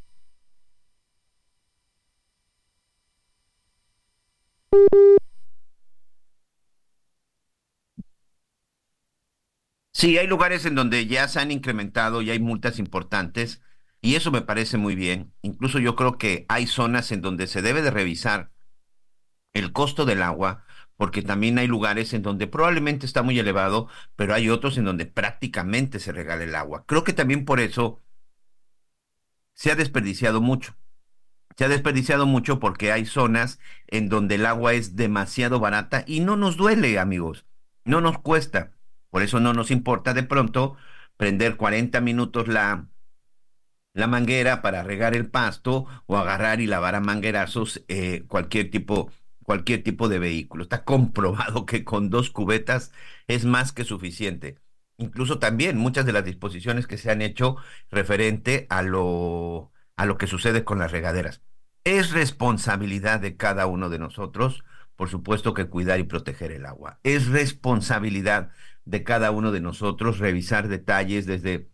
[9.91, 13.61] Sí, hay lugares en donde ya se han incrementado y hay multas importantes
[14.01, 15.33] y eso me parece muy bien.
[15.41, 18.51] Incluso yo creo que hay zonas en donde se debe de revisar
[19.53, 20.63] el costo del agua
[20.99, 25.05] porque también hay lugares en donde probablemente está muy elevado, pero hay otros en donde
[25.05, 26.83] prácticamente se regala el agua.
[26.85, 28.01] Creo que también por eso
[29.53, 30.75] se ha desperdiciado mucho.
[31.55, 36.19] Se ha desperdiciado mucho porque hay zonas en donde el agua es demasiado barata y
[36.19, 37.45] no nos duele, amigos.
[37.85, 38.73] No nos cuesta.
[39.09, 40.75] Por eso no nos importa de pronto
[41.15, 42.89] prender 40 minutos la,
[43.93, 49.09] la manguera para regar el pasto o agarrar y lavar a manguerazos eh, cualquier tipo
[49.49, 50.61] cualquier tipo de vehículo.
[50.61, 52.91] Está comprobado que con dos cubetas
[53.27, 54.59] es más que suficiente.
[54.97, 57.55] Incluso también muchas de las disposiciones que se han hecho
[57.89, 61.41] referente a lo, a lo que sucede con las regaderas.
[61.83, 64.63] Es responsabilidad de cada uno de nosotros,
[64.95, 66.99] por supuesto, que cuidar y proteger el agua.
[67.01, 68.51] Es responsabilidad
[68.85, 71.71] de cada uno de nosotros revisar detalles desde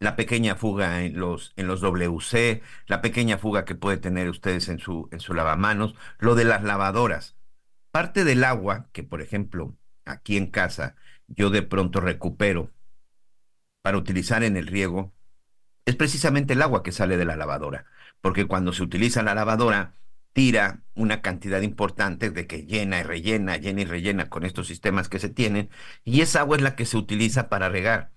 [0.00, 4.68] la pequeña fuga en los, en los WC, la pequeña fuga que puede tener ustedes
[4.68, 7.36] en su, en su lavamanos, lo de las lavadoras.
[7.92, 10.96] Parte del agua que, por ejemplo, aquí en casa
[11.28, 12.70] yo de pronto recupero
[13.82, 15.12] para utilizar en el riego,
[15.84, 17.86] es precisamente el agua que sale de la lavadora,
[18.20, 19.94] porque cuando se utiliza la lavadora,
[20.32, 25.08] tira una cantidad importante de que llena y rellena, llena y rellena con estos sistemas
[25.08, 25.70] que se tienen,
[26.04, 28.12] y esa agua es la que se utiliza para regar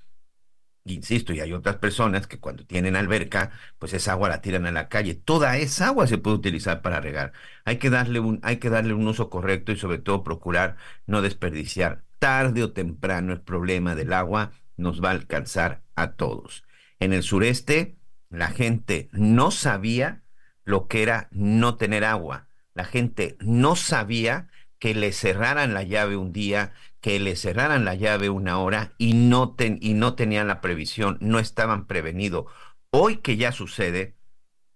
[0.85, 4.71] insisto, y hay otras personas que cuando tienen alberca, pues esa agua la tiran a
[4.71, 5.15] la calle.
[5.15, 7.33] Toda esa agua se puede utilizar para regar.
[7.65, 10.77] Hay que darle un, hay que darle un uso correcto y sobre todo procurar
[11.07, 12.03] no desperdiciar.
[12.19, 16.63] Tarde o temprano el problema del agua nos va a alcanzar a todos.
[16.99, 17.97] En el sureste,
[18.29, 20.23] la gente no sabía
[20.65, 22.47] lo que era no tener agua.
[22.73, 24.49] La gente no sabía
[24.79, 26.73] que le cerraran la llave un día,
[27.03, 31.39] que le cerraran la llave una hora y no, y no tenían la previsión, no
[31.39, 32.45] estaban prevenidos.
[32.91, 34.17] Hoy que ya sucede,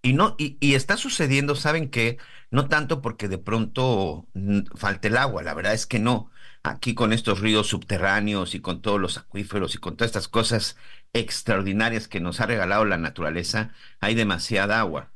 [0.01, 2.17] y, no, y, y está sucediendo, ¿saben qué?
[2.51, 4.27] No tanto porque de pronto
[4.75, 6.31] falte el agua, la verdad es que no.
[6.63, 10.77] Aquí con estos ríos subterráneos y con todos los acuíferos y con todas estas cosas
[11.13, 15.13] extraordinarias que nos ha regalado la naturaleza, hay demasiada agua.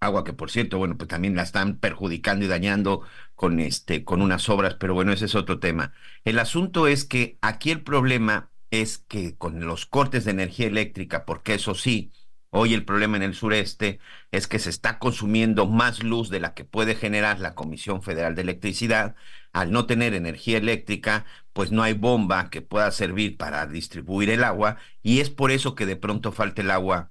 [0.00, 3.02] Agua que por cierto, bueno, pues también la están perjudicando y dañando
[3.34, 5.92] con este con unas obras, pero bueno, ese es otro tema.
[6.24, 11.24] El asunto es que aquí el problema es que con los cortes de energía eléctrica,
[11.26, 12.12] porque eso sí,
[12.50, 14.00] hoy el problema en el sureste
[14.30, 18.34] es que se está consumiendo más luz de la que puede generar la Comisión Federal
[18.34, 19.14] de Electricidad.
[19.52, 24.44] Al no tener energía eléctrica, pues no hay bomba que pueda servir para distribuir el
[24.44, 27.10] agua y es por eso que de pronto falta el agua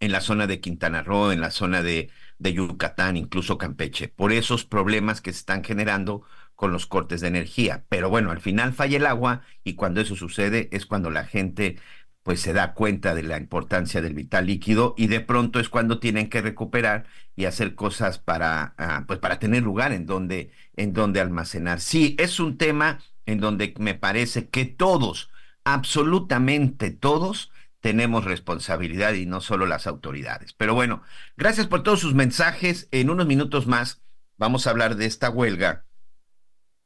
[0.00, 4.64] en la zona de Quintana Roo, en la zona de, Yucatán, incluso Campeche, por esos
[4.64, 6.22] problemas que se están generando
[6.54, 7.84] con los cortes de energía.
[7.88, 11.78] Pero bueno, al final falla el agua y cuando eso sucede es cuando la gente
[12.22, 15.98] pues se da cuenta de la importancia del vital líquido y de pronto es cuando
[15.98, 17.06] tienen que recuperar
[17.36, 21.80] y hacer cosas para ah, pues para tener lugar en donde en donde almacenar.
[21.80, 25.30] Sí, es un tema en donde me parece que todos,
[25.64, 27.50] absolutamente todos
[27.88, 30.52] tenemos responsabilidad y no solo las autoridades.
[30.52, 31.02] Pero bueno,
[31.38, 32.86] gracias por todos sus mensajes.
[32.90, 34.02] En unos minutos más
[34.36, 35.86] vamos a hablar de esta huelga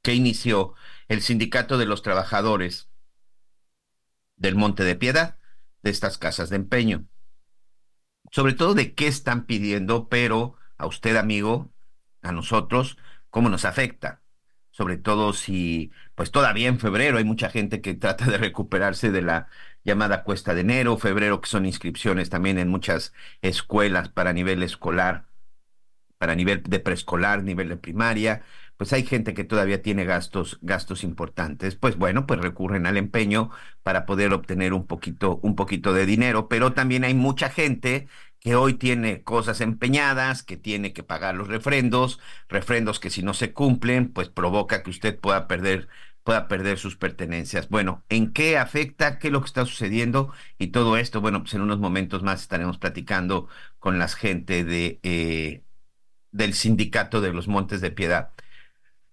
[0.03, 0.75] que inició
[1.09, 2.89] el Sindicato de los Trabajadores
[4.37, 5.39] del Monte de Piedad,
[5.83, 7.09] de estas casas de empeño.
[8.31, 11.73] Sobre todo de qué están pidiendo, pero a usted, amigo,
[12.23, 12.97] a nosotros,
[13.29, 14.23] cómo nos afecta.
[14.71, 19.23] Sobre todo si, pues todavía en febrero hay mucha gente que trata de recuperarse de
[19.23, 19.49] la
[19.85, 25.27] llamada cuesta de enero, febrero, que son inscripciones también en muchas escuelas para nivel escolar,
[26.19, 28.43] para nivel de preescolar, nivel de primaria,
[28.77, 31.77] pues hay gente que todavía tiene gastos, gastos importantes.
[31.77, 33.51] Pues bueno, pues recurren al empeño
[33.85, 38.09] para poder obtener un poquito, un poquito de dinero, pero también hay mucha gente
[38.41, 42.19] que hoy tiene cosas empeñadas, que tiene que pagar los refrendos,
[42.49, 45.89] refrendos que si no se cumplen, pues provoca que usted pueda perder
[46.25, 47.69] pueda perder sus pertenencias.
[47.69, 49.19] Bueno, ¿en qué afecta?
[49.19, 50.33] ¿Qué es lo que está sucediendo?
[50.59, 55.01] Y todo esto, bueno, pues en unos momentos más estaremos platicando con la gente de,
[55.03, 55.65] eh,
[56.33, 58.33] del sindicato de los Montes de Piedad.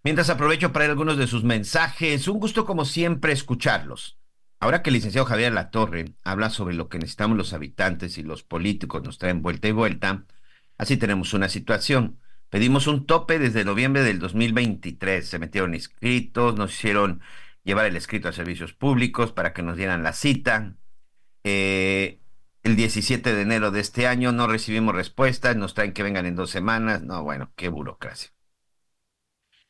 [0.03, 4.18] Mientras aprovecho para ir algunos de sus mensajes, un gusto como siempre escucharlos.
[4.60, 8.44] Ahora que el licenciado Javier Latorre habla sobre lo que necesitamos los habitantes y los
[8.44, 10.26] políticos nos traen vuelta y vuelta,
[10.77, 12.19] así tenemos una situación.
[12.49, 15.27] Pedimos un tope desde noviembre del 2023.
[15.27, 17.21] Se metieron inscritos, nos hicieron
[17.63, 20.76] llevar el escrito a servicios públicos para que nos dieran la cita.
[21.43, 22.21] Eh,
[22.63, 26.35] el 17 de enero de este año no recibimos respuestas, nos traen que vengan en
[26.35, 27.03] dos semanas.
[27.03, 28.31] No, bueno, qué burocracia.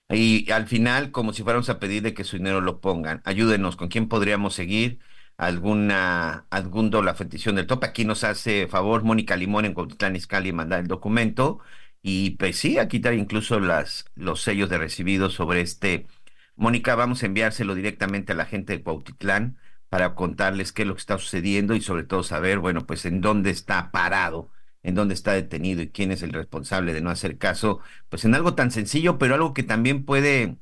[0.09, 3.75] Y al final, como si fuéramos a pedir de que su dinero lo pongan, ayúdenos,
[3.75, 4.99] ¿con quién podríamos seguir?
[5.39, 7.87] alguna algún la petición del tope.
[7.87, 11.59] Aquí nos hace favor Mónica Limón en Cuautitlán Izcalli mandar el documento
[12.01, 16.07] y pues sí, aquí trae incluso las, los sellos de recibido sobre este.
[16.55, 19.57] Mónica, vamos a enviárselo directamente a la gente de Cuautitlán
[19.89, 23.21] para contarles qué es lo que está sucediendo y sobre todo saber, bueno, pues en
[23.21, 24.51] dónde está parado,
[24.83, 28.35] en dónde está detenido y quién es el responsable de no hacer caso, pues en
[28.35, 30.57] algo tan sencillo, pero algo que también puede,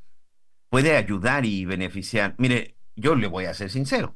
[0.69, 2.35] puede ayudar y beneficiar.
[2.37, 4.15] Mire, yo le voy a ser sincero.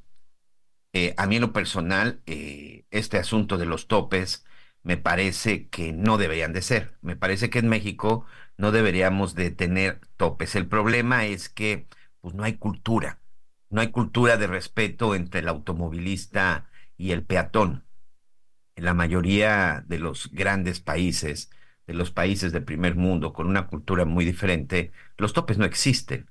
[0.94, 4.46] Eh, a mí en lo personal, eh, este asunto de los topes,
[4.84, 6.98] me parece que no deberían de ser.
[7.02, 8.26] Me parece que en México
[8.58, 10.56] no deberíamos de tener topes.
[10.56, 11.88] El problema es que
[12.22, 13.20] pues, no hay cultura,
[13.70, 17.86] no hay cultura de respeto entre el automovilista y el peatón.
[18.76, 21.52] En la mayoría de los grandes países,
[21.88, 26.30] de los países del primer mundo, con una cultura muy diferente, los topes no existen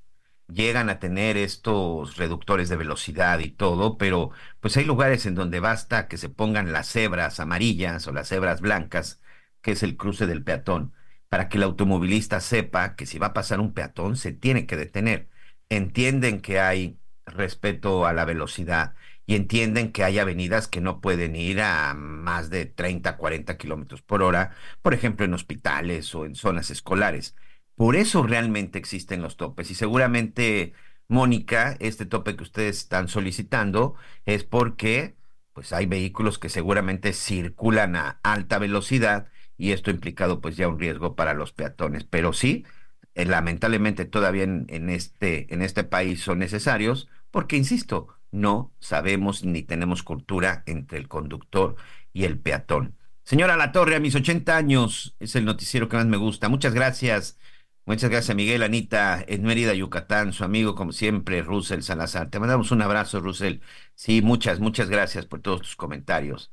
[0.52, 5.60] llegan a tener estos reductores de velocidad y todo, pero pues hay lugares en donde
[5.60, 9.20] basta que se pongan las cebras amarillas o las cebras blancas,
[9.62, 10.94] que es el cruce del peatón,
[11.28, 14.76] para que el automovilista sepa que si va a pasar un peatón se tiene que
[14.76, 15.28] detener.
[15.68, 18.94] Entienden que hay respeto a la velocidad
[19.26, 24.02] y entienden que hay avenidas que no pueden ir a más de 30, 40 kilómetros
[24.02, 27.36] por hora, por ejemplo en hospitales o en zonas escolares
[27.80, 30.74] por eso realmente existen los topes y seguramente,
[31.08, 33.94] Mónica, este tope que ustedes están solicitando
[34.26, 35.16] es porque
[35.54, 40.68] pues hay vehículos que seguramente circulan a alta velocidad y esto ha implicado pues ya
[40.68, 42.04] un riesgo para los peatones.
[42.04, 42.66] Pero sí,
[43.14, 49.42] eh, lamentablemente todavía en, en, este, en este país son necesarios porque, insisto, no sabemos
[49.42, 51.76] ni tenemos cultura entre el conductor
[52.12, 52.94] y el peatón.
[53.24, 56.50] Señora La Torre, a mis 80 años es el noticiero que más me gusta.
[56.50, 57.38] Muchas gracias.
[57.86, 62.30] Muchas gracias, Miguel, Anita, en Mérida, Yucatán, su amigo, como siempre, Russell Salazar.
[62.30, 63.60] Te mandamos un abrazo, Russell.
[63.94, 66.52] Sí, muchas, muchas gracias por todos tus comentarios.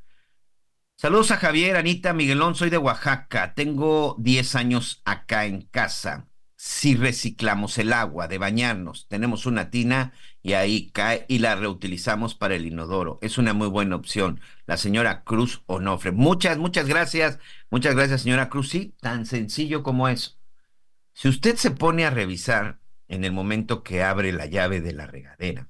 [0.96, 3.54] Saludos a Javier, Anita, Miguelón, soy de Oaxaca.
[3.54, 6.28] Tengo 10 años acá en casa.
[6.60, 12.34] si reciclamos el agua de bañarnos, tenemos una tina y ahí cae y la reutilizamos
[12.36, 13.20] para el inodoro.
[13.22, 14.42] Es una muy buena opción.
[14.66, 16.12] La señora Cruz Onofre.
[16.12, 17.38] Muchas, muchas gracias.
[17.70, 18.70] Muchas gracias, señora Cruz.
[18.70, 20.37] Sí, tan sencillo como eso.
[21.18, 25.08] Si usted se pone a revisar en el momento que abre la llave de la
[25.08, 25.68] regadera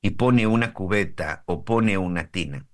[0.00, 2.68] y pone una cubeta o pone una tina,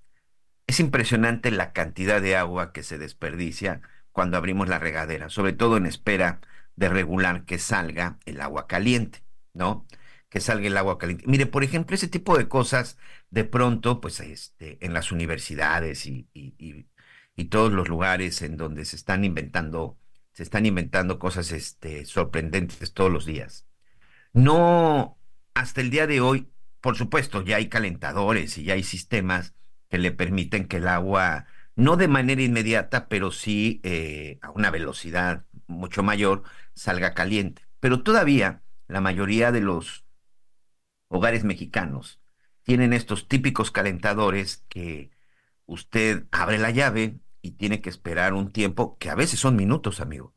[0.67, 3.81] es impresionante la cantidad de agua que se desperdicia
[4.13, 6.43] cuando abrimos la regadera, sobre todo en espera
[6.75, 9.25] de regular que salga el agua caliente,
[9.55, 9.87] ¿no?
[10.29, 11.25] Que salga el agua caliente.
[11.27, 12.99] Mire, por ejemplo, ese tipo de cosas,
[13.31, 16.87] de pronto, pues este, en las universidades y, y,
[17.35, 19.99] y, todos los lugares en donde se están inventando,
[20.37, 23.67] se están inventando cosas este, sorprendentes todos los días.
[24.35, 25.19] No,
[25.55, 26.53] hasta el día de hoy,
[26.83, 29.55] por supuesto, ya hay calentadores y ya hay sistemas
[29.89, 34.71] que le permiten que el agua, no de manera inmediata, pero sí eh, a una
[34.71, 36.43] velocidad mucho mayor,
[36.75, 37.63] salga caliente.
[37.81, 40.05] Pero todavía la mayoría de los
[41.09, 42.21] hogares mexicanos
[42.63, 45.11] tienen estos típicos calentadores que
[45.65, 50.01] usted abre la llave y tiene que esperar un tiempo, que a veces son minutos,
[50.01, 50.35] amigo.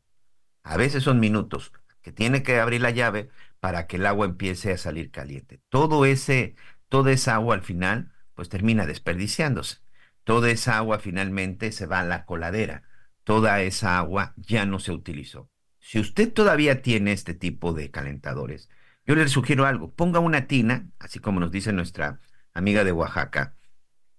[0.64, 1.72] A veces son minutos,
[2.03, 3.30] que tiene que abrir la llave
[3.60, 5.60] para que el agua empiece a salir caliente.
[5.69, 6.56] Todo ese,
[6.88, 9.77] toda esa agua al final, pues termina desperdiciándose.
[10.23, 12.84] Toda esa agua finalmente se va a la coladera.
[13.23, 15.49] Toda esa agua ya no se utilizó.
[15.80, 18.69] Si usted todavía tiene este tipo de calentadores,
[19.07, 22.19] yo le sugiero algo, ponga una tina, así como nos dice nuestra
[22.53, 23.56] amiga de Oaxaca,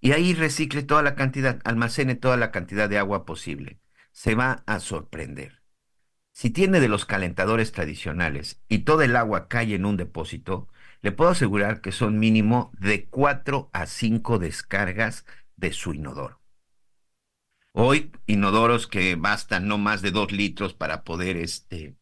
[0.00, 3.80] y ahí recicle toda la cantidad, almacene toda la cantidad de agua posible.
[4.12, 5.62] Se va a sorprender.
[6.32, 10.68] Si tiene de los calentadores tradicionales y todo el agua cae en un depósito,
[11.02, 16.40] le puedo asegurar que son mínimo de 4 a 5 descargas de su inodoro.
[17.72, 21.96] Hoy, inodoros que bastan no más de dos litros para poder, este,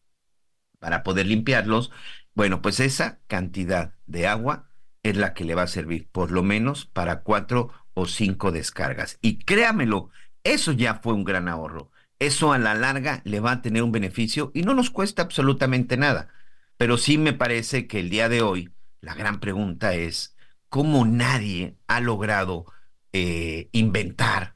[0.79, 1.91] para poder limpiarlos.
[2.33, 4.69] Bueno, pues esa cantidad de agua
[5.03, 9.17] es la que le va a servir por lo menos para cuatro o cinco descargas.
[9.21, 10.09] Y créamelo,
[10.43, 11.91] eso ya fue un gran ahorro.
[12.19, 15.97] Eso a la larga le va a tener un beneficio y no nos cuesta absolutamente
[15.97, 16.29] nada.
[16.77, 20.35] Pero sí me parece que el día de hoy la gran pregunta es,
[20.69, 22.65] ¿cómo nadie ha logrado
[23.13, 24.55] eh, inventar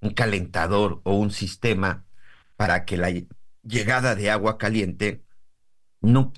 [0.00, 2.06] un calentador o un sistema
[2.56, 3.10] para que la
[3.62, 5.24] llegada de agua caliente
[6.00, 6.32] no,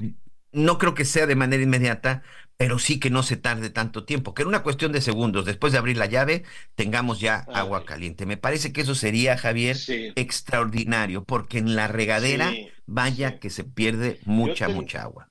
[0.52, 2.22] no creo que sea de manera inmediata,
[2.56, 5.72] pero sí que no se tarde tanto tiempo, que en una cuestión de segundos, después
[5.72, 8.26] de abrir la llave, tengamos ya agua caliente.
[8.26, 9.76] Me parece que eso sería, Javier,
[10.16, 12.52] extraordinario, porque en la regadera,
[12.86, 15.28] vaya que se pierde mucha, mucha agua.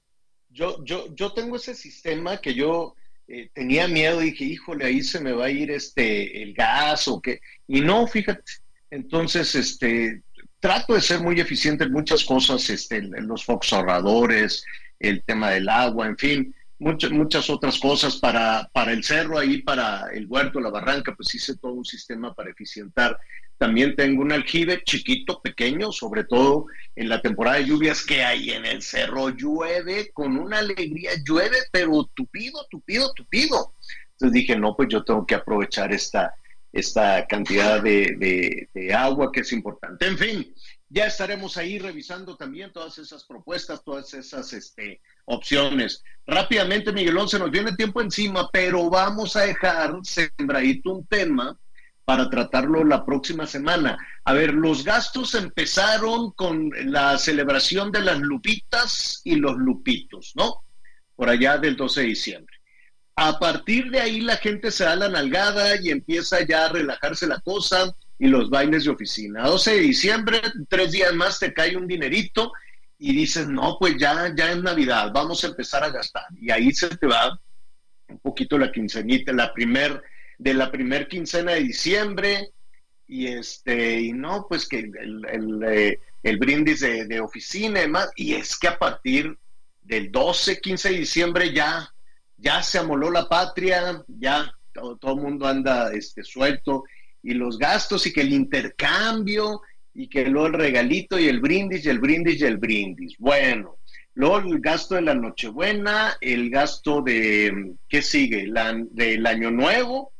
[0.49, 2.95] Yo, yo, yo tengo ese sistema que yo
[3.27, 7.21] eh, tenía miedo, dije, híjole, ahí se me va a ir este el gas o
[7.21, 7.39] qué.
[7.65, 8.43] Y no, fíjate.
[8.89, 10.23] Entonces, este,
[10.59, 14.65] trato de ser muy eficiente en muchas cosas, este, en los focos ahorradores,
[14.99, 19.61] el tema del agua, en fin, muchas, muchas otras cosas para, para el cerro ahí,
[19.61, 23.17] para el huerto, la barranca, pues hice todo un sistema para eficientar
[23.61, 28.49] también tengo un aljibe chiquito, pequeño, sobre todo en la temporada de lluvias que hay
[28.49, 29.29] en el cerro.
[29.29, 33.75] Llueve con una alegría, llueve, pero tupido, tupido, tupido.
[34.13, 36.33] Entonces dije, no, pues yo tengo que aprovechar esta,
[36.73, 38.67] esta cantidad de,
[38.97, 40.07] agua que es importante.
[40.07, 40.55] En fin,
[40.89, 46.03] ya estaremos ahí revisando también todas esas propuestas, todas esas este, opciones.
[46.25, 51.57] Rápidamente, Miguelón, se nos viene tiempo encima, pero vamos a dejar sembradito un tema
[52.05, 53.97] para tratarlo la próxima semana.
[54.23, 60.63] A ver, los gastos empezaron con la celebración de las lupitas y los lupitos, ¿no?
[61.15, 62.57] Por allá del 12 de diciembre.
[63.15, 67.27] A partir de ahí la gente se da la nalgada y empieza ya a relajarse
[67.27, 69.43] la cosa y los bailes de oficina.
[69.43, 72.51] 12 de diciembre, tres días más te cae un dinerito
[73.03, 76.25] y dices, no, pues ya, ya es Navidad, vamos a empezar a gastar.
[76.39, 77.41] Y ahí se te va
[78.07, 80.03] un poquito la quincenita, la primer
[80.37, 82.51] de la primer quincena de diciembre
[83.07, 88.33] y este y no pues que el, el, eh, brindis de, oficina y demás y
[88.35, 89.35] es que a partir
[89.81, 91.91] del 12 15 de diciembre ya
[92.37, 96.83] ya se amoló la patria ya todo el mundo anda este suelto
[97.23, 99.61] y los gastos y que el intercambio
[99.93, 103.77] y que luego el regalito y el brindis y el brindis y el brindis bueno
[104.13, 108.45] Luego el gasto de la Nochebuena, el gasto de, ¿qué sigue?
[108.47, 110.13] La, del Año Nuevo,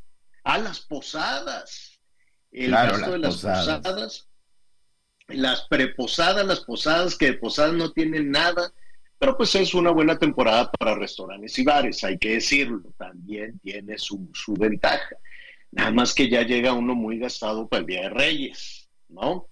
[0.43, 1.99] a las posadas.
[2.51, 4.29] El gasto de las posadas.
[5.27, 8.73] las preposadas, las posadas que de posadas no tienen nada,
[9.19, 13.97] pero pues es una buena temporada para restaurantes y bares, hay que decirlo, también tiene
[13.97, 15.15] su, su ventaja.
[15.71, 19.50] Nada más que ya llega uno muy gastado para el Día de Reyes, ¿no?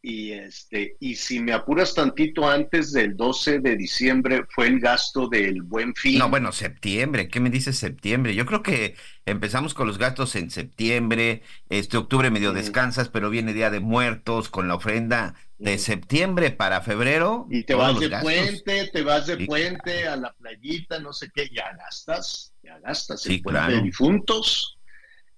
[0.00, 5.28] Y este y si me apuras tantito antes del 12 de diciembre fue el gasto
[5.28, 6.18] del Buen Fin.
[6.18, 8.34] No, bueno, septiembre, ¿qué me dices septiembre?
[8.34, 8.94] Yo creo que
[9.26, 14.48] empezamos con los gastos en septiembre, este octubre medio descansas, pero viene Día de Muertos
[14.48, 17.48] con la ofrenda de septiembre para febrero.
[17.50, 21.50] Y te vas de puente, te vas de puente a la playita, no sé qué,
[21.52, 24.77] ya gastas, ya gastas el puente de difuntos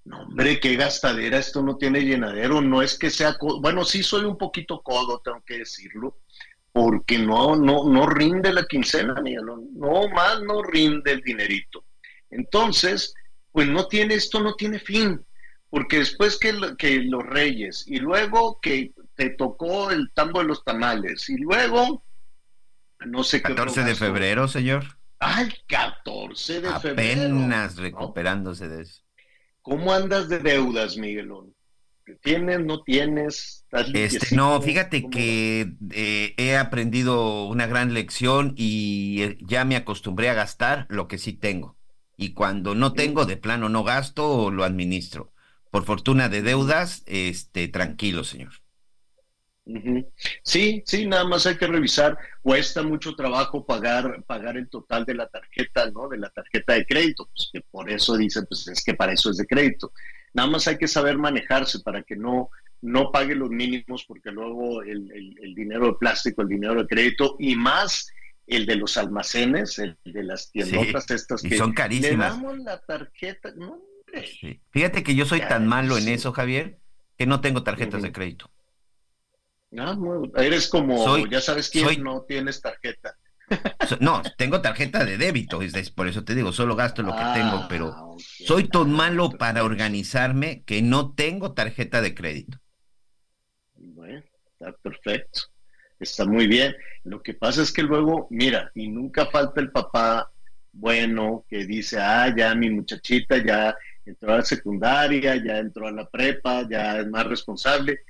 [0.04, 4.24] no, hombre, qué gastadera, esto no tiene llenadero, no es que sea, bueno, sí soy
[4.24, 6.20] un poquito codo, tengo que decirlo,
[6.72, 11.84] porque no, no, no rinde la quincena, Miguel, no más no rinde el dinerito.
[12.30, 13.12] Entonces,
[13.52, 15.24] pues no tiene, esto no tiene fin,
[15.68, 20.64] porque después que, que los reyes, y luego que te tocó el tambo de los
[20.64, 22.04] tamales, y luego,
[23.00, 23.54] no sé qué.
[23.54, 24.84] 14 de febrero, señor.
[25.18, 27.36] Ay, 14 de febrero.
[27.36, 29.02] Apenas recuperándose de eso.
[29.62, 31.54] ¿Cómo andas de deudas, Miguelón?
[32.22, 33.64] ¿Tienes, no tienes?
[33.94, 40.28] Este, no, fíjate que eh, he aprendido una gran lección y eh, ya me acostumbré
[40.28, 41.76] a gastar lo que sí tengo.
[42.16, 45.32] Y cuando no tengo, de plano no gasto o lo administro.
[45.70, 48.52] Por fortuna de deudas, este, tranquilo, señor.
[50.42, 52.18] Sí, sí, nada más hay que revisar.
[52.42, 56.08] Cuesta mucho trabajo pagar, pagar el total de la tarjeta, ¿no?
[56.08, 59.30] De la tarjeta de crédito, pues que por eso dicen, pues es que para eso
[59.30, 59.92] es de crédito.
[60.32, 62.50] Nada más hay que saber manejarse para que no,
[62.80, 67.54] no pague los mínimos, porque luego el, dinero de plástico, el dinero de crédito y
[67.54, 68.10] más
[68.46, 72.36] el de los almacenes, el de las tiendas estas que son carísimas.
[72.36, 73.52] Le damos la tarjeta,
[74.70, 76.78] Fíjate que yo soy tan malo en eso, Javier,
[77.16, 78.50] que no tengo tarjetas de crédito.
[79.78, 79.96] Ah,
[80.36, 83.16] eres como, ya sabes quién no tienes tarjeta.
[84.00, 85.60] no, tengo tarjeta de débito,
[85.94, 89.64] por eso te digo, solo gasto lo que tengo, ah, pero soy tan malo para
[89.64, 92.58] organizarme que no tengo tarjeta de crédito.
[93.74, 94.22] Bueno,
[94.52, 95.42] está perfecto,
[96.00, 96.74] está muy bien.
[97.04, 100.30] Lo que pasa es que luego, mira, y nunca falta el papá
[100.72, 105.92] bueno que dice, ah, ya mi muchachita ya entró a la secundaria, ya entró a
[105.92, 108.00] la prepa, ya es más responsable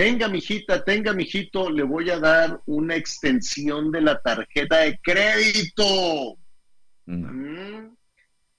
[0.00, 6.38] Tenga, mijita, tenga, mijito, le voy a dar una extensión de la tarjeta de crédito.
[7.04, 7.88] Mm.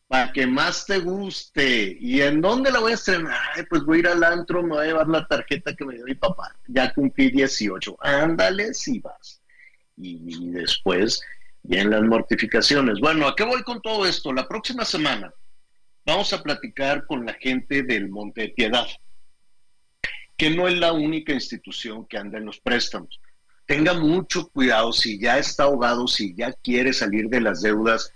[0.07, 1.97] Para que más te guste.
[1.99, 3.39] ¿Y en dónde la voy a estrenar?
[3.71, 6.05] pues voy a ir al antro, me voy a llevar la tarjeta que me dio
[6.05, 6.55] mi papá.
[6.67, 7.97] Ya cumplí 18.
[8.01, 9.41] Ándale, si vas.
[9.97, 11.21] Y, después
[11.63, 12.99] vienen las mortificaciones.
[12.99, 14.31] Bueno, ¿a qué voy con todo esto?
[14.31, 15.33] La próxima semana
[16.05, 18.85] vamos a platicar con la gente del Monte de Piedad
[20.41, 23.21] que no es la única institución que anda en los préstamos.
[23.67, 28.11] Tenga mucho cuidado si ya está ahogado, si ya quiere salir de las deudas.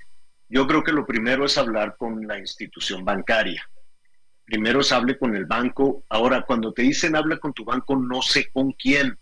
[0.50, 3.64] Yo creo que lo primero es hablar con la institución bancaria.
[4.44, 6.04] Primero es hable con el banco.
[6.10, 9.20] Ahora, cuando te dicen habla con tu banco, no sé con quién,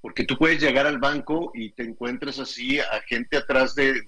[0.00, 4.00] porque tú puedes llegar al banco y te encuentras así a gente atrás de,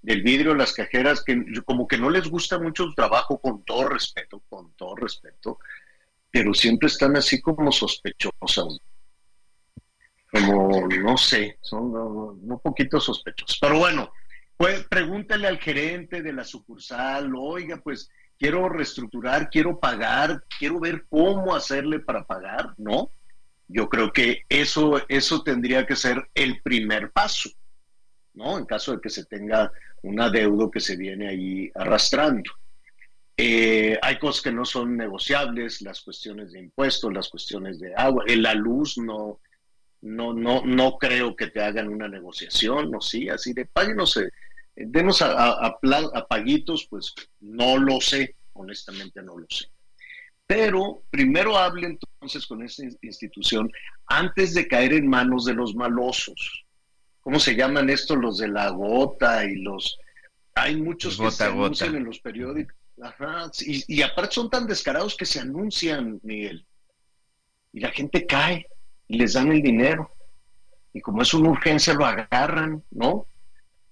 [0.00, 3.88] del vidrio, las cajeras, que como que no les gusta mucho su trabajo, con todo
[3.88, 5.58] respeto, con todo respeto
[6.30, 8.78] pero siempre están así como sospechosas.
[10.30, 13.58] Como, no sé, son un poquito sospechosos.
[13.60, 14.12] Pero bueno,
[14.56, 21.06] pues pregúntale al gerente de la sucursal, oiga, pues quiero reestructurar, quiero pagar, quiero ver
[21.08, 23.10] cómo hacerle para pagar, ¿no?
[23.68, 27.50] Yo creo que eso, eso tendría que ser el primer paso,
[28.34, 28.58] ¿no?
[28.58, 29.72] En caso de que se tenga
[30.02, 32.50] un adeudo que se viene ahí arrastrando.
[33.40, 38.24] Eh, hay cosas que no son negociables, las cuestiones de impuestos, las cuestiones de agua,
[38.26, 39.38] en la luz no,
[40.00, 44.32] no, no, no creo que te hagan una negociación, no sí, así de no sé,
[44.74, 49.66] denos a, a, paguitos, pues no lo sé, honestamente no lo sé.
[50.44, 53.70] Pero primero hable entonces con esta institución
[54.06, 56.64] antes de caer en manos de los malosos.
[57.20, 59.96] ¿Cómo se llaman estos los de la gota y los...
[60.54, 65.26] Hay muchos que se anuncian en los periódicos Ajá, y, aparte son tan descarados que
[65.26, 66.66] se anuncian, Miguel.
[67.72, 68.66] Y la gente cae
[69.06, 70.10] y les dan el dinero.
[70.92, 73.26] Y como es una urgencia, lo agarran, ¿no?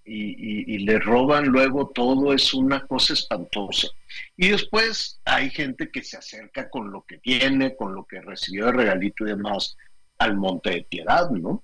[0.04, 3.88] Y, y, le roban luego todo, es una cosa espantosa.
[4.36, 8.66] Y después hay gente que se acerca con lo que tiene, con lo que recibió
[8.66, 9.76] de regalito y demás,
[10.18, 11.62] al Monte de Piedad, ¿no?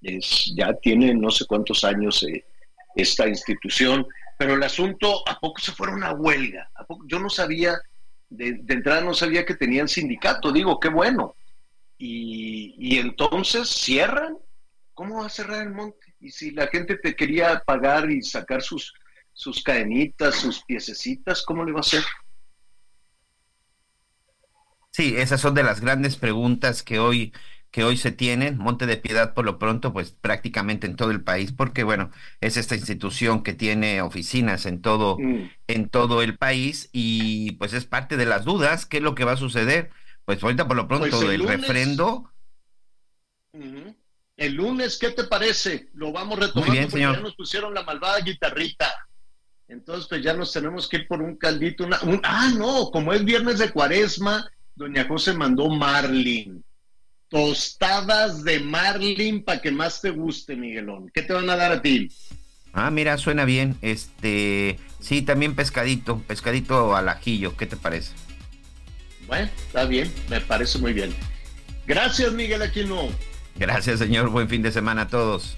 [0.00, 2.44] Es, ya tiene no sé cuántos años eh,
[2.96, 4.06] esta institución
[4.38, 6.70] pero el asunto, ¿a poco se fueron a huelga?
[7.06, 7.80] Yo no sabía,
[8.28, 11.34] de, entrada no sabía que tenían sindicato, digo, qué bueno.
[11.98, 14.36] Y, entonces cierran.
[14.94, 16.14] ¿Cómo va a cerrar el monte?
[16.20, 18.92] Y si la gente te quería pagar y sacar sus,
[19.32, 22.02] sus cadenitas, sus piececitas, ¿cómo le va a hacer?
[24.90, 27.32] Sí, esas son de las grandes preguntas que hoy
[27.72, 31.22] que hoy se tienen, Monte de Piedad por lo pronto, pues prácticamente en todo el
[31.22, 32.10] país, porque bueno,
[32.42, 35.50] es esta institución que tiene oficinas en todo, mm.
[35.68, 39.24] en todo el país y pues es parte de las dudas, ¿qué es lo que
[39.24, 39.90] va a suceder?
[40.26, 42.30] Pues ahorita por lo pronto pues el, refrendo.
[44.36, 45.88] El lunes, ¿qué te parece?
[45.94, 48.92] Lo vamos retomando porque ya nos pusieron la malvada guitarrita.
[49.68, 51.84] Entonces, pues ya nos tenemos que ir por un caldito.
[51.84, 56.62] Una, ah, no, como es viernes de cuaresma, doña José mandó Marlin
[57.32, 61.10] tostadas de marlin para que más te guste, Miguelón.
[61.14, 62.12] ¿Qué te van a dar a ti?
[62.74, 63.76] Ah, mira, suena bien.
[63.80, 67.56] Este, sí, también pescadito, pescadito al ajillo.
[67.56, 68.12] ¿Qué te parece?
[69.26, 71.14] Bueno, está bien, me parece muy bien.
[71.86, 73.08] Gracias, Miguel Aquino.
[73.56, 74.28] Gracias, señor.
[74.28, 75.56] Buen fin de semana a todos.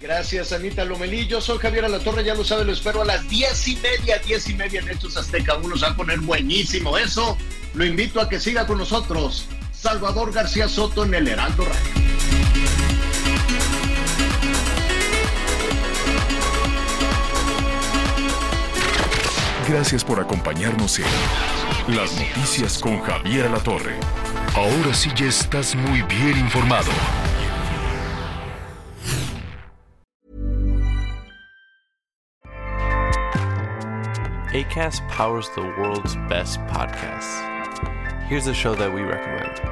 [0.00, 1.26] Gracias, Anita Lomelí.
[1.26, 4.48] Yo soy Javier Alatorre, ya lo sabe, lo espero a las diez y media, diez
[4.48, 5.56] y media en Hechos Azteca.
[5.56, 7.36] Uno se va a poner buenísimo eso.
[7.74, 9.46] Lo invito a que siga con nosotros.
[9.82, 12.02] Salvador García Soto en el Heraldo Radio.
[19.68, 23.96] Gracias por acompañarnos en Las Noticias con Javier La Torre.
[24.54, 26.92] Ahora sí ya estás muy bien informado.
[34.54, 37.42] ACAST powers the world's best podcasts.
[38.28, 39.71] Here's a show that we recommend.